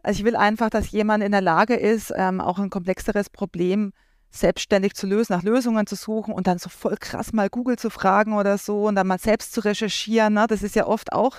also 0.02 0.20
ich 0.20 0.24
will 0.24 0.36
einfach, 0.36 0.70
dass 0.70 0.90
jemand 0.90 1.22
in 1.22 1.32
der 1.32 1.40
Lage 1.40 1.74
ist, 1.74 2.12
ähm, 2.16 2.40
auch 2.40 2.58
ein 2.58 2.70
komplexeres 2.70 3.30
Problem 3.30 3.92
selbstständig 4.30 4.94
zu 4.94 5.06
lösen, 5.06 5.32
nach 5.32 5.42
Lösungen 5.42 5.86
zu 5.86 5.96
suchen 5.96 6.32
und 6.32 6.46
dann 6.46 6.58
so 6.58 6.68
voll 6.68 6.96
krass 6.98 7.32
mal 7.32 7.50
Google 7.50 7.76
zu 7.76 7.90
fragen 7.90 8.34
oder 8.34 8.58
so 8.58 8.86
und 8.86 8.94
dann 8.94 9.06
mal 9.06 9.18
selbst 9.18 9.52
zu 9.52 9.60
recherchieren. 9.64 10.34
Ne? 10.34 10.46
Das 10.46 10.62
ist 10.62 10.76
ja 10.76 10.86
oft 10.86 11.12
auch, 11.12 11.38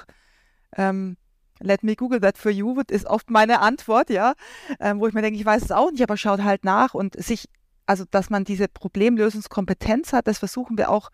ähm, 0.76 1.17
let 1.60 1.84
me 1.84 1.95
Google 1.95 2.19
that 2.19 2.38
for 2.38 2.52
you, 2.52 2.80
ist 2.89 3.06
oft 3.06 3.30
meine 3.30 3.62
Antwort, 3.62 4.10
ja, 4.10 4.34
ähm, 4.80 5.00
wo 5.00 5.08
ich 5.08 5.13
mir 5.13 5.21
denke, 5.21 5.39
ich 5.39 5.45
weiß 5.45 5.63
es 5.63 5.71
auch 5.71 5.91
nicht, 5.91 6.04
aber 6.04 6.17
schaut 6.17 6.43
halt 6.43 6.65
nach 6.65 6.93
und 6.93 7.21
sich, 7.21 7.47
also 7.86 8.04
dass 8.10 8.30
man 8.30 8.43
diese 8.43 8.67
Problemlösungskompetenz 8.67 10.12
hat, 10.12 10.28
das 10.28 10.39
versuchen 10.39 10.78
wir 10.78 10.89
auch 10.89 11.10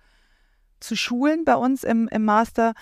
zu 0.79 0.95
schulen 0.95 1.45
bei 1.45 1.55
uns 1.55 1.83
im, 1.83 2.07
im 2.07 2.25
Master. 2.25 2.73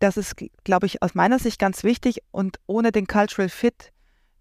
Das 0.00 0.16
ist, 0.16 0.36
glaube 0.64 0.86
ich, 0.86 1.02
aus 1.02 1.14
meiner 1.14 1.38
Sicht 1.38 1.58
ganz 1.58 1.82
wichtig 1.82 2.22
und 2.30 2.58
ohne 2.66 2.92
den 2.92 3.06
Cultural 3.06 3.48
Fit 3.48 3.92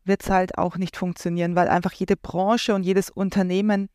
wird 0.07 0.23
es 0.23 0.29
halt 0.29 0.57
auch 0.57 0.77
nicht 0.77 0.97
funktionieren, 0.97 1.55
weil 1.55 1.67
einfach 1.67 1.93
jede 1.93 2.15
Branche 2.15 2.73
und 2.73 2.83
jedes 2.83 3.09
Unternehmen 3.09 3.89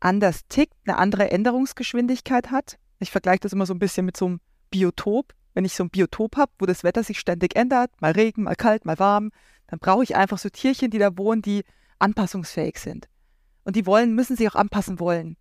anders 0.00 0.46
tickt, 0.48 0.74
eine 0.86 0.98
andere 0.98 1.30
Änderungsgeschwindigkeit 1.30 2.50
hat. 2.50 2.78
Ich 3.00 3.10
vergleiche 3.10 3.40
das 3.40 3.52
immer 3.52 3.66
so 3.66 3.74
ein 3.74 3.78
bisschen 3.78 4.06
mit 4.06 4.16
so 4.16 4.26
einem 4.26 4.40
Biotop. 4.70 5.32
Wenn 5.54 5.64
ich 5.64 5.74
so 5.74 5.84
ein 5.84 5.90
Biotop 5.90 6.36
habe, 6.36 6.52
wo 6.58 6.66
das 6.66 6.84
Wetter 6.84 7.02
sich 7.02 7.18
ständig 7.18 7.56
ändert, 7.56 7.90
mal 8.00 8.12
Regen, 8.12 8.44
mal 8.44 8.54
kalt, 8.54 8.84
mal 8.84 8.98
warm, 8.98 9.30
dann 9.66 9.78
brauche 9.78 10.04
ich 10.04 10.14
einfach 10.14 10.38
so 10.38 10.48
Tierchen, 10.48 10.90
die 10.90 10.98
da 10.98 11.16
wohnen, 11.16 11.42
die 11.42 11.64
anpassungsfähig 11.98 12.78
sind. 12.78 13.08
Und 13.64 13.76
die 13.76 13.86
wollen, 13.86 14.14
müssen 14.14 14.36
sich 14.36 14.48
auch 14.48 14.54
anpassen 14.54 15.00
wollen. 15.00 15.36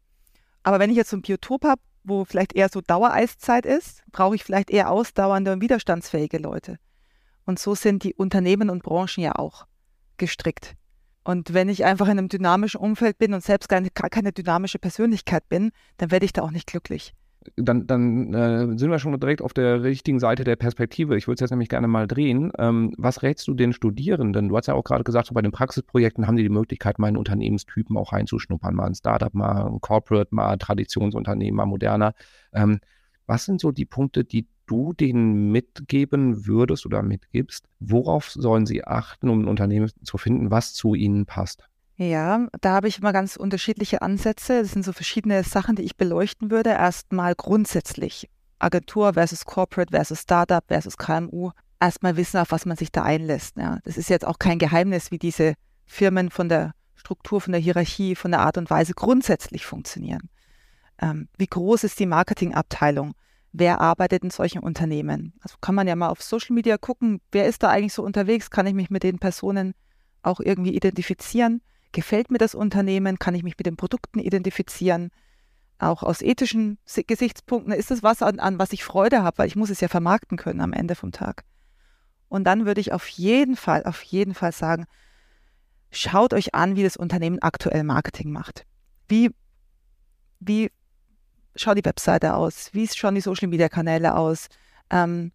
Aber 0.64 0.80
wenn 0.80 0.90
ich 0.90 0.98
jetzt 0.98 1.12
so 1.12 1.18
ein 1.18 1.22
Biotop 1.22 1.66
habe, 1.66 1.82
wo 2.04 2.26
vielleicht 2.26 2.54
eher 2.54 2.70
so 2.70 2.82
Dauereiszeit 2.82 3.66
ist, 3.66 4.04
brauche 4.12 4.36
ich 4.36 4.44
vielleicht 4.44 4.70
eher 4.70 4.90
ausdauernde 4.90 5.54
und 5.54 5.62
widerstandsfähige 5.62 6.38
Leute. 6.38 6.80
Und 7.48 7.60
so 7.60 7.76
sind 7.76 8.04
die 8.04 8.14
Unternehmen 8.14 8.70
und 8.70 8.84
Branchen 8.84 9.24
ja 9.24 9.36
auch 9.36 9.66
gestrickt. 10.18 10.76
Und 11.24 11.54
wenn 11.54 11.70
ich 11.70 11.86
einfach 11.86 12.08
in 12.08 12.18
einem 12.18 12.28
dynamischen 12.28 12.80
Umfeld 12.80 13.18
bin 13.18 13.34
und 13.34 13.42
selbst 13.42 13.70
gar, 13.70 13.82
gar 13.82 14.10
keine 14.10 14.34
dynamische 14.34 14.80
Persönlichkeit 14.80 15.48
bin, 15.48 15.72
dann 15.98 16.12
werde 16.12 16.26
ich 16.26 16.34
da 16.34 16.42
auch 16.42 16.52
nicht 16.52 16.68
glücklich. 16.68 17.14
Dann, 17.56 17.88
dann 17.88 18.34
äh, 18.34 18.78
sind 18.78 18.92
wir 18.92 19.00
schon 19.00 19.18
direkt 19.18 19.42
auf 19.42 19.54
der 19.54 19.82
richtigen 19.82 20.20
Seite 20.20 20.44
der 20.44 20.58
Perspektive. 20.58 21.16
Ich 21.16 21.28
würde 21.28 21.36
es 21.36 21.40
jetzt 21.40 21.52
nämlich 21.52 21.70
gerne 21.70 21.88
mal 21.88 22.06
drehen. 22.06 22.52
Ähm, 22.58 22.94
was 22.98 23.22
rätst 23.22 23.48
du 23.48 23.54
den 23.54 23.72
Studierenden? 23.72 24.50
Du 24.50 24.58
hast 24.58 24.68
ja 24.68 24.74
auch 24.74 24.84
gerade 24.84 25.06
gesagt, 25.06 25.28
so 25.28 25.34
bei 25.34 25.42
den 25.42 25.54
Praxisprojekten 25.54 26.28
haben 26.28 26.36
die 26.36 26.44
die 26.44 26.50
Möglichkeit, 26.50 27.00
in 27.00 27.16
Unternehmenstypen 27.16 27.96
auch 27.96 28.12
reinzuschnuppern. 28.12 28.76
Mal 28.76 28.88
ein 28.88 28.96
Startup, 28.96 29.34
mal 29.34 29.68
ein 29.68 29.80
Corporate, 29.80 30.36
mal 30.36 30.58
Traditionsunternehmen, 30.58 31.56
mal 31.56 31.66
moderner. 31.66 32.14
Ähm, 32.52 32.82
was 33.26 33.46
sind 33.46 33.62
so 33.62 33.72
die 33.72 33.86
Punkte, 33.86 34.26
die 34.26 34.48
du 34.68 34.94
denen 34.94 35.52
mitgeben 35.52 36.46
würdest 36.46 36.86
oder 36.86 37.02
mitgibst? 37.02 37.66
Worauf 37.80 38.30
sollen 38.30 38.66
sie 38.66 38.84
achten, 38.84 39.30
um 39.30 39.42
ein 39.42 39.48
Unternehmen 39.48 39.90
zu 40.04 40.18
finden, 40.18 40.52
was 40.52 40.74
zu 40.74 40.94
ihnen 40.94 41.26
passt? 41.26 41.68
Ja, 41.98 42.48
da 42.62 42.74
habe 42.74 42.88
ich 42.88 43.00
immer 43.00 43.12
ganz 43.12 43.36
unterschiedliche 43.36 44.04
Ansätze. 44.04 44.62
Das 44.62 44.72
sind 44.72 44.86
so 44.86 44.94
verschiedene 44.94 45.44
Sachen, 45.44 45.76
die 45.76 45.82
ich 45.82 45.98
beleuchten 45.98 46.52
würde. 46.52 46.70
Erstmal 46.70 47.34
grundsätzlich 47.34 48.30
Agentur 48.60 49.14
versus 49.14 49.46
Corporate 49.46 49.92
versus 49.92 50.22
Startup 50.22 50.64
versus 50.68 50.98
KMU. 50.98 51.52
Erstmal 51.80 52.16
wissen, 52.16 52.38
auf 52.38 52.52
was 52.52 52.66
man 52.66 52.78
sich 52.78 52.92
da 52.92 53.04
einlässt. 53.04 53.58
Ja, 53.58 53.80
das 53.84 53.98
ist 53.98 54.10
jetzt 54.10 54.26
auch 54.26 54.38
kein 54.38 54.60
Geheimnis, 54.60 55.10
wie 55.10 55.18
diese 55.18 55.56
Firmen 55.86 56.30
von 56.30 56.50
der 56.50 56.74
Struktur, 56.94 57.42
von 57.42 57.54
der 57.54 57.62
Hierarchie, 57.62 58.16
von 58.16 58.32
der 58.32 58.42
Art 58.42 58.58
und 58.58 58.70
Weise 58.70 58.94
grundsätzlich 58.94 59.66
funktionieren. 59.66 60.30
Ähm, 61.02 61.30
wie 61.38 61.48
groß 61.48 61.84
ist 61.84 62.00
die 62.00 62.06
Marketingabteilung? 62.06 63.14
Wer 63.60 63.82
arbeitet 63.82 64.24
in 64.24 64.30
solchen 64.30 64.60
Unternehmen? 64.60 65.34
Also 65.42 65.56
kann 65.60 65.74
man 65.74 65.88
ja 65.88 65.96
mal 65.96 66.10
auf 66.10 66.22
Social 66.22 66.54
Media 66.54 66.78
gucken, 66.78 67.22
wer 67.32 67.48
ist 67.48 67.64
da 67.64 67.70
eigentlich 67.70 67.94
so 67.94 68.04
unterwegs? 68.04 68.52
Kann 68.52 68.68
ich 68.68 68.76
mich 68.76 68.92
mit 68.92 69.02
den 69.02 69.18
Personen 69.18 69.74
auch 70.22 70.40
irgendwie 70.40 70.76
identifizieren? 70.76 71.64
Gefällt 71.92 72.30
mir 72.30 72.38
das 72.38 72.54
Unternehmen? 72.54 73.18
Kann 73.18 73.34
ich 73.34 73.42
mich 73.42 73.58
mit 73.58 73.66
den 73.66 73.76
Produkten 73.76 74.20
identifizieren? 74.20 75.10
Auch 75.80 76.04
aus 76.04 76.22
ethischen 76.22 76.78
Gesichtspunkten 77.08 77.74
ist 77.74 77.90
das 77.90 78.04
was, 78.04 78.22
an, 78.22 78.40
an 78.40 78.60
was 78.60 78.74
ich 78.74 78.84
Freude 78.84 79.24
habe, 79.24 79.40
weil 79.40 79.48
ich 79.48 79.56
muss 79.56 79.72
es 79.72 79.82
ja 79.82 79.88
vermarkten 79.88 80.38
können 80.38 80.62
am 80.62 80.72
Ende 80.72 80.94
vom 80.94 81.12
Tag. 81.12 81.44
Und 82.30 82.44
dann 82.44 82.68
würde 82.68 82.82
ich 82.82 82.94
auf 82.94 83.08
jeden 83.08 83.56
Fall, 83.56 83.86
auf 83.86 84.04
jeden 84.04 84.36
Fall 84.36 84.52
sagen, 84.52 84.86
schaut 85.90 86.36
euch 86.36 86.54
an, 86.54 86.76
wie 86.76 86.84
das 86.84 86.96
Unternehmen 86.96 87.40
aktuell 87.42 87.84
Marketing 87.84 88.32
macht. 88.32 88.68
Wie, 89.08 89.32
wie 90.40 90.70
schaut 91.58 91.78
die 91.78 91.86
Webseite 91.86 92.36
aus? 92.36 92.70
Wie 92.74 92.88
schauen 92.88 93.16
die 93.16 93.22
Social-Media-Kanäle 93.22 94.16
aus? 94.16 94.48
Ähm, 94.90 95.32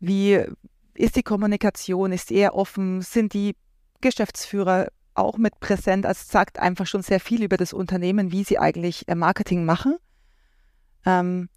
wie 0.00 0.44
ist 0.94 1.16
die 1.16 1.22
Kommunikation? 1.22 2.12
Ist 2.12 2.30
eher 2.30 2.54
offen? 2.54 3.02
Sind 3.02 3.32
die 3.32 3.56
Geschäftsführer 4.00 4.88
auch 5.14 5.38
mit 5.38 5.60
präsent? 5.60 6.06
Also 6.06 6.22
sagt 6.26 6.58
einfach 6.58 6.86
schon 6.86 7.02
sehr 7.02 7.20
viel 7.20 7.42
über 7.42 7.56
das 7.56 7.72
Unternehmen, 7.72 8.32
wie 8.32 8.44
sie 8.44 8.58
eigentlich 8.58 9.08
äh, 9.08 9.14
Marketing 9.14 9.64
machen. 9.64 9.96
Ähm, 11.04 11.48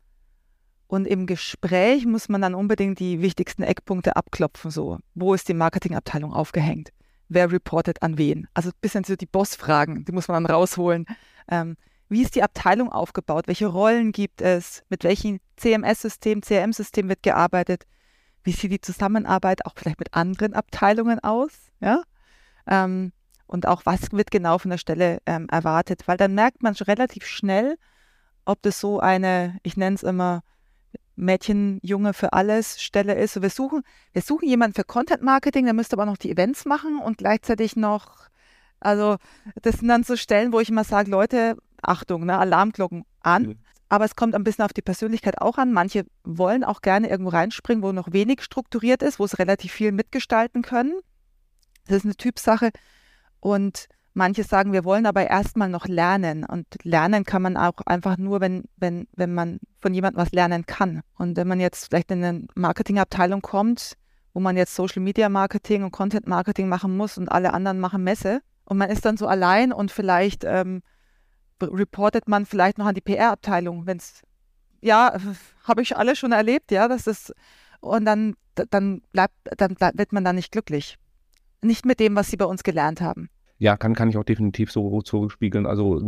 und 0.88 1.06
im 1.06 1.26
Gespräch 1.26 2.06
muss 2.06 2.30
man 2.30 2.42
dann 2.42 2.56
unbedingt 2.56 3.00
die 3.00 3.22
wichtigsten 3.22 3.64
Eckpunkte 3.64 4.16
abklopfen. 4.16 4.72
So, 4.72 5.00
wo 5.16 5.34
ist 5.34 5.50
die 5.50 5.54
Marketingabteilung 5.54 6.34
aufgehängt? 6.34 6.92
Wer 7.28 7.52
reportet 7.52 8.02
an 8.02 8.18
wen? 8.18 8.48
Also 8.54 8.70
ein 8.70 8.80
bisschen 8.80 9.04
so 9.04 9.18
die 9.18 9.26
Bossfragen, 9.26 10.06
die 10.06 10.14
muss 10.14 10.30
man 10.30 10.44
dann 10.44 10.54
rausholen. 10.54 11.06
Ähm, 11.50 11.76
wie 12.10 12.22
ist 12.22 12.36
die 12.36 12.44
Abteilung 12.44 12.92
aufgebaut? 12.92 13.48
Welche 13.48 13.68
Rollen 13.68 14.12
gibt 14.12 14.42
es? 14.42 14.84
Mit 14.90 15.04
welchem 15.04 15.40
CMS-System, 15.58 16.42
CRM-System 16.42 17.10
wird 17.10 17.24
gearbeitet? 17.24 17.86
Wie 18.44 18.52
sieht 18.52 18.72
die 18.72 18.82
Zusammenarbeit 18.82 19.66
auch 19.66 19.74
vielleicht 19.76 20.00
mit 20.00 20.14
anderen 20.14 20.54
Abteilungen 20.54 21.20
aus? 21.20 21.52
Ja? 21.80 22.04
Ähm, 22.66 23.12
und 23.46 23.68
auch 23.68 23.86
was 23.86 24.12
wird 24.12 24.32
genau 24.32 24.58
von 24.58 24.72
der 24.72 24.78
Stelle 24.78 25.20
ähm, 25.26 25.48
erwartet? 25.50 26.08
Weil 26.08 26.18
dann 26.18 26.34
merkt 26.34 26.64
man 26.64 26.76
schon 26.76 26.86
relativ 26.86 27.26
schnell, 27.26 27.78
ob 28.46 28.62
das 28.62 28.80
so 28.80 29.00
eine, 29.00 29.58
ich 29.64 29.76
nenne 29.76 29.96
es 29.96 30.04
immer 30.04 30.44
Mädchen, 31.18 31.80
Junge 31.82 32.14
für 32.14 32.34
alles 32.34 32.82
Stelle 32.82 33.16
ist. 33.16 33.34
So 33.34 33.42
wir 33.42 33.50
suchen, 33.50 33.82
wir 34.14 34.22
suchen 34.22 34.48
jemanden 34.48 34.76
für 34.76 34.84
Content 34.84 35.24
Marketing, 35.24 35.66
der 35.66 35.74
müsste 35.74 35.96
aber 35.96 36.06
noch 36.06 36.18
die 36.18 36.32
Events 36.32 36.66
machen 36.66 37.00
und 37.00 37.18
gleichzeitig 37.18 37.76
noch, 37.76 38.30
also 38.80 39.18
das 39.62 39.78
sind 39.80 39.88
dann 39.88 40.04
so 40.04 40.16
Stellen, 40.16 40.54
wo 40.54 40.60
ich 40.60 40.70
immer 40.70 40.84
sage, 40.84 41.10
Leute, 41.10 41.58
Achtung, 41.82 42.26
ne, 42.26 42.38
Alarmglocken 42.38 43.04
an. 43.22 43.44
Mhm. 43.44 43.60
Aber 43.90 44.06
es 44.06 44.16
kommt 44.16 44.36
ein 44.36 44.44
bisschen 44.44 44.66
auf 44.66 44.74
die 44.74 44.82
Persönlichkeit 44.82 45.42
auch 45.42 45.58
an. 45.58 45.72
Manche 45.72 46.06
wollen 46.24 46.64
auch 46.64 46.82
gerne 46.82 47.10
irgendwo 47.10 47.30
reinspringen, 47.30 47.84
wo 47.84 47.92
noch 47.94 48.12
wenig 48.12 48.42
strukturiert 48.42 49.02
ist, 49.02 49.20
wo 49.20 49.26
es 49.26 49.40
relativ 49.40 49.72
viel 49.72 49.94
mitgestalten 49.94 50.62
können. 50.62 51.00
Das 51.88 51.98
ist 51.98 52.06
eine 52.06 52.16
Typsache. 52.16 52.72
Und 53.40 53.88
manche 54.14 54.44
sagen, 54.44 54.74
wir 54.74 54.84
wollen 54.84 55.06
aber 55.06 55.30
erstmal 55.30 55.70
noch 55.70 55.88
lernen. 55.88 56.44
Und 56.44 56.68
lernen 56.84 57.24
kann 57.24 57.42
man 57.42 57.56
auch 57.56 57.80
einfach 57.86 58.18
nur, 58.18 58.42
wenn, 58.42 58.66
wenn, 58.76 59.08
wenn 59.16 59.34
man 59.34 59.60
von 59.80 59.94
jemandem 59.94 60.22
was 60.22 60.32
lernen 60.32 60.66
kann. 60.66 61.02
Und 61.16 61.38
wenn 61.38 61.48
man 61.48 61.62
jetzt 61.62 61.86
vielleicht 61.86 62.12
in 62.12 62.24
eine 62.24 62.46
Marketingabteilung 62.56 63.42
kommt, 63.42 63.94
wo 64.34 64.42
man 64.42 64.58
jetzt 64.58 64.76
Social 64.76 65.02
Media 65.02 65.30
Marketing 65.30 65.84
und 65.84 65.92
Content 65.92 66.28
Marketing 66.28 66.68
machen 66.68 66.96
muss 66.96 67.18
und 67.18 67.30
alle 67.30 67.54
anderen 67.54 67.80
machen 67.80 68.04
Messe 68.04 68.42
und 68.66 68.78
man 68.78 68.90
ist 68.90 69.06
dann 69.06 69.18
so 69.18 69.28
allein 69.28 69.72
und 69.72 69.92
vielleicht 69.92 70.44
ähm, 70.44 70.84
reportet 71.62 72.28
man 72.28 72.46
vielleicht 72.46 72.78
noch 72.78 72.86
an 72.86 72.96
die 72.96 73.02
PR-Abteilung, 73.02 73.86
wenn 73.86 73.98
es, 73.98 74.22
ja, 74.82 75.18
habe 75.64 75.82
ich 75.82 75.96
alles 75.96 76.20
schon 76.20 76.32
erlebt, 76.32 76.72
ja, 76.72 76.88
das 76.88 77.08
ist, 77.08 77.34
und 77.80 78.06
dann, 78.06 78.36
dann 78.56 79.02
bleibt, 79.12 79.34
dann 79.58 79.76
bleibt, 79.76 79.98
wird 79.98 80.14
man 80.14 80.24
da 80.24 80.34
nicht 80.34 80.52
glücklich. 80.52 80.98
Nicht 81.62 81.86
mit 81.86 82.00
dem, 82.00 82.16
was 82.16 82.30
sie 82.30 82.38
bei 82.38 82.46
uns 82.46 82.64
gelernt 82.64 83.02
haben. 83.02 83.30
Ja, 83.60 83.76
kann, 83.76 83.96
kann 83.96 84.10
ich 84.10 84.18
auch 84.18 84.24
definitiv 84.24 84.72
so 84.72 85.02
zurückspiegeln. 85.02 85.66
Also 85.66 86.00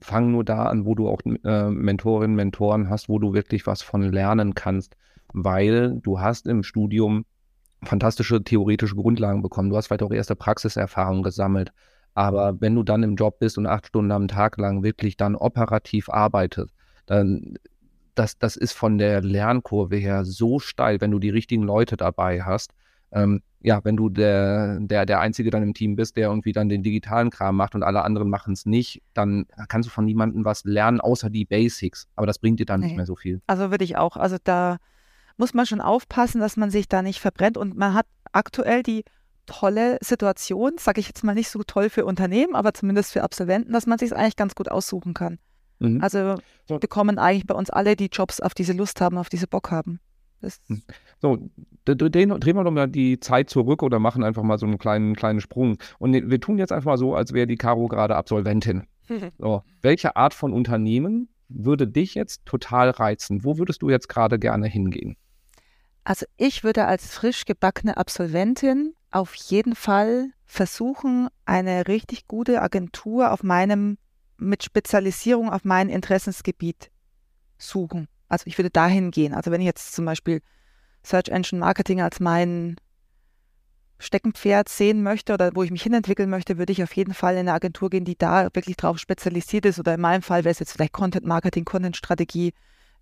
fang 0.00 0.30
nur 0.30 0.44
da 0.44 0.66
an, 0.66 0.86
wo 0.86 0.94
du 0.94 1.08
auch 1.08 1.20
äh, 1.24 1.68
Mentorinnen, 1.68 2.36
Mentoren 2.36 2.88
hast, 2.88 3.08
wo 3.08 3.18
du 3.18 3.34
wirklich 3.34 3.66
was 3.66 3.82
von 3.82 4.02
lernen 4.02 4.54
kannst, 4.54 4.96
weil 5.32 5.98
du 6.00 6.20
hast 6.20 6.46
im 6.46 6.62
Studium 6.62 7.24
fantastische 7.82 8.42
theoretische 8.42 8.94
Grundlagen 8.94 9.42
bekommen. 9.42 9.70
Du 9.70 9.76
hast 9.76 9.88
vielleicht 9.88 10.04
auch 10.04 10.12
erste 10.12 10.36
Praxiserfahrungen 10.36 11.24
gesammelt. 11.24 11.72
Aber 12.16 12.58
wenn 12.60 12.74
du 12.74 12.82
dann 12.82 13.02
im 13.02 13.14
Job 13.14 13.38
bist 13.38 13.58
und 13.58 13.66
acht 13.66 13.88
Stunden 13.88 14.10
am 14.10 14.26
Tag 14.26 14.56
lang 14.56 14.82
wirklich 14.82 15.18
dann 15.18 15.36
operativ 15.36 16.08
arbeitest, 16.08 16.74
dann 17.04 17.58
das, 18.14 18.38
das 18.38 18.56
ist 18.56 18.72
von 18.72 18.96
der 18.96 19.20
Lernkurve 19.20 19.96
her 19.96 20.24
so 20.24 20.58
steil, 20.58 21.02
wenn 21.02 21.10
du 21.10 21.18
die 21.18 21.28
richtigen 21.28 21.62
Leute 21.62 21.98
dabei 21.98 22.42
hast, 22.42 22.72
ähm, 23.12 23.42
ja, 23.60 23.84
wenn 23.84 23.98
du 23.98 24.08
der, 24.08 24.78
der, 24.80 25.04
der 25.04 25.20
Einzige 25.20 25.50
dann 25.50 25.62
im 25.62 25.74
Team 25.74 25.94
bist, 25.94 26.16
der 26.16 26.28
irgendwie 26.28 26.52
dann 26.52 26.70
den 26.70 26.82
digitalen 26.82 27.28
Kram 27.28 27.54
macht 27.54 27.74
und 27.74 27.82
alle 27.82 28.02
anderen 28.02 28.30
machen 28.30 28.54
es 28.54 28.64
nicht, 28.64 29.02
dann 29.12 29.44
kannst 29.68 29.88
du 29.88 29.92
von 29.92 30.06
niemandem 30.06 30.46
was 30.46 30.64
lernen, 30.64 31.02
außer 31.02 31.28
die 31.28 31.44
Basics. 31.44 32.08
Aber 32.16 32.26
das 32.26 32.38
bringt 32.38 32.60
dir 32.60 32.66
dann 32.66 32.80
nee. 32.80 32.86
nicht 32.86 32.96
mehr 32.96 33.06
so 33.06 33.16
viel. 33.16 33.42
Also 33.46 33.70
würde 33.70 33.84
ich 33.84 33.98
auch. 33.98 34.16
Also 34.16 34.38
da 34.42 34.78
muss 35.36 35.52
man 35.52 35.66
schon 35.66 35.82
aufpassen, 35.82 36.40
dass 36.40 36.56
man 36.56 36.70
sich 36.70 36.88
da 36.88 37.02
nicht 37.02 37.20
verbrennt. 37.20 37.58
Und 37.58 37.76
man 37.76 37.92
hat 37.92 38.06
aktuell 38.32 38.82
die 38.82 39.04
tolle 39.46 39.98
Situation, 40.00 40.72
sage 40.78 41.00
ich 41.00 41.08
jetzt 41.08 41.24
mal 41.24 41.34
nicht 41.34 41.48
so 41.48 41.62
toll 41.62 41.88
für 41.88 42.04
Unternehmen, 42.04 42.54
aber 42.54 42.74
zumindest 42.74 43.12
für 43.12 43.22
Absolventen, 43.22 43.72
dass 43.72 43.86
man 43.86 43.98
sich 43.98 44.10
es 44.10 44.12
eigentlich 44.12 44.36
ganz 44.36 44.54
gut 44.54 44.70
aussuchen 44.70 45.14
kann. 45.14 45.38
Mhm. 45.78 46.02
Also 46.02 46.36
so. 46.68 46.78
bekommen 46.78 47.18
eigentlich 47.18 47.46
bei 47.46 47.54
uns 47.54 47.70
alle 47.70 47.96
die 47.96 48.08
Jobs, 48.12 48.40
auf 48.40 48.54
diese 48.54 48.72
Lust 48.72 49.00
haben, 49.00 49.18
auf 49.18 49.28
diese 49.28 49.46
Bock 49.46 49.70
haben. 49.70 50.00
Das 50.40 50.60
hm. 50.66 50.82
so, 51.20 51.38
drehen, 51.84 52.28
drehen 52.40 52.56
wir 52.56 52.64
doch 52.64 52.70
mal 52.70 52.88
die 52.88 53.20
Zeit 53.20 53.50
zurück 53.50 53.82
oder 53.82 53.98
machen 53.98 54.22
einfach 54.22 54.42
mal 54.42 54.58
so 54.58 54.66
einen 54.66 54.78
kleinen, 54.78 55.16
kleinen 55.16 55.40
Sprung. 55.40 55.78
Und 55.98 56.12
wir 56.12 56.40
tun 56.40 56.58
jetzt 56.58 56.72
einfach 56.72 56.92
mal 56.92 56.98
so, 56.98 57.14
als 57.14 57.32
wäre 57.32 57.46
die 57.46 57.56
Caro 57.56 57.88
gerade 57.88 58.16
Absolventin. 58.16 58.84
So, 59.38 59.62
welche 59.82 60.16
Art 60.16 60.34
von 60.34 60.52
Unternehmen 60.52 61.28
würde 61.48 61.86
dich 61.86 62.16
jetzt 62.16 62.44
total 62.44 62.90
reizen? 62.90 63.44
Wo 63.44 63.56
würdest 63.56 63.82
du 63.82 63.88
jetzt 63.88 64.08
gerade 64.08 64.36
gerne 64.36 64.66
hingehen? 64.66 65.16
Also 66.06 66.24
ich 66.36 66.62
würde 66.62 66.86
als 66.86 67.12
frisch 67.12 67.46
gebackene 67.46 67.96
Absolventin 67.96 68.94
auf 69.10 69.34
jeden 69.34 69.74
Fall 69.74 70.30
versuchen, 70.44 71.26
eine 71.46 71.88
richtig 71.88 72.28
gute 72.28 72.62
Agentur 72.62 73.32
auf 73.32 73.42
meinem, 73.42 73.98
mit 74.36 74.62
Spezialisierung 74.62 75.50
auf 75.50 75.64
mein 75.64 75.88
Interessensgebiet 75.88 76.92
suchen. 77.58 78.06
Also 78.28 78.44
ich 78.46 78.56
würde 78.56 78.70
dahin 78.70 79.10
gehen. 79.10 79.34
Also 79.34 79.50
wenn 79.50 79.60
ich 79.60 79.66
jetzt 79.66 79.94
zum 79.96 80.04
Beispiel 80.04 80.42
Search 81.02 81.26
Engine 81.26 81.58
Marketing 81.58 82.00
als 82.00 82.20
mein 82.20 82.76
Steckenpferd 83.98 84.68
sehen 84.68 85.02
möchte 85.02 85.34
oder 85.34 85.50
wo 85.56 85.64
ich 85.64 85.72
mich 85.72 85.82
hinentwickeln 85.82 86.30
möchte, 86.30 86.56
würde 86.56 86.72
ich 86.72 86.84
auf 86.84 86.94
jeden 86.94 87.14
Fall 87.14 87.34
in 87.34 87.40
eine 87.40 87.54
Agentur 87.54 87.90
gehen, 87.90 88.04
die 88.04 88.16
da 88.16 88.44
wirklich 88.54 88.76
drauf 88.76 89.00
spezialisiert 89.00 89.66
ist. 89.66 89.80
Oder 89.80 89.94
in 89.94 90.00
meinem 90.00 90.22
Fall 90.22 90.44
wäre 90.44 90.52
es 90.52 90.60
jetzt 90.60 90.70
vielleicht 90.70 90.92
Content 90.92 91.26
Marketing, 91.26 91.64
Content 91.64 91.96
Strategie, 91.96 92.52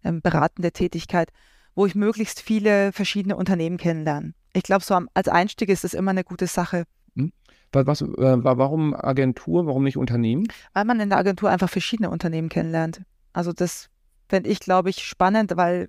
ähm, 0.02 0.22
beratende 0.22 0.72
Tätigkeit, 0.72 1.28
wo 1.74 1.86
ich 1.86 1.94
möglichst 1.94 2.40
viele 2.40 2.92
verschiedene 2.92 3.36
Unternehmen 3.36 3.76
kennenlerne. 3.76 4.34
Ich 4.52 4.62
glaube, 4.62 4.84
so 4.84 4.98
als 5.14 5.28
Einstieg 5.28 5.68
ist 5.68 5.84
es 5.84 5.94
immer 5.94 6.12
eine 6.12 6.24
gute 6.24 6.46
Sache. 6.46 6.84
Hm? 7.16 7.32
Was, 7.72 8.02
äh, 8.02 8.06
warum 8.16 8.94
Agentur, 8.94 9.66
warum 9.66 9.82
nicht 9.84 9.96
Unternehmen? 9.96 10.46
Weil 10.72 10.84
man 10.84 11.00
in 11.00 11.08
der 11.08 11.18
Agentur 11.18 11.50
einfach 11.50 11.68
verschiedene 11.68 12.10
Unternehmen 12.10 12.48
kennenlernt. 12.48 13.02
Also 13.32 13.52
das 13.52 13.90
fände 14.28 14.48
ich, 14.48 14.60
glaube 14.60 14.90
ich, 14.90 15.04
spannend, 15.04 15.56
weil 15.56 15.88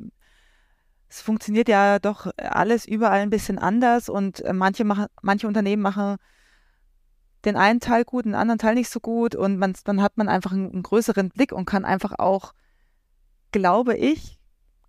es 1.07 1.21
funktioniert 1.21 1.69
ja 1.69 1.99
doch 1.99 2.31
alles 2.37 2.85
überall 2.85 3.19
ein 3.19 3.29
bisschen 3.29 3.59
anders 3.59 4.09
und 4.09 4.41
äh, 4.41 4.53
manche, 4.53 4.83
machen, 4.83 5.05
manche 5.21 5.47
Unternehmen 5.47 5.81
machen 5.81 6.17
den 7.45 7.55
einen 7.55 7.79
Teil 7.79 8.03
gut, 8.03 8.25
den 8.25 8.35
anderen 8.35 8.57
Teil 8.57 8.73
nicht 8.73 8.89
so 8.89 8.99
gut 8.99 9.35
und 9.35 9.57
man, 9.57 9.73
dann 9.83 10.01
hat 10.01 10.17
man 10.17 10.27
einfach 10.27 10.51
einen, 10.51 10.71
einen 10.71 10.83
größeren 10.83 11.29
Blick 11.29 11.51
und 11.51 11.65
kann 11.65 11.85
einfach 11.85 12.13
auch, 12.17 12.53
glaube 13.51 13.95
ich, 13.95 14.39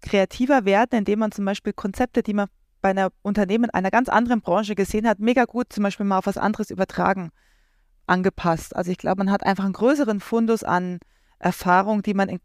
kreativer 0.07 0.64
werden, 0.64 0.99
indem 0.99 1.19
man 1.19 1.33
zum 1.33 1.45
Beispiel 1.45 1.73
Konzepte, 1.73 2.23
die 2.23 2.35
man 2.35 2.49
bei 2.81 2.90
einer 2.90 3.11
Unternehmen 3.23 3.69
einer 3.71 3.90
ganz 3.90 4.09
anderen 4.09 4.40
Branche 4.40 4.75
gesehen 4.75 5.09
hat, 5.09 5.19
mega 5.19 5.45
gut 5.45 5.73
zum 5.73 5.83
Beispiel 5.83 6.07
mal 6.07 6.19
auf 6.19 6.27
was 6.27 6.38
anderes 6.38 6.71
übertragen, 6.71 7.31
angepasst. 8.07 8.77
Also 8.77 8.90
ich 8.90 8.99
glaube, 8.99 9.19
man 9.19 9.31
hat 9.31 9.45
einfach 9.45 9.64
einen 9.64 9.73
größeren 9.73 10.21
Fundus 10.21 10.62
an 10.62 11.01
Erfahrung, 11.38 12.03
die 12.03 12.14
man 12.14 12.29
in 12.29 12.38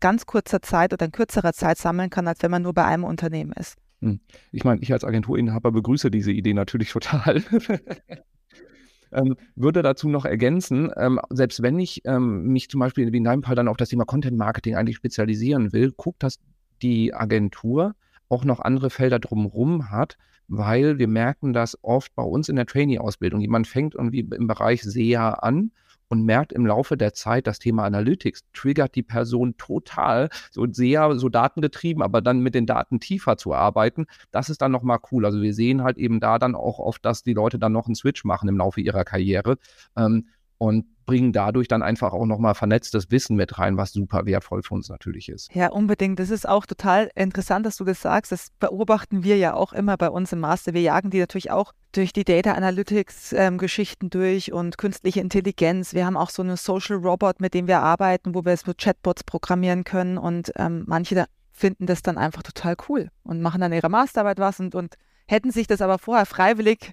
ganz 0.00 0.26
kurzer 0.26 0.60
Zeit 0.60 0.92
oder 0.92 1.06
in 1.06 1.12
kürzerer 1.12 1.52
Zeit 1.52 1.78
sammeln 1.78 2.10
kann, 2.10 2.26
als 2.26 2.42
wenn 2.42 2.50
man 2.50 2.62
nur 2.62 2.74
bei 2.74 2.84
einem 2.84 3.04
Unternehmen 3.04 3.52
ist. 3.52 3.76
Hm. 4.00 4.20
Ich 4.50 4.64
meine, 4.64 4.82
ich 4.82 4.92
als 4.92 5.04
Agenturinhaber 5.04 5.72
begrüße 5.72 6.10
diese 6.10 6.32
Idee 6.32 6.54
natürlich 6.54 6.90
total. 6.90 7.42
ähm, 9.12 9.36
würde 9.54 9.82
dazu 9.82 10.08
noch 10.08 10.24
ergänzen, 10.24 10.90
ähm, 10.96 11.20
selbst 11.30 11.62
wenn 11.62 11.78
ich 11.78 12.02
ähm, 12.04 12.46
mich 12.48 12.68
zum 12.68 12.80
Beispiel 12.80 13.12
wie 13.12 13.18
in 13.18 13.24
deinem 13.24 13.44
Fall 13.44 13.54
dann 13.54 13.68
auf 13.68 13.76
das 13.76 13.88
Thema 13.88 14.04
Content 14.04 14.36
Marketing 14.36 14.74
eigentlich 14.74 14.96
spezialisieren 14.96 15.72
will, 15.72 15.92
guckt, 15.96 16.22
dass 16.22 16.40
die 16.84 17.14
Agentur 17.14 17.94
auch 18.28 18.44
noch 18.44 18.60
andere 18.60 18.90
Felder 18.90 19.18
drumherum 19.18 19.90
hat, 19.90 20.16
weil 20.48 20.98
wir 20.98 21.08
merken 21.08 21.52
das 21.52 21.78
oft 21.82 22.14
bei 22.14 22.22
uns 22.22 22.48
in 22.48 22.56
der 22.56 22.66
Trainee-Ausbildung. 22.66 23.40
Jemand 23.40 23.66
fängt 23.66 23.94
irgendwie 23.94 24.20
im 24.20 24.46
Bereich 24.46 24.82
SEA 24.82 25.30
an 25.30 25.72
und 26.08 26.24
merkt 26.24 26.52
im 26.52 26.66
Laufe 26.66 26.98
der 26.98 27.14
Zeit, 27.14 27.46
das 27.46 27.58
Thema 27.58 27.84
Analytics 27.84 28.44
triggert 28.52 28.94
die 28.94 29.02
Person 29.02 29.56
total, 29.56 30.28
so 30.50 30.66
sehr 30.70 31.18
so 31.18 31.30
datengetrieben, 31.30 32.02
aber 32.02 32.20
dann 32.20 32.40
mit 32.40 32.54
den 32.54 32.66
Daten 32.66 33.00
tiefer 33.00 33.38
zu 33.38 33.54
arbeiten, 33.54 34.06
das 34.30 34.50
ist 34.50 34.60
dann 34.60 34.72
nochmal 34.72 34.98
cool. 35.10 35.24
Also 35.24 35.40
wir 35.40 35.54
sehen 35.54 35.82
halt 35.82 35.96
eben 35.96 36.20
da 36.20 36.38
dann 36.38 36.54
auch 36.54 36.78
oft, 36.78 37.04
dass 37.04 37.22
die 37.22 37.32
Leute 37.32 37.58
dann 37.58 37.72
noch 37.72 37.86
einen 37.86 37.94
Switch 37.94 38.24
machen 38.24 38.48
im 38.48 38.58
Laufe 38.58 38.82
ihrer 38.82 39.04
Karriere. 39.04 39.56
Ähm, 39.96 40.28
und 40.58 40.86
bringen 41.04 41.32
dadurch 41.32 41.68
dann 41.68 41.82
einfach 41.82 42.12
auch 42.12 42.26
nochmal 42.26 42.54
vernetztes 42.54 43.10
Wissen 43.10 43.36
mit 43.36 43.58
rein, 43.58 43.76
was 43.76 43.92
super 43.92 44.26
wertvoll 44.26 44.62
für 44.62 44.74
uns 44.74 44.88
natürlich 44.88 45.28
ist. 45.28 45.54
Ja, 45.54 45.70
unbedingt. 45.70 46.18
Das 46.18 46.30
ist 46.30 46.48
auch 46.48 46.66
total 46.66 47.10
interessant, 47.14 47.66
dass 47.66 47.76
du 47.76 47.84
das 47.84 48.00
sagst. 48.00 48.32
Das 48.32 48.48
beobachten 48.58 49.24
wir 49.24 49.36
ja 49.36 49.54
auch 49.54 49.72
immer 49.72 49.96
bei 49.96 50.10
uns 50.10 50.32
im 50.32 50.40
Master. 50.40 50.74
Wir 50.74 50.82
jagen 50.82 51.10
die 51.10 51.18
natürlich 51.18 51.50
auch 51.50 51.72
durch 51.92 52.12
die 52.12 52.24
Data 52.24 52.52
Analytics 52.52 53.32
ähm, 53.32 53.58
Geschichten 53.58 54.10
durch 54.10 54.52
und 54.52 54.78
künstliche 54.78 55.20
Intelligenz. 55.20 55.94
Wir 55.94 56.06
haben 56.06 56.16
auch 56.16 56.30
so 56.30 56.42
eine 56.42 56.56
Social 56.56 56.96
Robot, 56.96 57.40
mit 57.40 57.54
dem 57.54 57.66
wir 57.66 57.80
arbeiten, 57.80 58.34
wo 58.34 58.44
wir 58.44 58.56
so 58.56 58.72
Chatbots 58.76 59.24
programmieren 59.24 59.84
können 59.84 60.18
und 60.18 60.52
ähm, 60.56 60.84
manche 60.86 61.26
finden 61.52 61.86
das 61.86 62.02
dann 62.02 62.18
einfach 62.18 62.42
total 62.42 62.76
cool 62.88 63.10
und 63.22 63.40
machen 63.40 63.60
dann 63.60 63.72
ihre 63.72 63.88
Masterarbeit 63.88 64.38
was 64.38 64.58
und, 64.58 64.74
und 64.74 64.96
hätten 65.26 65.52
sich 65.52 65.66
das 65.66 65.80
aber 65.80 65.98
vorher 65.98 66.26
freiwillig 66.26 66.92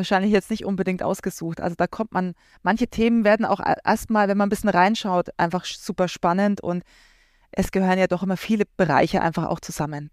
wahrscheinlich 0.00 0.32
jetzt 0.32 0.50
nicht 0.50 0.64
unbedingt 0.64 1.02
ausgesucht. 1.02 1.60
Also 1.60 1.76
da 1.76 1.86
kommt 1.86 2.12
man, 2.12 2.34
manche 2.62 2.88
Themen 2.88 3.24
werden 3.24 3.46
auch 3.46 3.60
erstmal, 3.84 4.28
wenn 4.28 4.38
man 4.38 4.46
ein 4.46 4.50
bisschen 4.50 4.70
reinschaut, 4.70 5.28
einfach 5.36 5.64
super 5.64 6.08
spannend 6.08 6.60
und 6.60 6.82
es 7.52 7.70
gehören 7.72 7.98
ja 7.98 8.06
doch 8.06 8.22
immer 8.22 8.36
viele 8.36 8.64
Bereiche 8.76 9.22
einfach 9.22 9.46
auch 9.46 9.60
zusammen. 9.60 10.10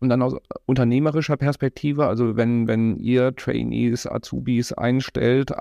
Und 0.00 0.08
dann 0.08 0.22
aus 0.22 0.36
unternehmerischer 0.66 1.36
Perspektive, 1.36 2.06
also 2.06 2.36
wenn, 2.36 2.68
wenn 2.68 2.98
ihr 2.98 3.34
Trainees, 3.34 4.06
Azubis 4.06 4.72
einstellt, 4.72 5.52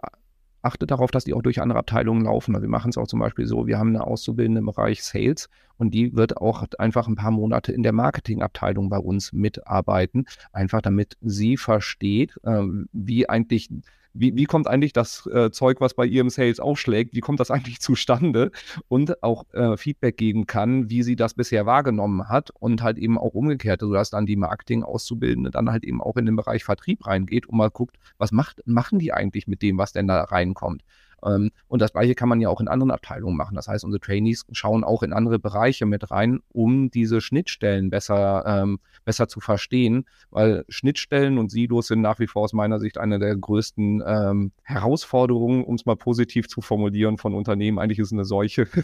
achtet 0.64 0.92
darauf, 0.92 1.12
dass 1.12 1.26
die 1.26 1.34
auch 1.34 1.42
durch 1.42 1.62
andere 1.62 1.80
Abteilungen 1.80 2.24
laufen. 2.24 2.56
Also 2.56 2.64
wir 2.64 2.70
machen 2.70 2.90
es 2.90 2.98
auch 2.98 3.08
zum 3.08 3.20
Beispiel 3.20 3.46
so, 3.46 3.68
wir 3.68 3.78
haben 3.78 3.90
eine 3.90 4.08
Auszubildende 4.08 4.60
im 4.60 4.66
Bereich 4.66 5.04
Sales 5.04 5.50
und 5.78 5.94
die 5.94 6.16
wird 6.16 6.38
auch 6.38 6.64
einfach 6.80 7.08
ein 7.08 7.16
paar 7.16 7.32
Monate 7.32 7.72
in 7.72 7.84
der 7.84 7.92
Marketingabteilung 7.92 8.90
bei 8.90 8.98
uns 8.98 9.34
mitarbeiten, 9.34 10.26
einfach 10.52 10.82
damit 10.82 11.18
sie 11.22 11.58
versteht, 11.58 12.40
äh, 12.44 12.64
wie 12.94 13.30
eigentlich 13.30 13.70
wie, 14.14 14.36
wie 14.36 14.46
kommt 14.46 14.68
eigentlich 14.68 14.94
das 14.94 15.28
äh, 15.28 15.52
Zeug, 15.52 15.82
was 15.82 15.94
bei 15.94 16.06
ihrem 16.06 16.30
Sales 16.30 16.60
aufschlägt, 16.60 17.14
wie 17.16 17.20
kommt 17.20 17.40
das 17.40 17.52
eigentlich 17.52 17.80
zustande 17.80 18.52
und 18.88 19.24
auch 19.24 19.46
äh, 19.54 19.78
Feedback 19.78 20.18
geben 20.18 20.46
kann, 20.48 20.90
wie 20.90 21.04
sie 21.04 21.16
das 21.16 21.34
bisher 21.34 21.66
wahrgenommen 21.66 22.30
hat 22.30 22.52
und 22.60 22.82
halt 22.82 22.98
eben 22.98 23.18
auch 23.18 23.34
umgekehrt, 23.34 23.82
sodass 23.82 24.10
dann 24.10 24.26
die 24.26 24.36
Marketing-Auszubildende 24.36 25.52
dann 25.52 25.72
halt 25.72 25.84
eben 25.84 26.02
auch 26.02 26.18
in 26.18 26.26
den 26.26 26.36
Bereich 26.36 26.64
Vertrieb 26.64 27.06
reingeht 27.06 27.48
und 27.48 27.58
mal 27.58 27.70
guckt, 27.70 27.98
was 28.18 28.32
macht, 28.32 28.62
machen 28.66 29.00
die 29.00 29.14
eigentlich 29.14 29.48
mit 29.48 29.62
dem, 29.62 29.78
was 29.78 29.92
denn 29.92 30.08
da 30.08 30.24
reinkommt. 30.24 30.84
Ähm, 31.26 31.52
und 31.68 31.82
das 31.82 31.94
gleiche 31.94 32.16
kann 32.16 32.30
man 32.30 32.42
ja 32.42 32.50
auch 32.50 32.62
in 32.62 32.68
anderen 32.68 32.92
Abteilungen 32.92 33.38
machen. 33.38 33.56
Das 33.56 33.68
heißt, 33.68 33.84
unsere 33.84 34.00
Trainees 34.00 34.46
schauen 34.52 34.84
auch 34.84 35.04
in 35.04 35.14
andere 35.14 35.40
Bereiche 35.40 35.86
mit 35.86 36.12
rein, 36.12 36.40
um 36.50 36.90
diese 36.90 37.22
Schnittstellen 37.22 37.90
besser, 37.90 38.44
ähm, 38.46 38.80
besser 39.06 39.28
zu 39.28 39.40
verstehen, 39.40 40.06
weil 40.30 40.66
Schnittstellen 40.70 41.38
und 41.38 41.52
Silos 41.52 41.88
sind 41.88 42.02
nach 42.02 42.20
wie 42.20 42.28
vor 42.28 42.44
aus 42.44 42.54
meiner 42.54 42.80
Sicht 42.80 42.98
eine 42.98 43.20
der 43.20 43.36
größten 43.36 44.04
ähm, 44.06 44.52
Herausforderungen, 44.64 45.64
um 45.64 45.76
es 45.76 45.86
mal 45.86 45.96
positiv 45.96 46.48
zu 46.48 46.62
formulieren, 46.62 47.18
von 47.18 47.34
Unternehmen. 47.34 47.80
Eigentlich 47.80 48.00
ist 48.00 48.08
es 48.08 48.14
eine 48.14 48.26
Seuche. 48.26 48.68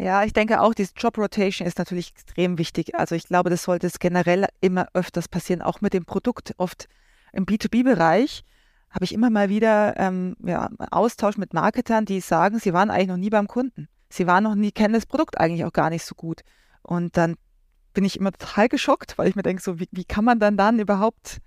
Ja, 0.00 0.22
ich 0.22 0.32
denke 0.32 0.60
auch, 0.60 0.74
diese 0.74 0.92
Job 0.96 1.18
Rotation 1.18 1.66
ist 1.66 1.76
natürlich 1.76 2.12
extrem 2.12 2.56
wichtig. 2.56 2.94
Also 2.94 3.16
ich 3.16 3.24
glaube, 3.24 3.50
das 3.50 3.64
sollte 3.64 3.88
es 3.88 3.98
generell 3.98 4.46
immer 4.60 4.86
öfters 4.94 5.26
passieren, 5.26 5.60
auch 5.60 5.80
mit 5.80 5.92
dem 5.92 6.04
Produkt. 6.04 6.54
Oft 6.56 6.88
im 7.32 7.46
B2B-Bereich 7.46 8.44
habe 8.90 9.04
ich 9.04 9.12
immer 9.12 9.30
mal 9.30 9.48
wieder 9.48 9.98
ähm, 9.98 10.36
ja, 10.42 10.70
Austausch 10.90 11.36
mit 11.36 11.52
Marketern, 11.52 12.04
die 12.04 12.20
sagen, 12.20 12.58
sie 12.58 12.72
waren 12.72 12.90
eigentlich 12.90 13.08
noch 13.08 13.16
nie 13.16 13.30
beim 13.30 13.46
Kunden. 13.46 13.88
Sie 14.08 14.26
waren 14.26 14.44
noch 14.44 14.54
nie, 14.54 14.72
kennen 14.72 14.94
das 14.94 15.06
Produkt 15.06 15.38
eigentlich 15.38 15.64
auch 15.64 15.72
gar 15.72 15.90
nicht 15.90 16.04
so 16.04 16.14
gut. 16.14 16.42
Und 16.82 17.16
dann 17.16 17.36
bin 17.92 18.04
ich 18.04 18.18
immer 18.18 18.32
total 18.32 18.68
geschockt, 18.68 19.18
weil 19.18 19.28
ich 19.28 19.36
mir 19.36 19.42
denke, 19.42 19.62
so, 19.62 19.78
wie, 19.78 19.88
wie 19.90 20.04
kann 20.04 20.24
man 20.24 20.40
dann 20.40 20.56
dann 20.56 20.78
überhaupt, 20.78 21.38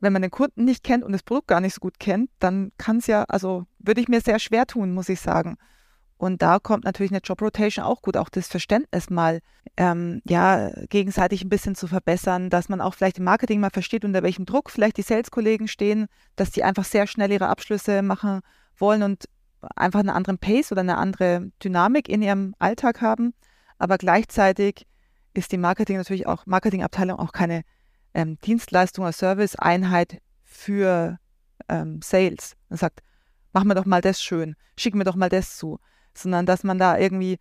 wenn 0.00 0.12
man 0.12 0.22
den 0.22 0.30
Kunden 0.30 0.64
nicht 0.64 0.84
kennt 0.84 1.04
und 1.04 1.12
das 1.12 1.22
Produkt 1.22 1.48
gar 1.48 1.60
nicht 1.60 1.74
so 1.74 1.80
gut 1.80 1.98
kennt, 1.98 2.30
dann 2.38 2.72
kann 2.76 2.98
es 2.98 3.06
ja, 3.06 3.24
also 3.24 3.66
würde 3.78 4.00
ich 4.00 4.08
mir 4.08 4.20
sehr 4.20 4.38
schwer 4.38 4.66
tun, 4.66 4.92
muss 4.92 5.08
ich 5.08 5.20
sagen. 5.20 5.56
Und 6.18 6.40
da 6.40 6.58
kommt 6.58 6.84
natürlich 6.84 7.12
eine 7.12 7.20
Job 7.20 7.42
Rotation 7.42 7.84
auch 7.84 8.00
gut, 8.00 8.16
auch 8.16 8.30
das 8.30 8.48
Verständnis 8.48 9.10
mal 9.10 9.40
ähm, 9.76 10.22
ja 10.24 10.70
gegenseitig 10.88 11.42
ein 11.42 11.50
bisschen 11.50 11.74
zu 11.74 11.86
verbessern, 11.86 12.48
dass 12.48 12.70
man 12.70 12.80
auch 12.80 12.94
vielleicht 12.94 13.18
im 13.18 13.24
Marketing 13.24 13.60
mal 13.60 13.70
versteht, 13.70 14.04
unter 14.04 14.22
welchem 14.22 14.46
Druck 14.46 14.70
vielleicht 14.70 14.96
die 14.96 15.02
Sales-Kollegen 15.02 15.68
stehen, 15.68 16.06
dass 16.34 16.50
die 16.50 16.64
einfach 16.64 16.84
sehr 16.84 17.06
schnell 17.06 17.32
ihre 17.32 17.48
Abschlüsse 17.48 18.00
machen 18.00 18.40
wollen 18.78 19.02
und 19.02 19.28
einfach 19.74 20.00
einen 20.00 20.10
anderen 20.10 20.38
Pace 20.38 20.72
oder 20.72 20.80
eine 20.80 20.96
andere 20.96 21.50
Dynamik 21.62 22.08
in 22.08 22.22
ihrem 22.22 22.54
Alltag 22.58 23.02
haben. 23.02 23.34
Aber 23.78 23.98
gleichzeitig 23.98 24.86
ist 25.34 25.52
die 25.52 25.58
Marketing 25.58 25.98
natürlich 25.98 26.26
auch 26.26 26.46
Marketingabteilung 26.46 27.18
auch 27.18 27.32
keine 27.32 27.62
ähm, 28.14 28.38
Dienstleistung 28.40 29.04
oder 29.04 29.12
Service-Einheit 29.12 30.22
für 30.44 31.18
ähm, 31.68 32.00
Sales. 32.02 32.54
Und 32.70 32.78
sagt, 32.78 33.02
mach 33.52 33.64
mir 33.64 33.74
doch 33.74 33.84
mal 33.84 34.00
das 34.00 34.22
schön, 34.22 34.56
schick 34.78 34.94
mir 34.94 35.04
doch 35.04 35.16
mal 35.16 35.28
das 35.28 35.58
zu, 35.58 35.78
sondern 36.16 36.46
dass 36.46 36.64
man 36.64 36.78
da 36.78 36.98
irgendwie 36.98 37.38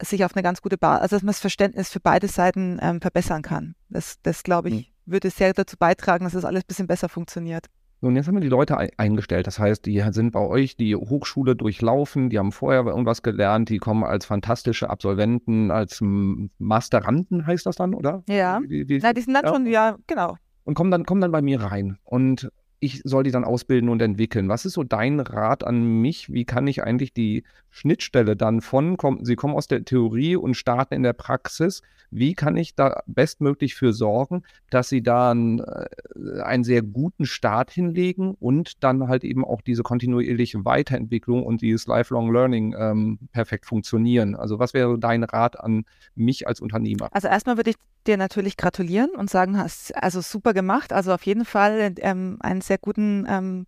sich 0.00 0.24
auf 0.24 0.34
eine 0.34 0.42
ganz 0.42 0.62
gute 0.62 0.78
Basis, 0.78 1.02
also 1.02 1.16
dass 1.16 1.22
man 1.22 1.30
das 1.30 1.40
Verständnis 1.40 1.88
für 1.90 2.00
beide 2.00 2.28
Seiten 2.28 2.78
ähm, 2.80 3.00
verbessern 3.00 3.42
kann. 3.42 3.74
Das, 3.88 4.16
das 4.22 4.42
glaube 4.42 4.68
ich, 4.68 4.74
mhm. 4.74 5.12
würde 5.12 5.30
sehr 5.30 5.52
dazu 5.52 5.76
beitragen, 5.78 6.24
dass 6.24 6.34
das 6.34 6.44
alles 6.44 6.62
ein 6.62 6.68
bisschen 6.68 6.86
besser 6.86 7.08
funktioniert. 7.08 7.66
Nun, 8.00 8.14
jetzt 8.14 8.28
haben 8.28 8.36
wir 8.36 8.40
die 8.40 8.48
Leute 8.48 8.78
eingestellt. 8.96 9.48
Das 9.48 9.58
heißt, 9.58 9.84
die 9.84 10.04
sind 10.12 10.30
bei 10.30 10.40
euch 10.40 10.76
die 10.76 10.94
Hochschule 10.94 11.56
durchlaufen, 11.56 12.30
die 12.30 12.38
haben 12.38 12.52
vorher 12.52 12.86
irgendwas 12.86 13.22
gelernt, 13.22 13.70
die 13.70 13.78
kommen 13.78 14.04
als 14.04 14.24
fantastische 14.24 14.88
Absolventen, 14.88 15.72
als 15.72 15.98
Masteranden 16.00 17.44
heißt 17.44 17.66
das 17.66 17.74
dann, 17.74 17.94
oder? 17.94 18.22
Ja. 18.28 18.60
Die, 18.60 18.86
die, 18.86 19.00
Na, 19.02 19.12
die 19.12 19.22
sind 19.22 19.34
dann 19.34 19.44
ja. 19.44 19.52
schon, 19.52 19.66
ja, 19.66 19.96
genau. 20.06 20.36
Und 20.62 20.74
kommen 20.74 20.92
dann, 20.92 21.04
kommen 21.04 21.20
dann 21.20 21.32
bei 21.32 21.42
mir 21.42 21.60
rein. 21.60 21.98
Und 22.04 22.52
ich 22.78 23.00
soll 23.04 23.24
die 23.24 23.32
dann 23.32 23.44
ausbilden 23.44 23.88
und 23.88 24.00
entwickeln. 24.00 24.48
Was 24.48 24.64
ist 24.64 24.74
so 24.74 24.84
dein 24.84 25.18
Rat 25.18 25.64
an 25.64 26.00
mich? 26.00 26.32
Wie 26.32 26.44
kann 26.44 26.68
ich 26.68 26.84
eigentlich 26.84 27.12
die 27.12 27.42
Schnittstelle 27.70 28.36
dann 28.36 28.60
von, 28.60 28.96
komm, 28.96 29.24
sie 29.24 29.36
kommen 29.36 29.54
aus 29.54 29.68
der 29.68 29.84
Theorie 29.84 30.36
und 30.36 30.54
starten 30.54 30.94
in 30.94 31.02
der 31.02 31.12
Praxis, 31.12 31.82
wie 32.10 32.34
kann 32.34 32.56
ich 32.56 32.74
da 32.74 33.02
bestmöglich 33.06 33.74
für 33.74 33.92
sorgen, 33.92 34.42
dass 34.70 34.88
sie 34.88 35.02
da 35.02 35.30
einen, 35.30 35.60
äh, 35.60 36.40
einen 36.42 36.64
sehr 36.64 36.82
guten 36.82 37.26
Start 37.26 37.70
hinlegen 37.70 38.34
und 38.40 38.82
dann 38.82 39.08
halt 39.08 39.24
eben 39.24 39.44
auch 39.44 39.60
diese 39.60 39.82
kontinuierliche 39.82 40.64
Weiterentwicklung 40.64 41.44
und 41.44 41.60
dieses 41.60 41.86
Lifelong 41.86 42.32
Learning 42.32 42.74
ähm, 42.78 43.18
perfekt 43.32 43.66
funktionieren? 43.66 44.34
Also 44.34 44.58
was 44.58 44.74
wäre 44.74 44.98
dein 44.98 45.22
Rat 45.22 45.60
an 45.60 45.84
mich 46.14 46.46
als 46.46 46.60
Unternehmer? 46.60 47.08
Also 47.12 47.28
erstmal 47.28 47.56
würde 47.56 47.70
ich 47.70 47.76
dir 48.06 48.16
natürlich 48.16 48.56
gratulieren 48.56 49.10
und 49.10 49.28
sagen, 49.28 49.58
hast 49.58 49.94
also 49.96 50.20
super 50.20 50.54
gemacht. 50.54 50.92
Also 50.92 51.12
auf 51.12 51.24
jeden 51.24 51.44
Fall 51.44 51.94
ähm, 51.98 52.38
einen 52.40 52.62
sehr 52.62 52.78
guten 52.78 53.26
ähm, 53.28 53.66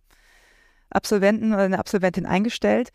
Absolventen 0.89 1.53
oder 1.53 1.63
eine 1.63 1.79
Absolventin 1.79 2.25
eingestellt. 2.25 2.91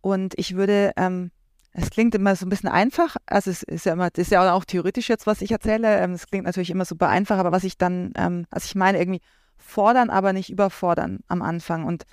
Und 0.00 0.34
ich 0.38 0.56
würde, 0.56 0.92
ähm, 0.96 1.30
es 1.72 1.90
klingt 1.90 2.14
immer 2.14 2.34
so 2.36 2.46
ein 2.46 2.48
bisschen 2.48 2.68
einfach, 2.68 3.16
also 3.26 3.50
es 3.50 3.62
ist 3.62 3.86
ja 3.86 3.92
immer, 3.92 4.10
das 4.10 4.26
ist 4.26 4.32
ja 4.32 4.52
auch 4.52 4.64
theoretisch 4.64 5.08
jetzt, 5.08 5.26
was 5.26 5.40
ich 5.40 5.52
erzähle. 5.52 5.98
Ähm, 5.98 6.12
es 6.12 6.26
klingt 6.26 6.46
natürlich 6.46 6.70
immer 6.70 6.84
super 6.84 7.08
einfach, 7.08 7.38
aber 7.38 7.52
was 7.52 7.64
ich 7.64 7.78
dann, 7.78 8.12
ähm, 8.16 8.46
also 8.50 8.66
ich 8.66 8.74
meine 8.74 8.98
irgendwie 8.98 9.20
fordern, 9.56 10.10
aber 10.10 10.32
nicht 10.32 10.50
überfordern 10.50 11.20
am 11.28 11.42
Anfang. 11.42 11.84
Und 11.84 12.04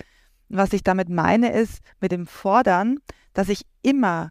was 0.48 0.72
ich 0.72 0.82
damit 0.82 1.08
meine, 1.08 1.52
ist 1.52 1.80
mit 2.00 2.12
dem 2.12 2.26
Fordern, 2.26 2.98
dass 3.32 3.48
ich 3.48 3.62
immer 3.82 4.30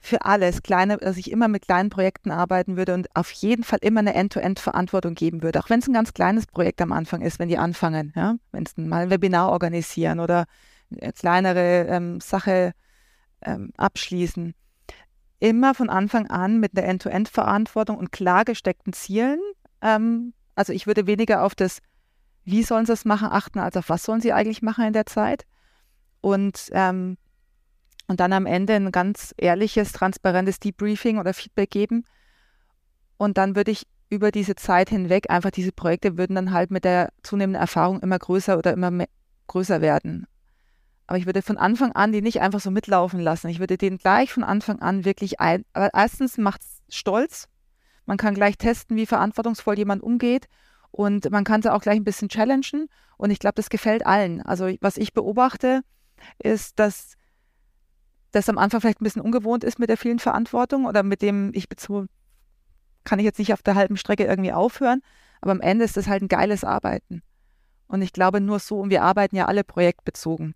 für 0.00 0.24
alles 0.24 0.62
kleine, 0.62 0.96
dass 0.98 1.16
ich 1.16 1.30
immer 1.30 1.48
mit 1.48 1.62
kleinen 1.62 1.90
Projekten 1.90 2.30
arbeiten 2.30 2.76
würde 2.76 2.94
und 2.94 3.08
auf 3.16 3.30
jeden 3.32 3.64
Fall 3.64 3.80
immer 3.82 4.00
eine 4.00 4.14
End-to-End-Verantwortung 4.14 5.14
geben 5.14 5.42
würde. 5.42 5.58
Auch 5.58 5.70
wenn 5.70 5.80
es 5.80 5.88
ein 5.88 5.92
ganz 5.92 6.14
kleines 6.14 6.46
Projekt 6.46 6.80
am 6.80 6.92
Anfang 6.92 7.20
ist, 7.20 7.38
wenn 7.38 7.48
die 7.48 7.58
anfangen, 7.58 8.12
ja, 8.14 8.36
wenn 8.52 8.64
es 8.64 8.76
mal 8.76 9.02
ein 9.02 9.10
Webinar 9.10 9.50
organisieren 9.50 10.20
oder 10.20 10.44
eine 10.90 11.12
kleinere 11.12 11.86
ähm, 11.88 12.20
Sache 12.20 12.72
ähm, 13.42 13.72
abschließen. 13.76 14.54
Immer 15.40 15.74
von 15.74 15.88
Anfang 15.90 16.26
an 16.28 16.58
mit 16.58 16.76
einer 16.76 16.86
End-to-End-Verantwortung 16.86 17.96
und 17.96 18.12
klar 18.12 18.44
gesteckten 18.44 18.92
Zielen. 18.92 19.40
Ähm, 19.80 20.32
also 20.54 20.72
ich 20.72 20.86
würde 20.86 21.06
weniger 21.06 21.44
auf 21.44 21.54
das, 21.54 21.78
wie 22.44 22.62
sollen 22.62 22.86
sie 22.86 22.92
es 22.92 23.04
machen, 23.04 23.28
achten, 23.30 23.58
als 23.58 23.76
auf 23.76 23.88
was 23.88 24.02
sollen 24.02 24.20
sie 24.20 24.32
eigentlich 24.32 24.62
machen 24.62 24.84
in 24.84 24.92
der 24.92 25.06
Zeit. 25.06 25.44
Und, 26.20 26.68
ähm, 26.72 27.16
und 28.08 28.20
dann 28.20 28.32
am 28.32 28.46
Ende 28.46 28.74
ein 28.74 28.90
ganz 28.90 29.34
ehrliches, 29.36 29.92
transparentes 29.92 30.58
Debriefing 30.58 31.18
oder 31.18 31.34
Feedback 31.34 31.70
geben. 31.70 32.04
Und 33.16 33.38
dann 33.38 33.54
würde 33.54 33.70
ich 33.70 33.86
über 34.10 34.30
diese 34.30 34.54
Zeit 34.54 34.88
hinweg 34.88 35.30
einfach 35.30 35.50
diese 35.50 35.72
Projekte 35.72 36.16
würden 36.16 36.34
dann 36.34 36.52
halt 36.52 36.70
mit 36.70 36.84
der 36.84 37.12
zunehmenden 37.22 37.60
Erfahrung 37.60 38.00
immer 38.00 38.18
größer 38.18 38.56
oder 38.56 38.72
immer 38.72 39.04
größer 39.48 39.80
werden. 39.80 40.26
Aber 41.08 41.16
ich 41.16 41.24
würde 41.24 41.40
von 41.40 41.56
Anfang 41.56 41.92
an 41.92 42.12
die 42.12 42.20
nicht 42.20 42.42
einfach 42.42 42.60
so 42.60 42.70
mitlaufen 42.70 43.18
lassen. 43.18 43.48
Ich 43.48 43.60
würde 43.60 43.78
den 43.78 43.96
gleich 43.96 44.30
von 44.30 44.44
Anfang 44.44 44.80
an 44.80 45.06
wirklich 45.06 45.40
ein. 45.40 45.64
Aber 45.72 45.88
erstens 45.94 46.36
macht 46.36 46.60
es 46.60 46.82
stolz. 46.94 47.48
Man 48.04 48.18
kann 48.18 48.34
gleich 48.34 48.58
testen, 48.58 48.94
wie 48.94 49.06
verantwortungsvoll 49.06 49.78
jemand 49.78 50.02
umgeht. 50.02 50.48
Und 50.90 51.30
man 51.30 51.44
kann 51.44 51.62
sie 51.62 51.72
auch 51.72 51.80
gleich 51.80 51.96
ein 51.96 52.04
bisschen 52.04 52.28
challengen. 52.28 52.88
Und 53.16 53.30
ich 53.30 53.38
glaube, 53.38 53.54
das 53.54 53.70
gefällt 53.70 54.04
allen. 54.04 54.42
Also 54.42 54.70
was 54.82 54.98
ich 54.98 55.14
beobachte, 55.14 55.80
ist, 56.38 56.78
dass 56.78 57.14
das 58.30 58.50
am 58.50 58.58
Anfang 58.58 58.82
vielleicht 58.82 59.00
ein 59.00 59.04
bisschen 59.04 59.22
ungewohnt 59.22 59.64
ist 59.64 59.78
mit 59.78 59.88
der 59.88 59.96
vielen 59.96 60.18
Verantwortung 60.18 60.84
oder 60.84 61.02
mit 61.02 61.22
dem, 61.22 61.52
ich 61.54 61.70
bezog, 61.70 62.08
kann 63.04 63.18
ich 63.18 63.24
jetzt 63.24 63.38
nicht 63.38 63.54
auf 63.54 63.62
der 63.62 63.76
halben 63.76 63.96
Strecke 63.96 64.24
irgendwie 64.24 64.52
aufhören. 64.52 65.00
Aber 65.40 65.52
am 65.52 65.62
Ende 65.62 65.86
ist 65.86 65.96
das 65.96 66.06
halt 66.06 66.20
ein 66.20 66.28
geiles 66.28 66.64
Arbeiten. 66.64 67.22
Und 67.86 68.02
ich 68.02 68.12
glaube 68.12 68.42
nur 68.42 68.58
so, 68.58 68.80
und 68.80 68.90
wir 68.90 69.02
arbeiten 69.02 69.36
ja 69.36 69.46
alle 69.46 69.64
projektbezogen. 69.64 70.54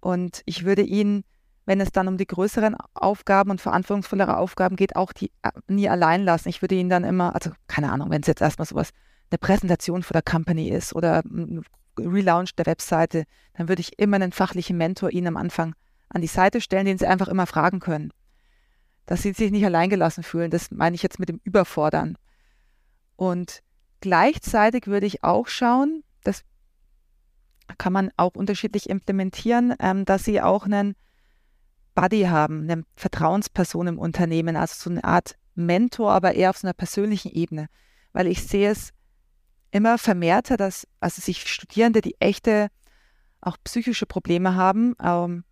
Und 0.00 0.42
ich 0.46 0.64
würde 0.64 0.82
ihn, 0.82 1.24
wenn 1.66 1.80
es 1.80 1.92
dann 1.92 2.08
um 2.08 2.16
die 2.16 2.26
größeren 2.26 2.76
Aufgaben 2.94 3.50
und 3.50 3.60
verantwortungsvollere 3.60 4.36
Aufgaben 4.36 4.76
geht, 4.76 4.96
auch 4.96 5.12
die 5.12 5.30
äh, 5.42 5.50
nie 5.68 5.88
allein 5.88 6.24
lassen. 6.24 6.48
Ich 6.48 6.62
würde 6.62 6.74
ihn 6.74 6.88
dann 6.88 7.04
immer, 7.04 7.34
also 7.34 7.50
keine 7.68 7.92
Ahnung, 7.92 8.10
wenn 8.10 8.22
es 8.22 8.26
jetzt 8.26 8.40
erstmal 8.40 8.66
sowas, 8.66 8.90
eine 9.30 9.38
Präsentation 9.38 10.02
für 10.02 10.12
der 10.12 10.22
Company 10.22 10.70
ist 10.70 10.94
oder 10.94 11.22
ein 11.24 11.62
Relaunch 11.98 12.54
der 12.56 12.66
Webseite, 12.66 13.24
dann 13.54 13.68
würde 13.68 13.80
ich 13.80 13.98
immer 13.98 14.16
einen 14.16 14.32
fachlichen 14.32 14.76
Mentor 14.76 15.10
ihnen 15.10 15.28
am 15.28 15.36
Anfang 15.36 15.74
an 16.08 16.22
die 16.22 16.26
Seite 16.26 16.60
stellen, 16.60 16.86
den 16.86 16.98
sie 16.98 17.06
einfach 17.06 17.28
immer 17.28 17.46
fragen 17.46 17.78
können. 17.78 18.10
Dass 19.06 19.22
sie 19.22 19.32
sich 19.32 19.50
nicht 19.50 19.64
alleingelassen 19.64 20.24
fühlen, 20.24 20.50
das 20.50 20.70
meine 20.70 20.96
ich 20.96 21.02
jetzt 21.02 21.18
mit 21.18 21.28
dem 21.28 21.40
Überfordern. 21.44 22.16
Und 23.16 23.62
gleichzeitig 24.00 24.86
würde 24.86 25.06
ich 25.06 25.22
auch 25.22 25.46
schauen, 25.46 26.02
das 26.24 26.42
kann 27.78 27.92
man 27.92 28.10
auch 28.16 28.34
unterschiedlich 28.34 28.88
implementieren, 28.88 29.74
ähm, 29.80 30.04
dass 30.04 30.24
sie 30.24 30.40
auch 30.40 30.64
einen 30.64 30.94
Buddy 31.94 32.22
haben, 32.22 32.70
eine 32.70 32.84
Vertrauensperson 32.96 33.88
im 33.88 33.98
Unternehmen, 33.98 34.56
also 34.56 34.74
so 34.76 34.90
eine 34.90 35.04
Art 35.04 35.36
Mentor, 35.54 36.12
aber 36.12 36.34
eher 36.34 36.50
auf 36.50 36.58
so 36.58 36.66
einer 36.66 36.74
persönlichen 36.74 37.30
Ebene. 37.30 37.66
Weil 38.12 38.26
ich 38.26 38.46
sehe 38.46 38.70
es 38.70 38.92
immer 39.70 39.98
vermehrter, 39.98 40.56
dass 40.56 40.86
also 41.00 41.20
sich 41.20 41.48
Studierende, 41.48 42.00
die 42.00 42.16
echte 42.20 42.68
auch 43.40 43.56
psychische 43.64 44.06
Probleme 44.06 44.54
haben, 44.54 44.94
ähm, 45.02 45.44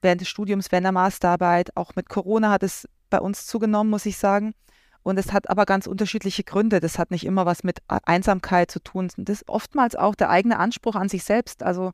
während 0.00 0.20
des 0.20 0.28
Studiums, 0.28 0.72
während 0.72 0.84
der 0.84 0.92
Masterarbeit, 0.92 1.76
auch 1.76 1.94
mit 1.94 2.08
Corona 2.08 2.50
hat 2.50 2.62
es 2.62 2.88
bei 3.08 3.20
uns 3.20 3.46
zugenommen, 3.46 3.90
muss 3.90 4.06
ich 4.06 4.16
sagen, 4.16 4.54
und 5.02 5.18
es 5.18 5.32
hat 5.32 5.50
aber 5.50 5.66
ganz 5.66 5.86
unterschiedliche 5.86 6.44
Gründe. 6.44 6.80
Das 6.80 6.98
hat 6.98 7.10
nicht 7.10 7.24
immer 7.24 7.44
was 7.44 7.64
mit 7.64 7.78
Einsamkeit 7.88 8.70
zu 8.70 8.80
tun. 8.80 9.08
Das 9.16 9.40
ist 9.40 9.48
oftmals 9.48 9.96
auch 9.96 10.14
der 10.14 10.30
eigene 10.30 10.58
Anspruch 10.58 10.94
an 10.94 11.08
sich 11.08 11.24
selbst. 11.24 11.62
Also 11.62 11.92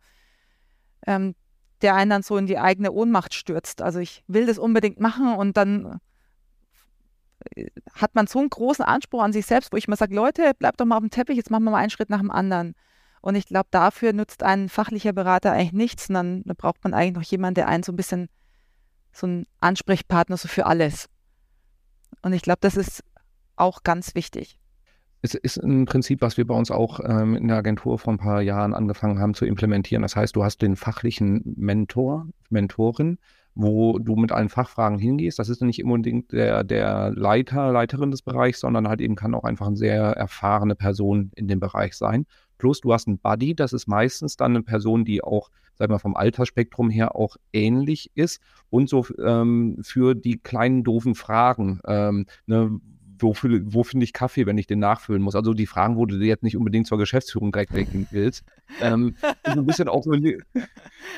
ähm, 1.06 1.34
der 1.80 1.94
einen 1.94 2.10
dann 2.10 2.22
so 2.22 2.36
in 2.36 2.46
die 2.46 2.58
eigene 2.58 2.92
Ohnmacht 2.92 3.34
stürzt. 3.34 3.82
Also 3.82 3.98
ich 3.98 4.24
will 4.26 4.46
das 4.46 4.58
unbedingt 4.58 5.00
machen 5.00 5.34
und 5.34 5.56
dann 5.56 6.00
äh, 7.54 7.68
hat 7.94 8.14
man 8.14 8.26
so 8.26 8.40
einen 8.40 8.50
großen 8.50 8.84
Anspruch 8.84 9.22
an 9.22 9.32
sich 9.32 9.46
selbst, 9.46 9.72
wo 9.72 9.76
ich 9.76 9.88
mal 9.88 9.96
sage, 9.96 10.14
Leute, 10.14 10.52
bleibt 10.58 10.80
doch 10.80 10.84
mal 10.84 10.96
auf 10.96 11.02
dem 11.02 11.10
Teppich, 11.10 11.36
jetzt 11.36 11.50
machen 11.50 11.64
wir 11.64 11.70
mal 11.70 11.78
einen 11.78 11.90
Schritt 11.90 12.10
nach 12.10 12.20
dem 12.20 12.30
anderen. 12.30 12.74
Und 13.20 13.34
ich 13.36 13.46
glaube, 13.46 13.68
dafür 13.70 14.12
nutzt 14.12 14.42
ein 14.42 14.68
fachlicher 14.68 15.12
Berater 15.12 15.52
eigentlich 15.52 15.72
nichts. 15.72 16.08
Dann, 16.08 16.42
dann 16.44 16.56
braucht 16.56 16.84
man 16.84 16.94
eigentlich 16.94 17.14
noch 17.14 17.22
jemanden, 17.22 17.56
der 17.56 17.68
einen 17.68 17.82
so 17.82 17.92
ein 17.92 17.96
bisschen 17.96 18.28
so 19.12 19.26
ein 19.26 19.46
Ansprechpartner 19.60 20.36
so 20.36 20.46
für 20.46 20.66
alles. 20.66 21.08
Und 22.22 22.32
ich 22.32 22.42
glaube, 22.42 22.58
das 22.60 22.76
ist 22.76 23.04
auch 23.56 23.82
ganz 23.82 24.14
wichtig. 24.14 24.58
Es 25.20 25.34
ist 25.34 25.56
ein 25.56 25.84
Prinzip, 25.84 26.20
was 26.20 26.36
wir 26.36 26.46
bei 26.46 26.54
uns 26.54 26.70
auch 26.70 27.00
ähm, 27.02 27.34
in 27.34 27.48
der 27.48 27.56
Agentur 27.56 27.98
vor 27.98 28.12
ein 28.12 28.18
paar 28.18 28.40
Jahren 28.40 28.72
angefangen 28.72 29.18
haben 29.18 29.34
zu 29.34 29.46
implementieren. 29.46 30.02
Das 30.02 30.14
heißt, 30.14 30.36
du 30.36 30.44
hast 30.44 30.62
den 30.62 30.76
fachlichen 30.76 31.54
Mentor, 31.56 32.28
Mentorin, 32.50 33.18
wo 33.54 33.98
du 33.98 34.14
mit 34.14 34.30
allen 34.30 34.48
Fachfragen 34.48 35.00
hingehst. 35.00 35.40
Das 35.40 35.48
ist 35.48 35.60
nicht 35.60 35.82
unbedingt 35.82 36.30
der, 36.30 36.62
der 36.62 37.10
Leiter, 37.10 37.72
Leiterin 37.72 38.12
des 38.12 38.22
Bereichs, 38.22 38.60
sondern 38.60 38.86
halt 38.86 39.00
eben 39.00 39.16
kann 39.16 39.34
auch 39.34 39.42
einfach 39.42 39.66
eine 39.66 39.76
sehr 39.76 40.02
erfahrene 40.02 40.76
Person 40.76 41.32
in 41.34 41.48
dem 41.48 41.58
Bereich 41.58 41.94
sein. 41.94 42.26
Plus 42.58 42.80
du 42.80 42.92
hast 42.92 43.06
einen 43.06 43.18
Buddy, 43.18 43.54
das 43.54 43.72
ist 43.72 43.86
meistens 43.86 44.36
dann 44.36 44.52
eine 44.52 44.62
Person, 44.62 45.04
die 45.04 45.22
auch, 45.22 45.50
sag 45.76 45.88
mal, 45.90 45.98
vom 45.98 46.16
Altersspektrum 46.16 46.90
her 46.90 47.16
auch 47.16 47.36
ähnlich 47.52 48.10
ist 48.14 48.42
und 48.70 48.88
so 48.88 49.06
ähm, 49.24 49.78
für 49.82 50.14
die 50.14 50.38
kleinen 50.38 50.84
doofen 50.84 51.14
Fragen, 51.14 51.80
ähm, 51.86 52.26
ne, 52.46 52.78
wo, 53.20 53.34
wo 53.64 53.84
finde 53.84 54.04
ich 54.04 54.12
Kaffee, 54.12 54.46
wenn 54.46 54.58
ich 54.58 54.66
den 54.66 54.78
nachfüllen 54.78 55.22
muss? 55.22 55.34
Also 55.34 55.54
die 55.54 55.66
Fragen, 55.66 55.96
wo 55.96 56.06
du 56.06 56.16
jetzt 56.16 56.42
nicht 56.42 56.56
unbedingt 56.56 56.86
zur 56.86 56.98
Geschäftsführung 56.98 57.52
direkt 57.52 57.74
wecken 57.74 58.06
willst. 58.10 58.44
ähm, 58.80 59.16
ein 59.44 59.66
bisschen 59.66 59.88
auch 59.88 60.02
so 60.02 60.12
die, 60.12 60.38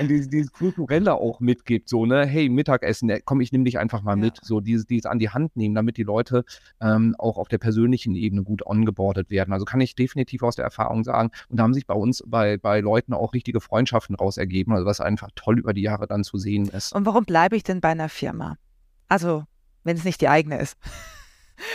dieses, 0.00 0.28
dieses 0.28 0.52
Kulturelle 0.52 1.14
auch 1.14 1.40
mitgibt, 1.40 1.88
so, 1.88 2.06
ne, 2.06 2.26
hey, 2.26 2.48
Mittagessen, 2.48 3.10
äh, 3.10 3.20
komm, 3.24 3.40
ich 3.40 3.52
nehme 3.52 3.64
dich 3.64 3.78
einfach 3.78 4.02
mal 4.02 4.12
ja. 4.12 4.24
mit. 4.24 4.38
So 4.42 4.60
dieses, 4.60 4.86
dieses 4.86 5.06
an 5.06 5.18
die 5.18 5.30
Hand 5.30 5.56
nehmen, 5.56 5.74
damit 5.74 5.96
die 5.96 6.02
Leute 6.02 6.44
ähm, 6.80 7.14
auch 7.18 7.38
auf 7.38 7.48
der 7.48 7.58
persönlichen 7.58 8.14
Ebene 8.14 8.42
gut 8.42 8.64
ongeboardet 8.66 9.30
werden. 9.30 9.52
Also 9.52 9.64
kann 9.64 9.80
ich 9.80 9.94
definitiv 9.94 10.42
aus 10.42 10.56
der 10.56 10.64
Erfahrung 10.64 11.04
sagen. 11.04 11.30
Und 11.48 11.58
da 11.58 11.64
haben 11.64 11.74
sich 11.74 11.86
bei 11.86 11.94
uns, 11.94 12.22
bei, 12.26 12.56
bei 12.56 12.80
Leuten 12.80 13.12
auch 13.12 13.32
richtige 13.34 13.60
Freundschaften 13.60 14.14
raus 14.14 14.36
ergeben, 14.36 14.72
also 14.72 14.86
was 14.86 15.00
einfach 15.00 15.30
toll 15.34 15.58
über 15.58 15.74
die 15.74 15.82
Jahre 15.82 16.06
dann 16.06 16.24
zu 16.24 16.38
sehen 16.38 16.68
ist. 16.68 16.92
Und 16.92 17.06
warum 17.06 17.24
bleibe 17.24 17.56
ich 17.56 17.62
denn 17.62 17.80
bei 17.80 17.88
einer 17.88 18.08
Firma? 18.08 18.56
Also, 19.08 19.44
wenn 19.84 19.96
es 19.96 20.04
nicht 20.04 20.20
die 20.20 20.28
eigene 20.28 20.58
ist. 20.58 20.76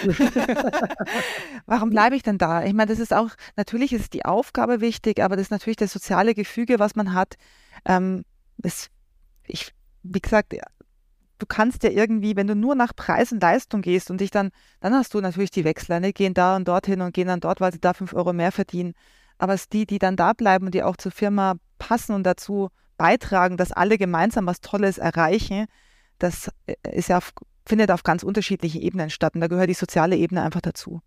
Warum 1.65 1.89
bleibe 1.89 2.15
ich 2.15 2.23
denn 2.23 2.37
da? 2.37 2.63
Ich 2.63 2.73
meine, 2.73 2.89
das 2.89 2.99
ist 2.99 3.13
auch, 3.13 3.29
natürlich 3.55 3.93
ist 3.93 4.13
die 4.13 4.25
Aufgabe 4.25 4.81
wichtig, 4.81 5.21
aber 5.21 5.35
das 5.35 5.43
ist 5.43 5.51
natürlich 5.51 5.77
das 5.77 5.93
soziale 5.93 6.33
Gefüge, 6.33 6.79
was 6.79 6.95
man 6.95 7.13
hat. 7.13 7.35
Ähm, 7.85 8.23
das, 8.57 8.89
ich, 9.47 9.73
wie 10.03 10.21
gesagt, 10.21 10.53
du 11.39 11.45
kannst 11.45 11.83
ja 11.83 11.89
irgendwie, 11.89 12.35
wenn 12.35 12.47
du 12.47 12.55
nur 12.55 12.75
nach 12.75 12.95
Preis 12.95 13.31
und 13.31 13.41
Leistung 13.41 13.81
gehst 13.81 14.09
und 14.11 14.21
dich 14.21 14.31
dann, 14.31 14.51
dann 14.79 14.93
hast 14.93 15.13
du 15.13 15.21
natürlich 15.21 15.51
die 15.51 15.63
Wechsler, 15.63 15.99
ne? 15.99 16.13
gehen 16.13 16.33
da 16.33 16.55
und 16.55 16.67
dorthin 16.67 17.01
und 17.01 17.13
gehen 17.13 17.27
dann 17.27 17.39
dort, 17.39 17.61
weil 17.61 17.73
sie 17.73 17.79
da 17.79 17.93
fünf 17.93 18.13
Euro 18.13 18.33
mehr 18.33 18.51
verdienen. 18.51 18.93
Aber 19.37 19.53
es 19.53 19.67
die, 19.67 19.85
die 19.85 19.99
dann 19.99 20.15
da 20.15 20.33
bleiben 20.33 20.65
und 20.65 20.73
die 20.73 20.83
auch 20.83 20.95
zur 20.95 21.11
Firma 21.11 21.55
passen 21.77 22.13
und 22.13 22.23
dazu 22.23 22.69
beitragen, 22.97 23.57
dass 23.57 23.71
alle 23.73 23.97
gemeinsam 23.97 24.45
was 24.45 24.61
Tolles 24.61 24.97
erreichen, 24.97 25.65
das 26.19 26.49
äh, 26.65 26.75
ist 26.91 27.09
ja 27.09 27.19
findet 27.65 27.91
auf 27.91 28.03
ganz 28.03 28.23
unterschiedlichen 28.23 28.81
Ebenen 28.81 29.09
statt. 29.09 29.35
Und 29.35 29.41
da 29.41 29.47
gehört 29.47 29.69
die 29.69 29.73
soziale 29.73 30.15
Ebene 30.15 30.41
einfach 30.41 30.61
dazu. 30.61 31.01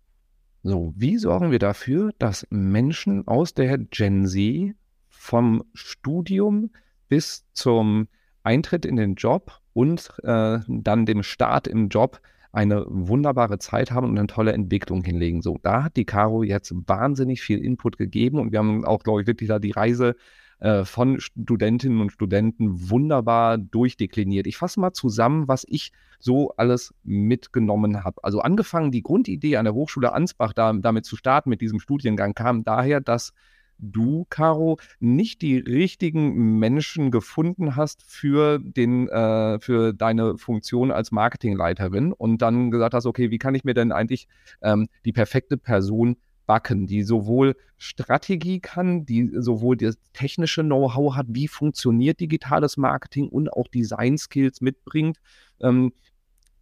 So, 0.63 0.93
wie 0.95 1.17
sorgen 1.17 1.51
wir 1.51 1.59
dafür, 1.59 2.11
dass 2.19 2.45
Menschen 2.49 3.27
aus 3.27 3.53
der 3.53 3.77
Gen 3.77 4.27
Z 4.27 4.75
vom 5.07 5.63
Studium 5.73 6.71
bis 7.07 7.45
zum 7.53 8.07
Eintritt 8.43 8.85
in 8.85 8.97
den 8.97 9.15
Job 9.15 9.59
und 9.73 10.11
äh, 10.23 10.59
dann 10.67 11.05
dem 11.05 11.23
Start 11.23 11.67
im 11.67 11.87
Job 11.87 12.21
eine 12.51 12.85
wunderbare 12.87 13.59
Zeit 13.59 13.91
haben 13.91 14.07
und 14.07 14.17
eine 14.17 14.27
tolle 14.27 14.53
Entwicklung 14.53 15.03
hinlegen. 15.03 15.41
So, 15.41 15.59
da 15.61 15.83
hat 15.83 15.95
die 15.95 16.05
Caro 16.05 16.43
jetzt 16.43 16.73
wahnsinnig 16.87 17.41
viel 17.41 17.63
Input 17.63 17.97
gegeben 17.97 18.39
und 18.39 18.51
wir 18.51 18.59
haben 18.59 18.83
auch, 18.85 19.03
glaube 19.03 19.21
ich, 19.21 19.27
wirklich 19.27 19.49
da 19.49 19.59
die 19.59 19.71
Reise 19.71 20.15
äh, 20.59 20.85
von 20.85 21.19
Studentinnen 21.19 22.01
und 22.01 22.11
Studenten 22.11 22.89
wunderbar 22.89 23.57
durchdekliniert. 23.57 24.47
Ich 24.47 24.57
fasse 24.57 24.79
mal 24.79 24.93
zusammen, 24.93 25.47
was 25.47 25.65
ich 25.67 25.91
so 26.19 26.51
alles 26.57 26.93
mitgenommen 27.03 28.03
habe. 28.03 28.23
Also 28.23 28.41
angefangen, 28.41 28.91
die 28.91 29.03
Grundidee 29.03 29.57
an 29.57 29.65
der 29.65 29.73
Hochschule 29.73 30.13
Ansbach 30.13 30.53
da, 30.53 30.73
damit 30.73 31.05
zu 31.05 31.15
starten 31.15 31.49
mit 31.49 31.61
diesem 31.61 31.79
Studiengang 31.79 32.33
kam 32.33 32.63
daher, 32.63 32.99
dass 32.99 33.33
du, 33.79 34.25
Caro, 34.29 34.77
nicht 34.99 35.41
die 35.41 35.57
richtigen 35.57 36.59
Menschen 36.59 37.11
gefunden 37.11 37.75
hast 37.75 38.03
für, 38.03 38.59
den, 38.59 39.07
äh, 39.07 39.59
für 39.59 39.93
deine 39.93 40.37
Funktion 40.37 40.91
als 40.91 41.11
Marketingleiterin 41.11 42.11
und 42.11 42.41
dann 42.41 42.71
gesagt 42.71 42.93
hast, 42.93 43.05
okay, 43.05 43.31
wie 43.31 43.37
kann 43.37 43.55
ich 43.55 43.63
mir 43.63 43.73
denn 43.73 43.91
eigentlich 43.91 44.27
ähm, 44.61 44.89
die 45.05 45.13
perfekte 45.13 45.57
Person 45.57 46.17
backen, 46.49 46.87
die 46.87 47.03
sowohl 47.03 47.55
Strategie 47.77 48.59
kann, 48.59 49.05
die 49.05 49.29
sowohl 49.35 49.77
das 49.77 49.99
technische 50.13 50.63
Know-how 50.63 51.15
hat, 51.15 51.27
wie 51.29 51.47
funktioniert 51.47 52.19
digitales 52.19 52.75
Marketing 52.75 53.29
und 53.29 53.53
auch 53.53 53.67
Design-Skills 53.67 54.59
mitbringt. 54.61 55.17
Ähm, 55.61 55.93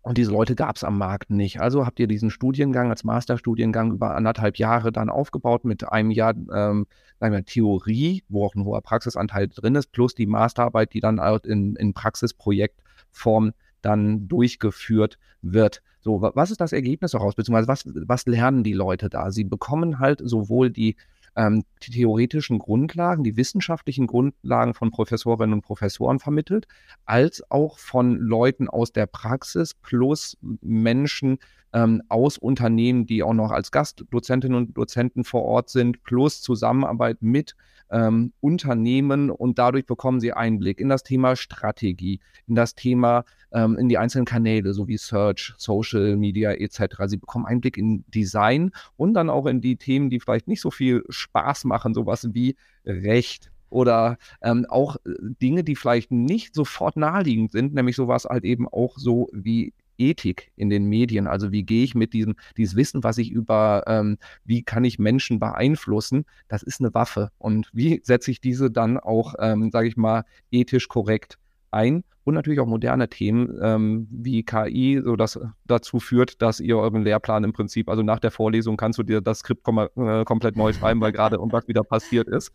und 0.02 0.18
diese 0.18 0.32
Leute 0.32 0.56
gab 0.56 0.76
es 0.76 0.84
am 0.84 0.98
Markt 0.98 1.30
nicht. 1.30 1.62
Also 1.62 1.86
habt 1.86 2.02
ihr 2.02 2.08
diesen 2.08 2.32
Studiengang 2.32 2.90
als 2.90 3.06
Masterstudiengang 3.06 3.94
über 3.94 4.14
anderthalb 4.14 4.58
Jahre 4.58 4.92
dann 4.92 5.10
aufgebaut 5.10 5.64
mit 5.64 5.90
einem 5.90 6.12
Jahr 6.12 6.34
ähm, 6.54 6.86
wir, 7.22 7.46
Theorie, 7.46 8.26
wo 8.28 8.46
auch 8.46 8.56
ein 8.56 8.66
hoher 8.66 8.82
Praxisanteil 8.82 9.48
drin 9.48 9.76
ist, 9.76 9.94
plus 9.94 10.16
die 10.16 10.26
Masterarbeit, 10.26 10.94
die 10.96 11.00
dann 11.00 11.18
in, 11.46 11.78
in 11.78 11.94
Praxisprojektform 11.94 13.54
dann 13.82 14.28
durchgeführt 14.28 15.18
wird. 15.42 15.82
So, 16.00 16.22
was 16.22 16.52
ist 16.52 16.62
das 16.62 16.74
Ergebnis 16.74 17.12
daraus, 17.12 17.36
beziehungsweise 17.36 17.68
was, 17.68 17.84
was 17.86 18.26
lernen 18.26 18.64
die 18.64 18.74
Leute 18.74 19.10
da? 19.10 19.32
Sie 19.32 19.44
bekommen 19.44 20.00
halt 20.00 20.22
sowohl 20.24 20.70
die, 20.70 20.96
ähm, 21.38 21.64
die 21.84 21.92
theoretischen 21.92 22.60
Grundlagen, 22.60 23.24
die 23.24 23.38
wissenschaftlichen 23.38 24.08
Grundlagen 24.08 24.74
von 24.74 24.92
Professorinnen 24.92 25.54
und 25.54 25.62
Professoren 25.62 26.20
vermittelt, 26.20 26.68
als 27.06 27.50
auch 27.50 27.78
von 27.78 28.18
Leuten 28.18 28.68
aus 28.68 28.92
der 28.92 29.06
Praxis 29.06 29.74
plus 29.76 30.38
Menschen, 30.42 31.38
ähm, 31.74 32.02
aus 32.10 32.38
Unternehmen, 32.38 33.06
die 33.06 33.24
auch 33.24 33.34
noch 33.34 33.52
als 33.52 33.72
Gastdozentinnen 33.72 34.58
und 34.58 34.78
Dozenten 34.78 35.24
vor 35.24 35.44
Ort 35.44 35.70
sind, 35.70 36.04
plus 36.04 36.42
Zusammenarbeit 36.42 37.22
mit 37.22 37.56
ähm, 37.90 38.34
Unternehmen 38.42 39.30
und 39.30 39.60
dadurch 39.60 39.86
bekommen 39.86 40.20
sie 40.20 40.34
Einblick 40.34 40.80
in 40.80 40.90
das 40.90 41.04
Thema 41.04 41.36
Strategie, 41.36 42.20
in 42.48 42.56
das 42.56 42.76
Thema, 42.76 43.24
ähm, 43.52 43.78
in 43.78 43.90
die 43.90 43.98
einzelnen 43.98 44.26
Kanäle, 44.26 44.74
so 44.74 44.88
wie 44.88 44.98
Search, 44.98 45.54
Social 45.58 46.18
Media 46.18 46.52
etc. 46.52 47.04
Sie 47.06 47.18
bekommen 47.18 47.46
Einblick 47.46 47.78
in 47.78 48.04
Design 48.08 48.72
und 48.98 49.14
dann 49.14 49.30
auch 49.30 49.46
in 49.46 49.62
die 49.62 49.78
Themen, 49.78 50.10
die 50.10 50.20
vielleicht 50.20 50.48
nicht 50.48 50.62
so 50.62 50.72
viel 50.72 51.04
Spaß 51.30 51.66
machen, 51.66 51.94
sowas 51.94 52.30
wie 52.34 52.56
Recht, 52.86 53.52
oder 53.70 54.18
ähm, 54.42 54.66
auch 54.70 54.96
äh, 54.98 55.12
Dinge, 55.42 55.64
die 55.64 55.76
vielleicht 55.76 56.12
nicht 56.12 56.56
sofort 56.56 56.98
naheliegend 56.98 57.52
sind, 57.52 57.74
nämlich 57.74 57.96
sowas 57.96 58.26
halt 58.26 58.46
eben 58.46 58.68
auch 58.68 58.98
so 58.98 59.30
wie 59.34 59.74
Ethik 59.98 60.52
in 60.56 60.70
den 60.70 60.86
Medien. 60.86 61.28
Also 61.28 61.52
wie 61.52 61.64
gehe 61.64 61.84
ich 61.84 61.96
mit 61.96 62.14
diesem, 62.14 62.36
dieses 62.56 62.76
Wissen, 62.76 63.04
was 63.04 63.18
ich 63.18 63.32
über, 63.32 63.84
ähm, 63.88 64.18
wie 64.46 64.64
kann 64.64 64.86
ich 64.86 65.00
Menschen 65.00 65.40
beeinflussen, 65.40 66.26
das 66.48 66.64
ist 66.64 66.80
eine 66.80 66.94
Waffe. 66.94 67.32
Und 67.40 67.70
wie 67.74 68.02
setze 68.04 68.32
ich 68.32 68.40
diese 68.40 68.72
dann 68.72 68.98
auch, 68.98 69.36
ähm, 69.40 69.72
sage 69.72 69.88
ich 69.88 69.98
mal, 69.98 70.24
ethisch 70.52 70.88
korrekt 70.88 71.38
ein? 71.72 72.04
Und 72.24 72.34
natürlich 72.34 72.60
auch 72.60 72.68
moderne 72.68 73.08
Themen 73.10 73.58
ähm, 73.62 74.08
wie 74.12 74.44
KI, 74.44 75.02
so 75.02 75.16
dass 75.16 75.40
dazu 75.66 76.00
führt, 76.00 76.42
dass 76.42 76.60
ihr 76.60 76.78
euren 76.78 77.04
Lehrplan 77.04 77.46
im 77.46 77.54
Prinzip, 77.54 77.90
also 77.90 78.04
nach 78.04 78.20
der 78.20 78.32
Vorlesung 78.32 78.76
kannst 78.76 79.00
du 79.00 79.04
dir 79.04 79.22
das 79.22 79.40
Skript 79.40 79.64
kom 79.64 79.80
äh, 79.80 80.26
komplett 80.26 80.58
neu 80.58 80.74
schreiben, 80.74 81.00
weil 81.00 81.14
gerade 81.14 81.38
irgendwas 81.38 81.68
wieder 81.70 81.84
passiert 81.84 82.28
ist. 82.28 82.52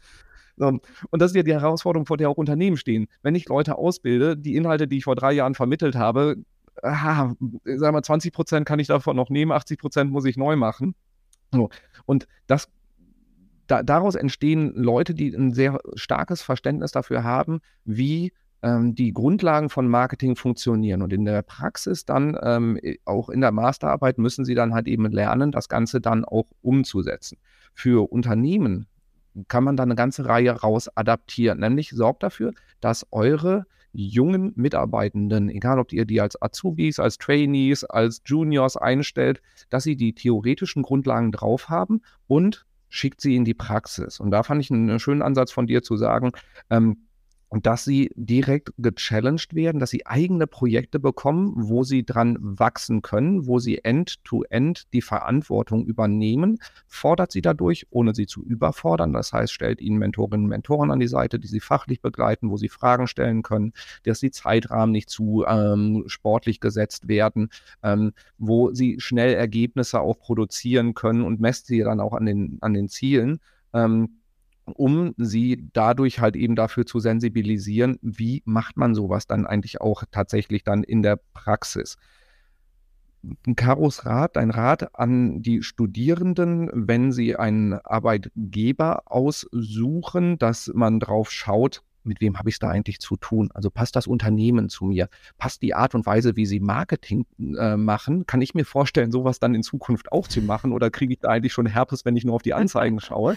Und 0.58 0.82
das 1.10 1.30
ist 1.30 1.36
ja 1.36 1.42
die 1.42 1.54
Herausforderung, 1.54 2.04
vor 2.04 2.18
der 2.18 2.28
auch 2.28 2.36
Unternehmen 2.36 2.76
stehen. 2.76 3.08
Wenn 3.22 3.34
ich 3.34 3.48
Leute 3.48 3.78
ausbilde, 3.78 4.36
die 4.36 4.56
Inhalte, 4.56 4.86
die 4.86 4.98
ich 4.98 5.04
vor 5.04 5.16
drei 5.16 5.32
Jahren 5.32 5.54
vermittelt 5.54 5.94
habe, 5.96 6.36
aha, 6.82 7.34
sag 7.64 7.92
mal, 7.92 8.02
20 8.02 8.32
Prozent 8.32 8.66
kann 8.66 8.78
ich 8.78 8.88
davon 8.88 9.16
noch 9.16 9.30
nehmen, 9.30 9.52
80 9.52 9.78
Prozent 9.78 10.10
muss 10.10 10.24
ich 10.24 10.36
neu 10.36 10.56
machen. 10.56 10.94
So. 11.52 11.70
Und 12.06 12.26
das, 12.46 12.68
da, 13.66 13.82
daraus 13.82 14.14
entstehen 14.14 14.74
Leute, 14.74 15.14
die 15.14 15.34
ein 15.34 15.52
sehr 15.52 15.80
starkes 15.94 16.42
Verständnis 16.42 16.92
dafür 16.92 17.24
haben, 17.24 17.60
wie 17.84 18.32
ähm, 18.62 18.94
die 18.94 19.12
Grundlagen 19.12 19.68
von 19.68 19.88
Marketing 19.88 20.36
funktionieren. 20.36 21.02
Und 21.02 21.12
in 21.12 21.24
der 21.24 21.42
Praxis 21.42 22.04
dann, 22.04 22.38
ähm, 22.42 22.78
auch 23.04 23.28
in 23.28 23.40
der 23.40 23.52
Masterarbeit, 23.52 24.18
müssen 24.18 24.44
sie 24.44 24.54
dann 24.54 24.74
halt 24.74 24.88
eben 24.88 25.10
lernen, 25.10 25.52
das 25.52 25.68
Ganze 25.68 26.00
dann 26.00 26.24
auch 26.24 26.46
umzusetzen. 26.62 27.38
Für 27.74 28.10
Unternehmen 28.10 28.86
kann 29.48 29.64
man 29.64 29.76
da 29.76 29.82
eine 29.82 29.94
ganze 29.94 30.26
Reihe 30.26 30.52
raus 30.52 30.88
adaptieren. 30.94 31.60
Nämlich 31.60 31.90
sorgt 31.90 32.22
dafür, 32.22 32.52
dass 32.80 33.06
eure 33.10 33.64
jungen 33.92 34.52
Mitarbeitenden, 34.56 35.50
egal 35.50 35.78
ob 35.78 35.92
ihr 35.92 36.04
die 36.04 36.20
als 36.20 36.40
Azubis, 36.40 36.98
als 36.98 37.18
Trainees, 37.18 37.84
als 37.84 38.22
Juniors 38.24 38.76
einstellt, 38.76 39.42
dass 39.70 39.84
sie 39.84 39.96
die 39.96 40.14
theoretischen 40.14 40.82
Grundlagen 40.82 41.32
drauf 41.32 41.68
haben 41.68 42.00
und 42.26 42.64
schickt 42.88 43.20
sie 43.20 43.36
in 43.36 43.44
die 43.44 43.54
Praxis. 43.54 44.20
Und 44.20 44.30
da 44.30 44.42
fand 44.42 44.62
ich 44.62 44.70
einen 44.70 44.98
schönen 44.98 45.22
Ansatz 45.22 45.50
von 45.50 45.66
dir 45.66 45.82
zu 45.82 45.96
sagen, 45.96 46.32
ähm, 46.70 47.06
und 47.52 47.66
dass 47.66 47.84
sie 47.84 48.10
direkt 48.16 48.72
gechallenged 48.78 49.54
werden, 49.54 49.78
dass 49.78 49.90
sie 49.90 50.06
eigene 50.06 50.46
Projekte 50.46 50.98
bekommen, 50.98 51.52
wo 51.54 51.84
sie 51.84 52.02
dran 52.02 52.38
wachsen 52.40 53.02
können, 53.02 53.46
wo 53.46 53.58
sie 53.58 53.84
end-to-end 53.84 54.78
-end 54.78 54.86
die 54.94 55.02
Verantwortung 55.02 55.84
übernehmen, 55.84 56.56
fordert 56.86 57.30
sie 57.30 57.42
dadurch, 57.42 57.86
ohne 57.90 58.14
sie 58.14 58.24
zu 58.24 58.42
überfordern. 58.42 59.12
Das 59.12 59.34
heißt, 59.34 59.52
stellt 59.52 59.82
ihnen 59.82 59.98
Mentorinnen 59.98 60.44
und 60.44 60.48
Mentoren 60.48 60.90
an 60.90 60.98
die 60.98 61.08
Seite, 61.08 61.38
die 61.38 61.46
sie 61.46 61.60
fachlich 61.60 62.00
begleiten, 62.00 62.48
wo 62.48 62.56
sie 62.56 62.70
Fragen 62.70 63.06
stellen 63.06 63.42
können, 63.42 63.74
dass 64.04 64.20
die 64.20 64.30
Zeitrahmen 64.30 64.90
nicht 64.90 65.10
zu 65.10 65.44
ähm, 65.46 66.04
sportlich 66.06 66.58
gesetzt 66.58 67.06
werden, 67.06 67.50
ähm, 67.82 68.12
wo 68.38 68.72
sie 68.72 68.98
schnell 68.98 69.34
Ergebnisse 69.34 70.00
auch 70.00 70.18
produzieren 70.18 70.94
können 70.94 71.20
und 71.20 71.38
messt 71.38 71.66
sie 71.66 71.80
dann 71.80 72.00
auch 72.00 72.14
an 72.14 72.24
den, 72.24 72.56
an 72.62 72.72
den 72.72 72.88
Zielen. 72.88 73.40
Ähm, 73.74 74.21
um 74.64 75.14
sie 75.16 75.68
dadurch 75.72 76.20
halt 76.20 76.36
eben 76.36 76.56
dafür 76.56 76.86
zu 76.86 77.00
sensibilisieren, 77.00 77.98
wie 78.02 78.42
macht 78.44 78.76
man 78.76 78.94
sowas 78.94 79.26
dann 79.26 79.46
eigentlich 79.46 79.80
auch 79.80 80.04
tatsächlich 80.10 80.64
dann 80.64 80.84
in 80.84 81.02
der 81.02 81.18
Praxis. 81.34 81.96
Karos 83.54 84.04
Rat, 84.04 84.36
ein 84.36 84.50
Rat 84.50 84.98
an 84.98 85.42
die 85.42 85.62
Studierenden, 85.62 86.70
wenn 86.72 87.12
sie 87.12 87.36
einen 87.36 87.74
Arbeitgeber 87.74 89.02
aussuchen, 89.06 90.38
dass 90.38 90.72
man 90.74 90.98
drauf 90.98 91.30
schaut, 91.30 91.82
mit 92.04 92.20
wem 92.20 92.38
habe 92.38 92.48
ich 92.48 92.56
es 92.56 92.58
da 92.58 92.68
eigentlich 92.68 92.98
zu 92.98 93.16
tun? 93.16 93.50
Also 93.54 93.70
passt 93.70 93.96
das 93.96 94.06
Unternehmen 94.06 94.68
zu 94.68 94.86
mir? 94.86 95.08
Passt 95.38 95.62
die 95.62 95.74
Art 95.74 95.94
und 95.94 96.06
Weise, 96.06 96.36
wie 96.36 96.46
sie 96.46 96.60
Marketing 96.60 97.26
äh, 97.38 97.76
machen? 97.76 98.26
Kann 98.26 98.42
ich 98.42 98.54
mir 98.54 98.64
vorstellen, 98.64 99.12
sowas 99.12 99.38
dann 99.38 99.54
in 99.54 99.62
Zukunft 99.62 100.10
auch 100.10 100.28
zu 100.28 100.42
machen? 100.42 100.72
Oder 100.72 100.90
kriege 100.90 101.12
ich 101.12 101.20
da 101.20 101.28
eigentlich 101.28 101.52
schon 101.52 101.66
Herpes, 101.66 102.04
wenn 102.04 102.16
ich 102.16 102.24
nur 102.24 102.34
auf 102.34 102.42
die 102.42 102.54
Anzeigen 102.54 103.00
schaue? 103.00 103.36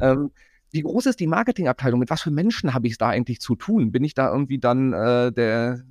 Ähm, 0.00 0.30
wie 0.74 0.82
groß 0.82 1.06
ist 1.06 1.20
die 1.20 1.28
Marketingabteilung? 1.28 2.00
Mit 2.00 2.10
was 2.10 2.22
für 2.22 2.32
Menschen 2.32 2.74
habe 2.74 2.88
ich 2.88 2.94
es 2.94 2.98
da 2.98 3.08
eigentlich 3.08 3.40
zu 3.40 3.54
tun? 3.54 3.92
Bin 3.92 4.02
ich 4.02 4.14
da 4.14 4.30
irgendwie 4.32 4.58
dann 4.58 4.92
äh, 4.92 5.30
der 5.32 5.84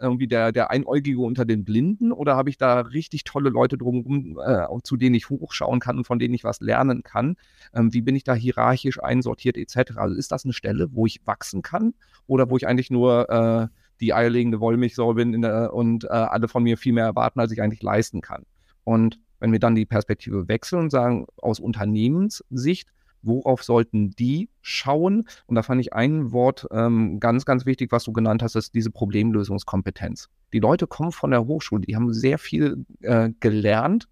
irgendwie 0.00 0.26
der, 0.26 0.50
der 0.50 0.70
Einäugige 0.70 1.20
unter 1.20 1.44
den 1.44 1.62
Blinden 1.62 2.10
oder 2.10 2.34
habe 2.34 2.48
ich 2.48 2.56
da 2.56 2.80
richtig 2.80 3.24
tolle 3.24 3.50
Leute 3.50 3.76
drumherum, 3.76 4.38
äh, 4.42 4.66
zu 4.82 4.96
denen 4.96 5.14
ich 5.14 5.28
hochschauen 5.28 5.78
kann 5.78 5.98
und 5.98 6.06
von 6.06 6.18
denen 6.18 6.32
ich 6.32 6.42
was 6.42 6.60
lernen 6.60 7.02
kann? 7.02 7.36
Ähm, 7.74 7.92
wie 7.92 8.00
bin 8.00 8.16
ich 8.16 8.24
da 8.24 8.32
hierarchisch 8.32 8.98
einsortiert 9.02 9.58
etc.? 9.58 9.98
Also 9.98 10.16
ist 10.16 10.32
das 10.32 10.44
eine 10.44 10.54
Stelle, 10.54 10.88
wo 10.92 11.04
ich 11.04 11.20
wachsen 11.26 11.60
kann 11.60 11.92
oder 12.26 12.48
wo 12.48 12.56
ich 12.56 12.66
eigentlich 12.66 12.90
nur 12.90 13.28
äh, 13.28 13.68
die 14.00 14.14
eierlegende 14.14 14.58
Wollmilchsau 14.60 15.12
bin 15.12 15.42
der, 15.42 15.74
und 15.74 16.04
äh, 16.04 16.08
alle 16.08 16.48
von 16.48 16.62
mir 16.62 16.78
viel 16.78 16.94
mehr 16.94 17.04
erwarten, 17.04 17.40
als 17.40 17.52
ich 17.52 17.60
eigentlich 17.60 17.82
leisten 17.82 18.22
kann? 18.22 18.46
Und 18.84 19.20
Wenn 19.38 19.52
wir 19.52 19.58
dann 19.58 19.74
die 19.74 19.86
Perspektive 19.86 20.48
wechseln 20.48 20.80
und 20.84 20.90
sagen, 20.90 21.26
aus 21.36 21.60
Unternehmenssicht, 21.60 22.88
worauf 23.22 23.62
sollten 23.62 24.10
die 24.10 24.48
schauen? 24.62 25.28
Und 25.46 25.54
da 25.54 25.62
fand 25.62 25.80
ich 25.80 25.92
ein 25.92 26.32
Wort 26.32 26.66
ähm, 26.70 27.20
ganz, 27.20 27.44
ganz 27.44 27.66
wichtig, 27.66 27.92
was 27.92 28.04
du 28.04 28.12
genannt 28.12 28.42
hast, 28.42 28.56
ist 28.56 28.74
diese 28.74 28.90
Problemlösungskompetenz. 28.90 30.28
Die 30.52 30.60
Leute 30.60 30.86
kommen 30.86 31.12
von 31.12 31.30
der 31.30 31.46
Hochschule, 31.46 31.82
die 31.82 31.96
haben 31.96 32.12
sehr 32.12 32.38
viel 32.38 32.84
äh, 33.02 33.30
gelernt, 33.40 34.08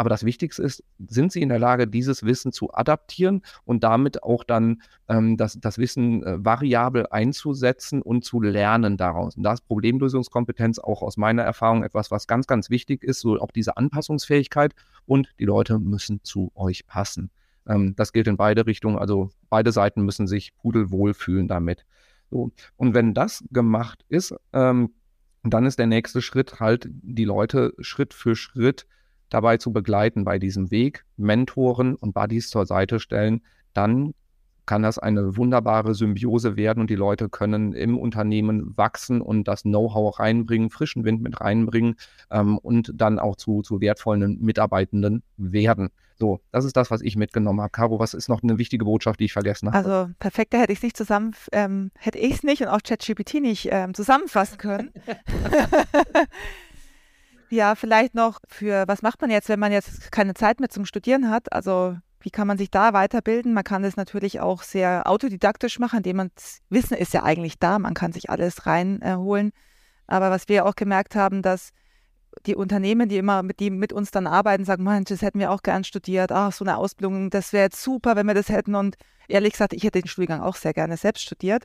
aber 0.00 0.10
das 0.10 0.24
Wichtigste 0.24 0.62
ist, 0.62 0.84
sind 1.08 1.32
sie 1.32 1.42
in 1.42 1.48
der 1.48 1.58
Lage, 1.58 1.88
dieses 1.88 2.22
Wissen 2.22 2.52
zu 2.52 2.72
adaptieren 2.72 3.42
und 3.64 3.82
damit 3.82 4.22
auch 4.22 4.44
dann 4.44 4.80
ähm, 5.08 5.36
das, 5.36 5.58
das 5.60 5.76
Wissen 5.76 6.22
äh, 6.22 6.44
variabel 6.44 7.08
einzusetzen 7.10 8.00
und 8.00 8.24
zu 8.24 8.40
lernen 8.40 8.96
daraus. 8.96 9.36
Und 9.36 9.42
da 9.42 9.54
ist 9.54 9.66
Problemlösungskompetenz 9.66 10.78
auch 10.78 11.02
aus 11.02 11.16
meiner 11.16 11.42
Erfahrung 11.42 11.82
etwas, 11.82 12.12
was 12.12 12.28
ganz, 12.28 12.46
ganz 12.46 12.70
wichtig 12.70 13.02
ist, 13.02 13.18
so 13.18 13.40
auch 13.40 13.50
diese 13.50 13.76
Anpassungsfähigkeit 13.76 14.72
und 15.04 15.34
die 15.40 15.46
Leute 15.46 15.80
müssen 15.80 16.20
zu 16.22 16.52
euch 16.54 16.86
passen. 16.86 17.30
Ähm, 17.68 17.94
das 17.96 18.12
gilt 18.12 18.26
in 18.26 18.36
beide 18.36 18.66
Richtungen, 18.66 18.98
also 18.98 19.30
beide 19.50 19.72
Seiten 19.72 20.02
müssen 20.02 20.26
sich 20.26 20.56
pudelwohl 20.56 21.14
fühlen 21.14 21.48
damit. 21.48 21.84
So. 22.30 22.50
Und 22.76 22.94
wenn 22.94 23.14
das 23.14 23.44
gemacht 23.50 24.04
ist, 24.08 24.34
ähm, 24.52 24.94
dann 25.44 25.66
ist 25.66 25.78
der 25.78 25.86
nächste 25.86 26.20
Schritt 26.20 26.60
halt, 26.60 26.88
die 26.90 27.24
Leute 27.24 27.74
Schritt 27.78 28.12
für 28.14 28.34
Schritt 28.34 28.86
dabei 29.28 29.58
zu 29.58 29.72
begleiten 29.72 30.24
bei 30.24 30.38
diesem 30.38 30.70
Weg, 30.70 31.04
Mentoren 31.16 31.94
und 31.94 32.14
Buddies 32.14 32.50
zur 32.50 32.66
Seite 32.66 32.98
stellen, 32.98 33.42
dann 33.72 34.14
kann 34.68 34.82
das 34.82 34.98
eine 34.98 35.36
wunderbare 35.36 35.94
Symbiose 35.94 36.56
werden 36.56 36.80
und 36.80 36.90
die 36.90 36.94
Leute 36.94 37.28
können 37.28 37.72
im 37.72 37.98
Unternehmen 37.98 38.76
wachsen 38.76 39.20
und 39.20 39.48
das 39.48 39.62
Know-how 39.62 40.18
reinbringen, 40.20 40.70
frischen 40.70 41.04
Wind 41.04 41.22
mit 41.22 41.40
reinbringen 41.40 41.96
ähm, 42.30 42.58
und 42.58 42.92
dann 42.94 43.18
auch 43.18 43.34
zu, 43.34 43.62
zu 43.62 43.80
wertvollen 43.80 44.38
Mitarbeitenden 44.40 45.22
werden. 45.38 45.88
So, 46.16 46.40
das 46.52 46.64
ist 46.64 46.76
das, 46.76 46.90
was 46.90 47.00
ich 47.00 47.16
mitgenommen 47.16 47.60
habe. 47.60 47.70
Caro, 47.70 47.98
was 47.98 48.12
ist 48.12 48.28
noch 48.28 48.42
eine 48.42 48.58
wichtige 48.58 48.84
Botschaft, 48.84 49.20
die 49.20 49.24
ich 49.24 49.32
vergessen 49.32 49.72
habe? 49.72 49.78
Also 49.78 50.12
perfekter 50.18 50.58
hätte 50.58 50.72
ich 50.72 50.80
es 50.80 50.82
nicht 50.82 50.96
zusammen, 50.96 51.32
ähm, 51.52 51.90
hätte 51.96 52.18
ich 52.18 52.34
es 52.34 52.42
nicht 52.42 52.60
und 52.60 52.68
auch 52.68 52.82
ChatGPT 52.82 53.34
nicht 53.34 53.68
ähm, 53.72 53.94
zusammenfassen 53.94 54.58
können. 54.58 54.90
Ja, 57.50 57.74
vielleicht 57.74 58.14
noch 58.14 58.40
für, 58.46 58.86
was 58.88 59.00
macht 59.00 59.22
man 59.22 59.30
jetzt, 59.30 59.48
wenn 59.48 59.58
man 59.58 59.72
jetzt 59.72 60.12
keine 60.12 60.34
Zeit 60.34 60.60
mehr 60.60 60.68
zum 60.68 60.84
Studieren 60.84 61.30
hat? 61.30 61.50
Also 61.52 61.96
wie 62.20 62.30
kann 62.30 62.46
man 62.46 62.58
sich 62.58 62.70
da 62.70 62.92
weiterbilden? 62.92 63.54
Man 63.54 63.64
kann 63.64 63.84
es 63.84 63.96
natürlich 63.96 64.40
auch 64.40 64.62
sehr 64.62 65.06
autodidaktisch 65.06 65.78
machen, 65.78 65.98
indem 65.98 66.16
man 66.16 66.30
Wissen 66.68 66.96
ist 66.96 67.14
ja 67.14 67.22
eigentlich 67.22 67.58
da, 67.58 67.78
man 67.78 67.94
kann 67.94 68.12
sich 68.12 68.30
alles 68.30 68.66
reinholen. 68.66 69.48
Äh, 69.48 69.52
Aber 70.06 70.30
was 70.30 70.48
wir 70.48 70.66
auch 70.66 70.74
gemerkt 70.74 71.14
haben, 71.14 71.42
dass 71.42 71.70
die 72.46 72.54
Unternehmen, 72.54 73.08
die 73.08 73.16
immer 73.16 73.42
mit, 73.42 73.60
die 73.60 73.70
mit 73.70 73.92
uns 73.92 74.10
dann 74.10 74.26
arbeiten, 74.26 74.64
sagen, 74.64 74.84
Mensch, 74.84 75.08
das 75.08 75.22
hätten 75.22 75.38
wir 75.38 75.50
auch 75.50 75.62
gern 75.62 75.84
studiert, 75.84 76.32
ach, 76.32 76.52
so 76.52 76.64
eine 76.64 76.76
Ausbildung, 76.76 77.30
das 77.30 77.52
wäre 77.52 77.64
jetzt 77.64 77.82
super, 77.82 78.16
wenn 78.16 78.26
wir 78.26 78.34
das 78.34 78.48
hätten. 78.48 78.74
Und 78.74 78.96
ehrlich 79.28 79.52
gesagt, 79.52 79.72
ich 79.72 79.82
hätte 79.84 80.00
den 80.00 80.08
Studiengang 80.08 80.40
auch 80.40 80.56
sehr 80.56 80.72
gerne 80.72 80.96
selbst 80.96 81.22
studiert. 81.22 81.64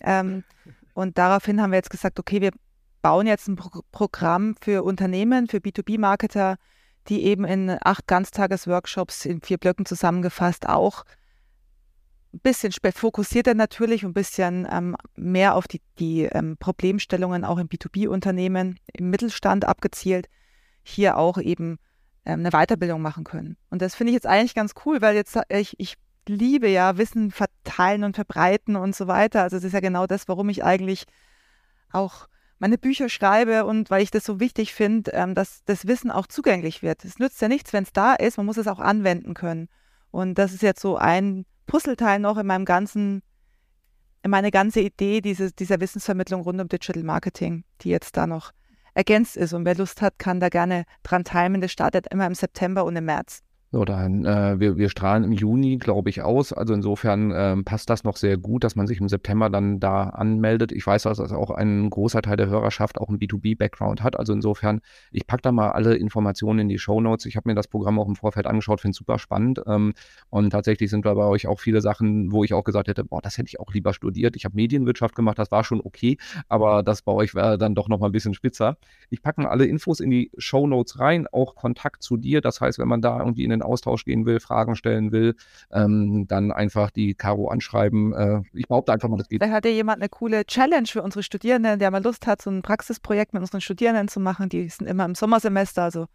Ähm, 0.00 0.44
und 0.94 1.18
daraufhin 1.18 1.60
haben 1.60 1.70
wir 1.70 1.78
jetzt 1.78 1.90
gesagt, 1.90 2.18
okay, 2.18 2.40
wir 2.40 2.50
bauen 3.02 3.26
jetzt 3.26 3.48
ein 3.48 3.56
Pro 3.56 3.82
Programm 3.92 4.54
für 4.60 4.82
Unternehmen, 4.82 5.48
für 5.48 5.58
B2B-Marketer, 5.58 6.56
die 7.10 7.24
eben 7.24 7.44
in 7.44 7.76
acht 7.82 8.06
Ganztages-Workshops 8.06 9.26
in 9.26 9.42
vier 9.42 9.58
Blöcken 9.58 9.84
zusammengefasst 9.84 10.68
auch 10.68 11.04
ein 12.32 12.40
bisschen 12.40 12.72
fokussierter 12.94 13.54
natürlich, 13.54 14.04
ein 14.04 14.14
bisschen 14.14 14.66
ähm, 14.70 14.96
mehr 15.16 15.56
auf 15.56 15.66
die, 15.66 15.80
die 15.98 16.22
ähm, 16.22 16.56
Problemstellungen 16.58 17.44
auch 17.44 17.58
im 17.58 17.68
B2B-Unternehmen, 17.68 18.78
im 18.92 19.10
Mittelstand 19.10 19.64
abgezielt, 19.64 20.28
hier 20.82 21.18
auch 21.18 21.38
eben 21.38 21.78
ähm, 22.24 22.40
eine 22.40 22.50
Weiterbildung 22.50 23.02
machen 23.02 23.24
können. 23.24 23.56
Und 23.68 23.82
das 23.82 23.96
finde 23.96 24.12
ich 24.12 24.14
jetzt 24.14 24.26
eigentlich 24.26 24.54
ganz 24.54 24.74
cool, 24.86 25.02
weil 25.02 25.16
jetzt 25.16 25.36
äh, 25.36 25.58
ich, 25.58 25.74
ich 25.78 25.96
liebe 26.28 26.68
ja 26.68 26.96
Wissen 26.96 27.32
verteilen 27.32 28.04
und 28.04 28.14
verbreiten 28.14 28.76
und 28.76 28.94
so 28.94 29.08
weiter. 29.08 29.42
Also 29.42 29.56
das 29.56 29.64
ist 29.64 29.72
ja 29.72 29.80
genau 29.80 30.06
das, 30.06 30.28
warum 30.28 30.48
ich 30.48 30.62
eigentlich 30.62 31.06
auch 31.90 32.28
meine 32.60 32.78
Bücher 32.78 33.08
schreibe 33.08 33.64
und 33.64 33.90
weil 33.90 34.02
ich 34.02 34.10
das 34.10 34.24
so 34.24 34.38
wichtig 34.38 34.74
finde, 34.74 35.12
ähm, 35.12 35.34
dass 35.34 35.64
das 35.64 35.86
Wissen 35.86 36.10
auch 36.10 36.26
zugänglich 36.26 36.82
wird. 36.82 37.04
Es 37.04 37.18
nützt 37.18 37.40
ja 37.40 37.48
nichts, 37.48 37.72
wenn 37.72 37.84
es 37.84 37.92
da 37.92 38.14
ist, 38.14 38.36
man 38.36 38.46
muss 38.46 38.58
es 38.58 38.68
auch 38.68 38.78
anwenden 38.78 39.34
können. 39.34 39.68
Und 40.10 40.38
das 40.38 40.52
ist 40.52 40.62
jetzt 40.62 40.82
so 40.82 40.96
ein 40.96 41.46
Puzzleteil 41.66 42.18
noch 42.18 42.36
in 42.36 42.46
meinem 42.46 42.66
ganzen, 42.66 43.22
in 44.22 44.30
meine 44.30 44.50
ganze 44.50 44.80
Idee 44.80 45.22
dieses, 45.22 45.54
dieser 45.54 45.80
Wissensvermittlung 45.80 46.42
rund 46.42 46.60
um 46.60 46.68
Digital 46.68 47.02
Marketing, 47.02 47.64
die 47.80 47.88
jetzt 47.88 48.16
da 48.18 48.26
noch 48.26 48.52
ergänzt 48.92 49.38
ist. 49.38 49.54
Und 49.54 49.64
wer 49.64 49.74
Lust 49.74 50.02
hat, 50.02 50.18
kann 50.18 50.38
da 50.38 50.50
gerne 50.50 50.84
dran 51.02 51.24
teilnehmen. 51.24 51.62
Das 51.62 51.72
startet 51.72 52.08
immer 52.12 52.26
im 52.26 52.34
September 52.34 52.84
und 52.84 52.94
im 52.94 53.06
März. 53.06 53.40
So, 53.72 53.84
dann, 53.84 54.24
äh, 54.24 54.58
wir, 54.58 54.78
wir 54.78 54.88
strahlen 54.88 55.22
im 55.22 55.30
Juni, 55.30 55.76
glaube 55.76 56.10
ich, 56.10 56.22
aus. 56.22 56.52
Also 56.52 56.74
insofern 56.74 57.32
ähm, 57.32 57.64
passt 57.64 57.88
das 57.88 58.02
noch 58.02 58.16
sehr 58.16 58.36
gut, 58.36 58.64
dass 58.64 58.74
man 58.74 58.88
sich 58.88 59.00
im 59.00 59.08
September 59.08 59.48
dann 59.48 59.78
da 59.78 60.08
anmeldet. 60.08 60.72
Ich 60.72 60.84
weiß, 60.84 61.04
dass 61.04 61.18
das 61.18 61.30
auch 61.30 61.52
ein 61.52 61.88
großer 61.88 62.20
Teil 62.20 62.36
der 62.36 62.48
Hörerschaft 62.48 62.98
auch 62.98 63.08
einen 63.08 63.18
B2B-Background 63.18 64.02
hat. 64.02 64.18
Also 64.18 64.32
insofern, 64.32 64.80
ich 65.12 65.24
packe 65.28 65.42
da 65.42 65.52
mal 65.52 65.70
alle 65.70 65.94
Informationen 65.94 66.58
in 66.58 66.68
die 66.68 66.80
Show 66.80 67.00
Notes. 67.00 67.26
Ich 67.26 67.36
habe 67.36 67.48
mir 67.48 67.54
das 67.54 67.68
Programm 67.68 68.00
auch 68.00 68.08
im 68.08 68.16
Vorfeld 68.16 68.48
angeschaut, 68.48 68.80
finde 68.80 68.90
es 68.90 68.96
super 68.96 69.20
spannend. 69.20 69.62
Ähm, 69.68 69.94
und 70.30 70.50
tatsächlich 70.50 70.90
sind 70.90 71.06
da 71.06 71.14
bei 71.14 71.26
euch 71.26 71.46
auch 71.46 71.60
viele 71.60 71.80
Sachen, 71.80 72.32
wo 72.32 72.42
ich 72.42 72.54
auch 72.54 72.64
gesagt 72.64 72.88
hätte, 72.88 73.04
boah, 73.04 73.22
das 73.22 73.38
hätte 73.38 73.46
ich 73.46 73.60
auch 73.60 73.72
lieber 73.72 73.94
studiert. 73.94 74.34
Ich 74.34 74.44
habe 74.44 74.56
Medienwirtschaft 74.56 75.14
gemacht, 75.14 75.38
das 75.38 75.52
war 75.52 75.62
schon 75.62 75.80
okay, 75.80 76.16
aber 76.48 76.82
das 76.82 77.02
bei 77.02 77.12
euch 77.12 77.36
wäre 77.36 77.56
dann 77.56 77.76
doch 77.76 77.88
noch 77.88 78.00
mal 78.00 78.06
ein 78.06 78.12
bisschen 78.12 78.34
spitzer. 78.34 78.78
Ich 79.10 79.22
packe 79.22 79.48
alle 79.48 79.66
Infos 79.66 80.00
in 80.00 80.10
die 80.10 80.32
Show 80.38 80.66
Notes 80.66 80.98
rein, 80.98 81.28
auch 81.30 81.54
Kontakt 81.54 82.02
zu 82.02 82.16
dir. 82.16 82.40
Das 82.40 82.60
heißt, 82.60 82.80
wenn 82.80 82.88
man 82.88 83.00
da 83.00 83.20
irgendwie 83.20 83.44
in 83.44 83.50
den 83.50 83.59
Austausch 83.62 84.04
gehen 84.04 84.26
will, 84.26 84.40
Fragen 84.40 84.76
stellen 84.76 85.12
will, 85.12 85.34
ähm, 85.70 86.26
dann 86.28 86.52
einfach 86.52 86.90
die 86.90 87.14
Caro 87.14 87.48
anschreiben. 87.48 88.12
Äh, 88.12 88.42
ich 88.52 88.68
behaupte 88.68 88.92
einfach 88.92 89.08
mal, 89.08 89.16
das 89.16 89.28
geht. 89.28 89.42
Da 89.42 89.50
hat 89.50 89.64
ja 89.64 89.70
jemand 89.70 90.00
eine 90.00 90.08
coole 90.08 90.44
Challenge 90.44 90.86
für 90.86 91.02
unsere 91.02 91.22
Studierenden, 91.22 91.78
der 91.78 91.90
mal 91.90 92.02
Lust 92.02 92.26
hat, 92.26 92.42
so 92.42 92.50
ein 92.50 92.62
Praxisprojekt 92.62 93.34
mit 93.34 93.42
unseren 93.42 93.60
Studierenden 93.60 94.08
zu 94.08 94.20
machen. 94.20 94.48
Die 94.48 94.68
sind 94.68 94.86
immer 94.86 95.04
im 95.04 95.14
Sommersemester, 95.14 95.82
also 95.82 96.06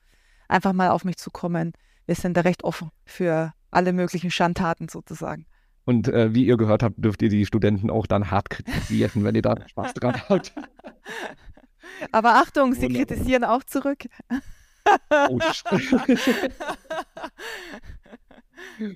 einfach 0.48 0.74
mal 0.74 0.90
auf 0.90 1.06
mich 1.06 1.18
zukommen. 1.18 1.74
Wir 2.06 2.16
sind 2.16 2.38
da 2.38 2.42
recht 2.42 2.64
offen 2.64 2.92
für 3.06 3.54
alle 3.72 3.94
möglichen 3.94 4.32
Schandtaten 4.32 4.88
sozusagen. 4.90 5.46
Und 5.86 6.08
äh, 6.08 6.34
wie 6.34 6.46
ihr 6.46 6.58
gehört 6.58 6.82
habt, 6.82 6.96
dürft 6.98 7.22
ihr 7.22 7.30
die 7.30 7.46
Studenten 7.46 7.90
auch 7.90 8.08
dann 8.08 8.32
hart 8.32 8.50
kritisieren, 8.50 9.24
wenn 9.24 9.36
ihr 9.36 9.44
da 9.44 9.56
Spaß 9.68 9.94
dran 9.94 10.20
habt. 10.30 10.54
Aber 12.12 12.36
Achtung, 12.36 12.74
sie 12.74 12.84
Wunderbar. 12.84 13.06
kritisieren 13.06 13.44
auch 13.44 13.64
zurück. 13.64 14.06
Oh, 14.86 15.40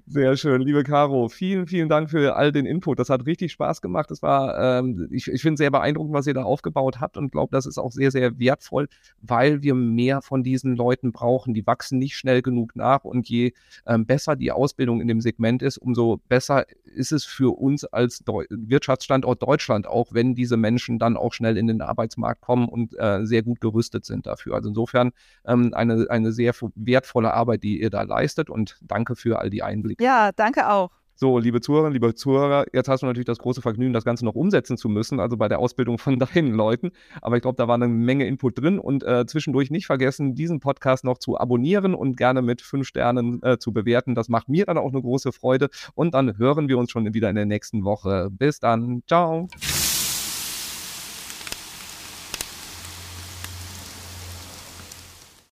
Sehr 0.07 0.36
schön, 0.38 0.61
liebe 0.61 0.84
Caro. 0.84 1.30
Vielen, 1.30 1.67
vielen 1.67 1.89
Dank 1.89 2.09
für 2.09 2.36
all 2.36 2.51
den 2.51 2.65
Input. 2.65 2.99
Das 2.99 3.09
hat 3.09 3.26
richtig 3.26 3.51
Spaß 3.51 3.82
gemacht. 3.82 4.11
Das 4.11 4.22
war, 4.22 4.80
ähm, 4.80 5.07
ich, 5.11 5.28
ich 5.28 5.41
finde 5.41 5.57
sehr 5.57 5.72
beeindruckend, 5.72 6.13
was 6.13 6.28
ihr 6.28 6.34
da 6.34 6.43
aufgebaut 6.43 6.99
habt 6.99 7.17
und 7.17 7.32
glaube, 7.32 7.51
das 7.51 7.65
ist 7.65 7.78
auch 7.78 7.91
sehr, 7.91 8.11
sehr 8.11 8.39
wertvoll, 8.39 8.88
weil 9.22 9.61
wir 9.61 9.76
mehr 9.76 10.22
von 10.22 10.43
diesen 10.43 10.76
Leuten 10.76 11.11
brauchen. 11.11 11.53
Die 11.53 11.65
wachsen 11.65 11.99
nicht 11.99 12.15
schnell 12.15 12.41
genug 12.41 12.76
nach 12.76 13.03
und 13.03 13.30
je 13.30 13.53
ähm, 13.86 14.05
besser 14.05 14.36
die 14.36 14.51
Ausbildung 14.51 15.01
in 15.01 15.07
dem 15.07 15.22
Segment 15.22 15.61
ist, 15.61 15.78
umso 15.78 16.17
besser 16.28 16.65
ist 16.84 17.11
es 17.11 17.24
für 17.26 17.57
uns 17.57 17.86
als 17.86 18.20
Deu 18.20 18.45
Wirtschaftsstandort 18.49 19.41
Deutschland 19.41 19.88
auch, 19.88 20.13
wenn 20.13 20.36
diese 20.36 20.57
Menschen 20.57 20.99
dann 20.99 21.17
auch 21.17 21.34
schnell 21.34 21.57
in 21.57 21.67
den 21.67 21.82
Arbeitsmarkt 21.82 22.41
kommen 22.41 22.67
und 22.67 22.97
äh, 22.97 23.26
sehr 23.26 23.43
gut 23.43 23.61
gerüstet 23.61 24.05
sind 24.05 24.26
dafür. 24.26 24.55
Also 24.55 24.70
insofern 24.70 25.11
ähm, 25.45 25.74
eine, 25.74 26.07
eine 26.09 26.32
sehr 26.32 26.53
wertvolle 26.76 27.34
Arbeit, 27.34 27.63
die 27.63 27.82
ihr 27.82 27.89
da 27.89 28.01
leistet 28.01 28.49
und 28.49 28.78
danke 28.82 29.15
für 29.15 29.39
all 29.39 29.49
die 29.60 29.64
Einblicke. 29.64 30.03
Ja, 30.03 30.32
danke 30.32 30.70
auch. 30.70 30.91
So, 31.22 31.38
liebe 31.38 31.60
Zuhörerinnen, 31.60 31.91
liebe 31.91 32.16
Zuhörer, 32.16 32.64
jetzt 32.72 32.88
hast 32.88 33.01
du 33.01 33.05
natürlich 33.05 33.26
das 33.26 33.39
große 33.39 33.62
Vergnügen, 33.62 33.91
das 33.91 34.05
Ganze 34.05 34.24
noch 34.24 34.36
umsetzen 34.36 34.78
zu 34.78 34.88
müssen, 34.88 35.20
also 35.20 35.36
bei 35.36 35.49
der 35.49 35.60
Ausbildung 35.60 35.97
von 35.97 36.18
deinen 36.34 36.53
Leuten. 36.53 36.91
Aber 37.22 37.36
ich 37.36 37.41
glaube, 37.41 37.57
da 37.57 37.68
war 37.68 37.76
eine 37.76 37.89
Menge 37.89 38.26
Input 38.26 38.57
drin 38.57 38.80
und 38.80 39.03
äh, 39.03 39.26
zwischendurch 39.26 39.70
nicht 39.70 39.86
vergessen, 39.86 40.34
diesen 40.34 40.62
Podcast 40.62 41.03
noch 41.03 41.18
zu 41.18 41.38
abonnieren 41.38 41.93
und 41.93 42.16
gerne 42.16 42.41
mit 42.41 42.62
fünf 42.62 42.88
Sternen 42.88 43.43
äh, 43.43 43.57
zu 43.57 43.74
bewerten. 43.74 44.16
Das 44.16 44.30
macht 44.30 44.47
mir 44.47 44.66
dann 44.66 44.78
auch 44.78 44.93
eine 44.93 45.01
große 45.01 45.34
Freude. 45.34 45.68
Und 45.93 46.14
dann 46.14 46.38
hören 46.38 46.70
wir 46.70 46.78
uns 46.78 46.89
schon 46.89 47.14
wieder 47.14 47.30
in 47.30 47.36
der 47.36 47.45
nächsten 47.45 47.84
Woche. 47.84 48.30
Bis 48.32 48.62
dann. 48.62 49.03
Ciao. 49.05 49.49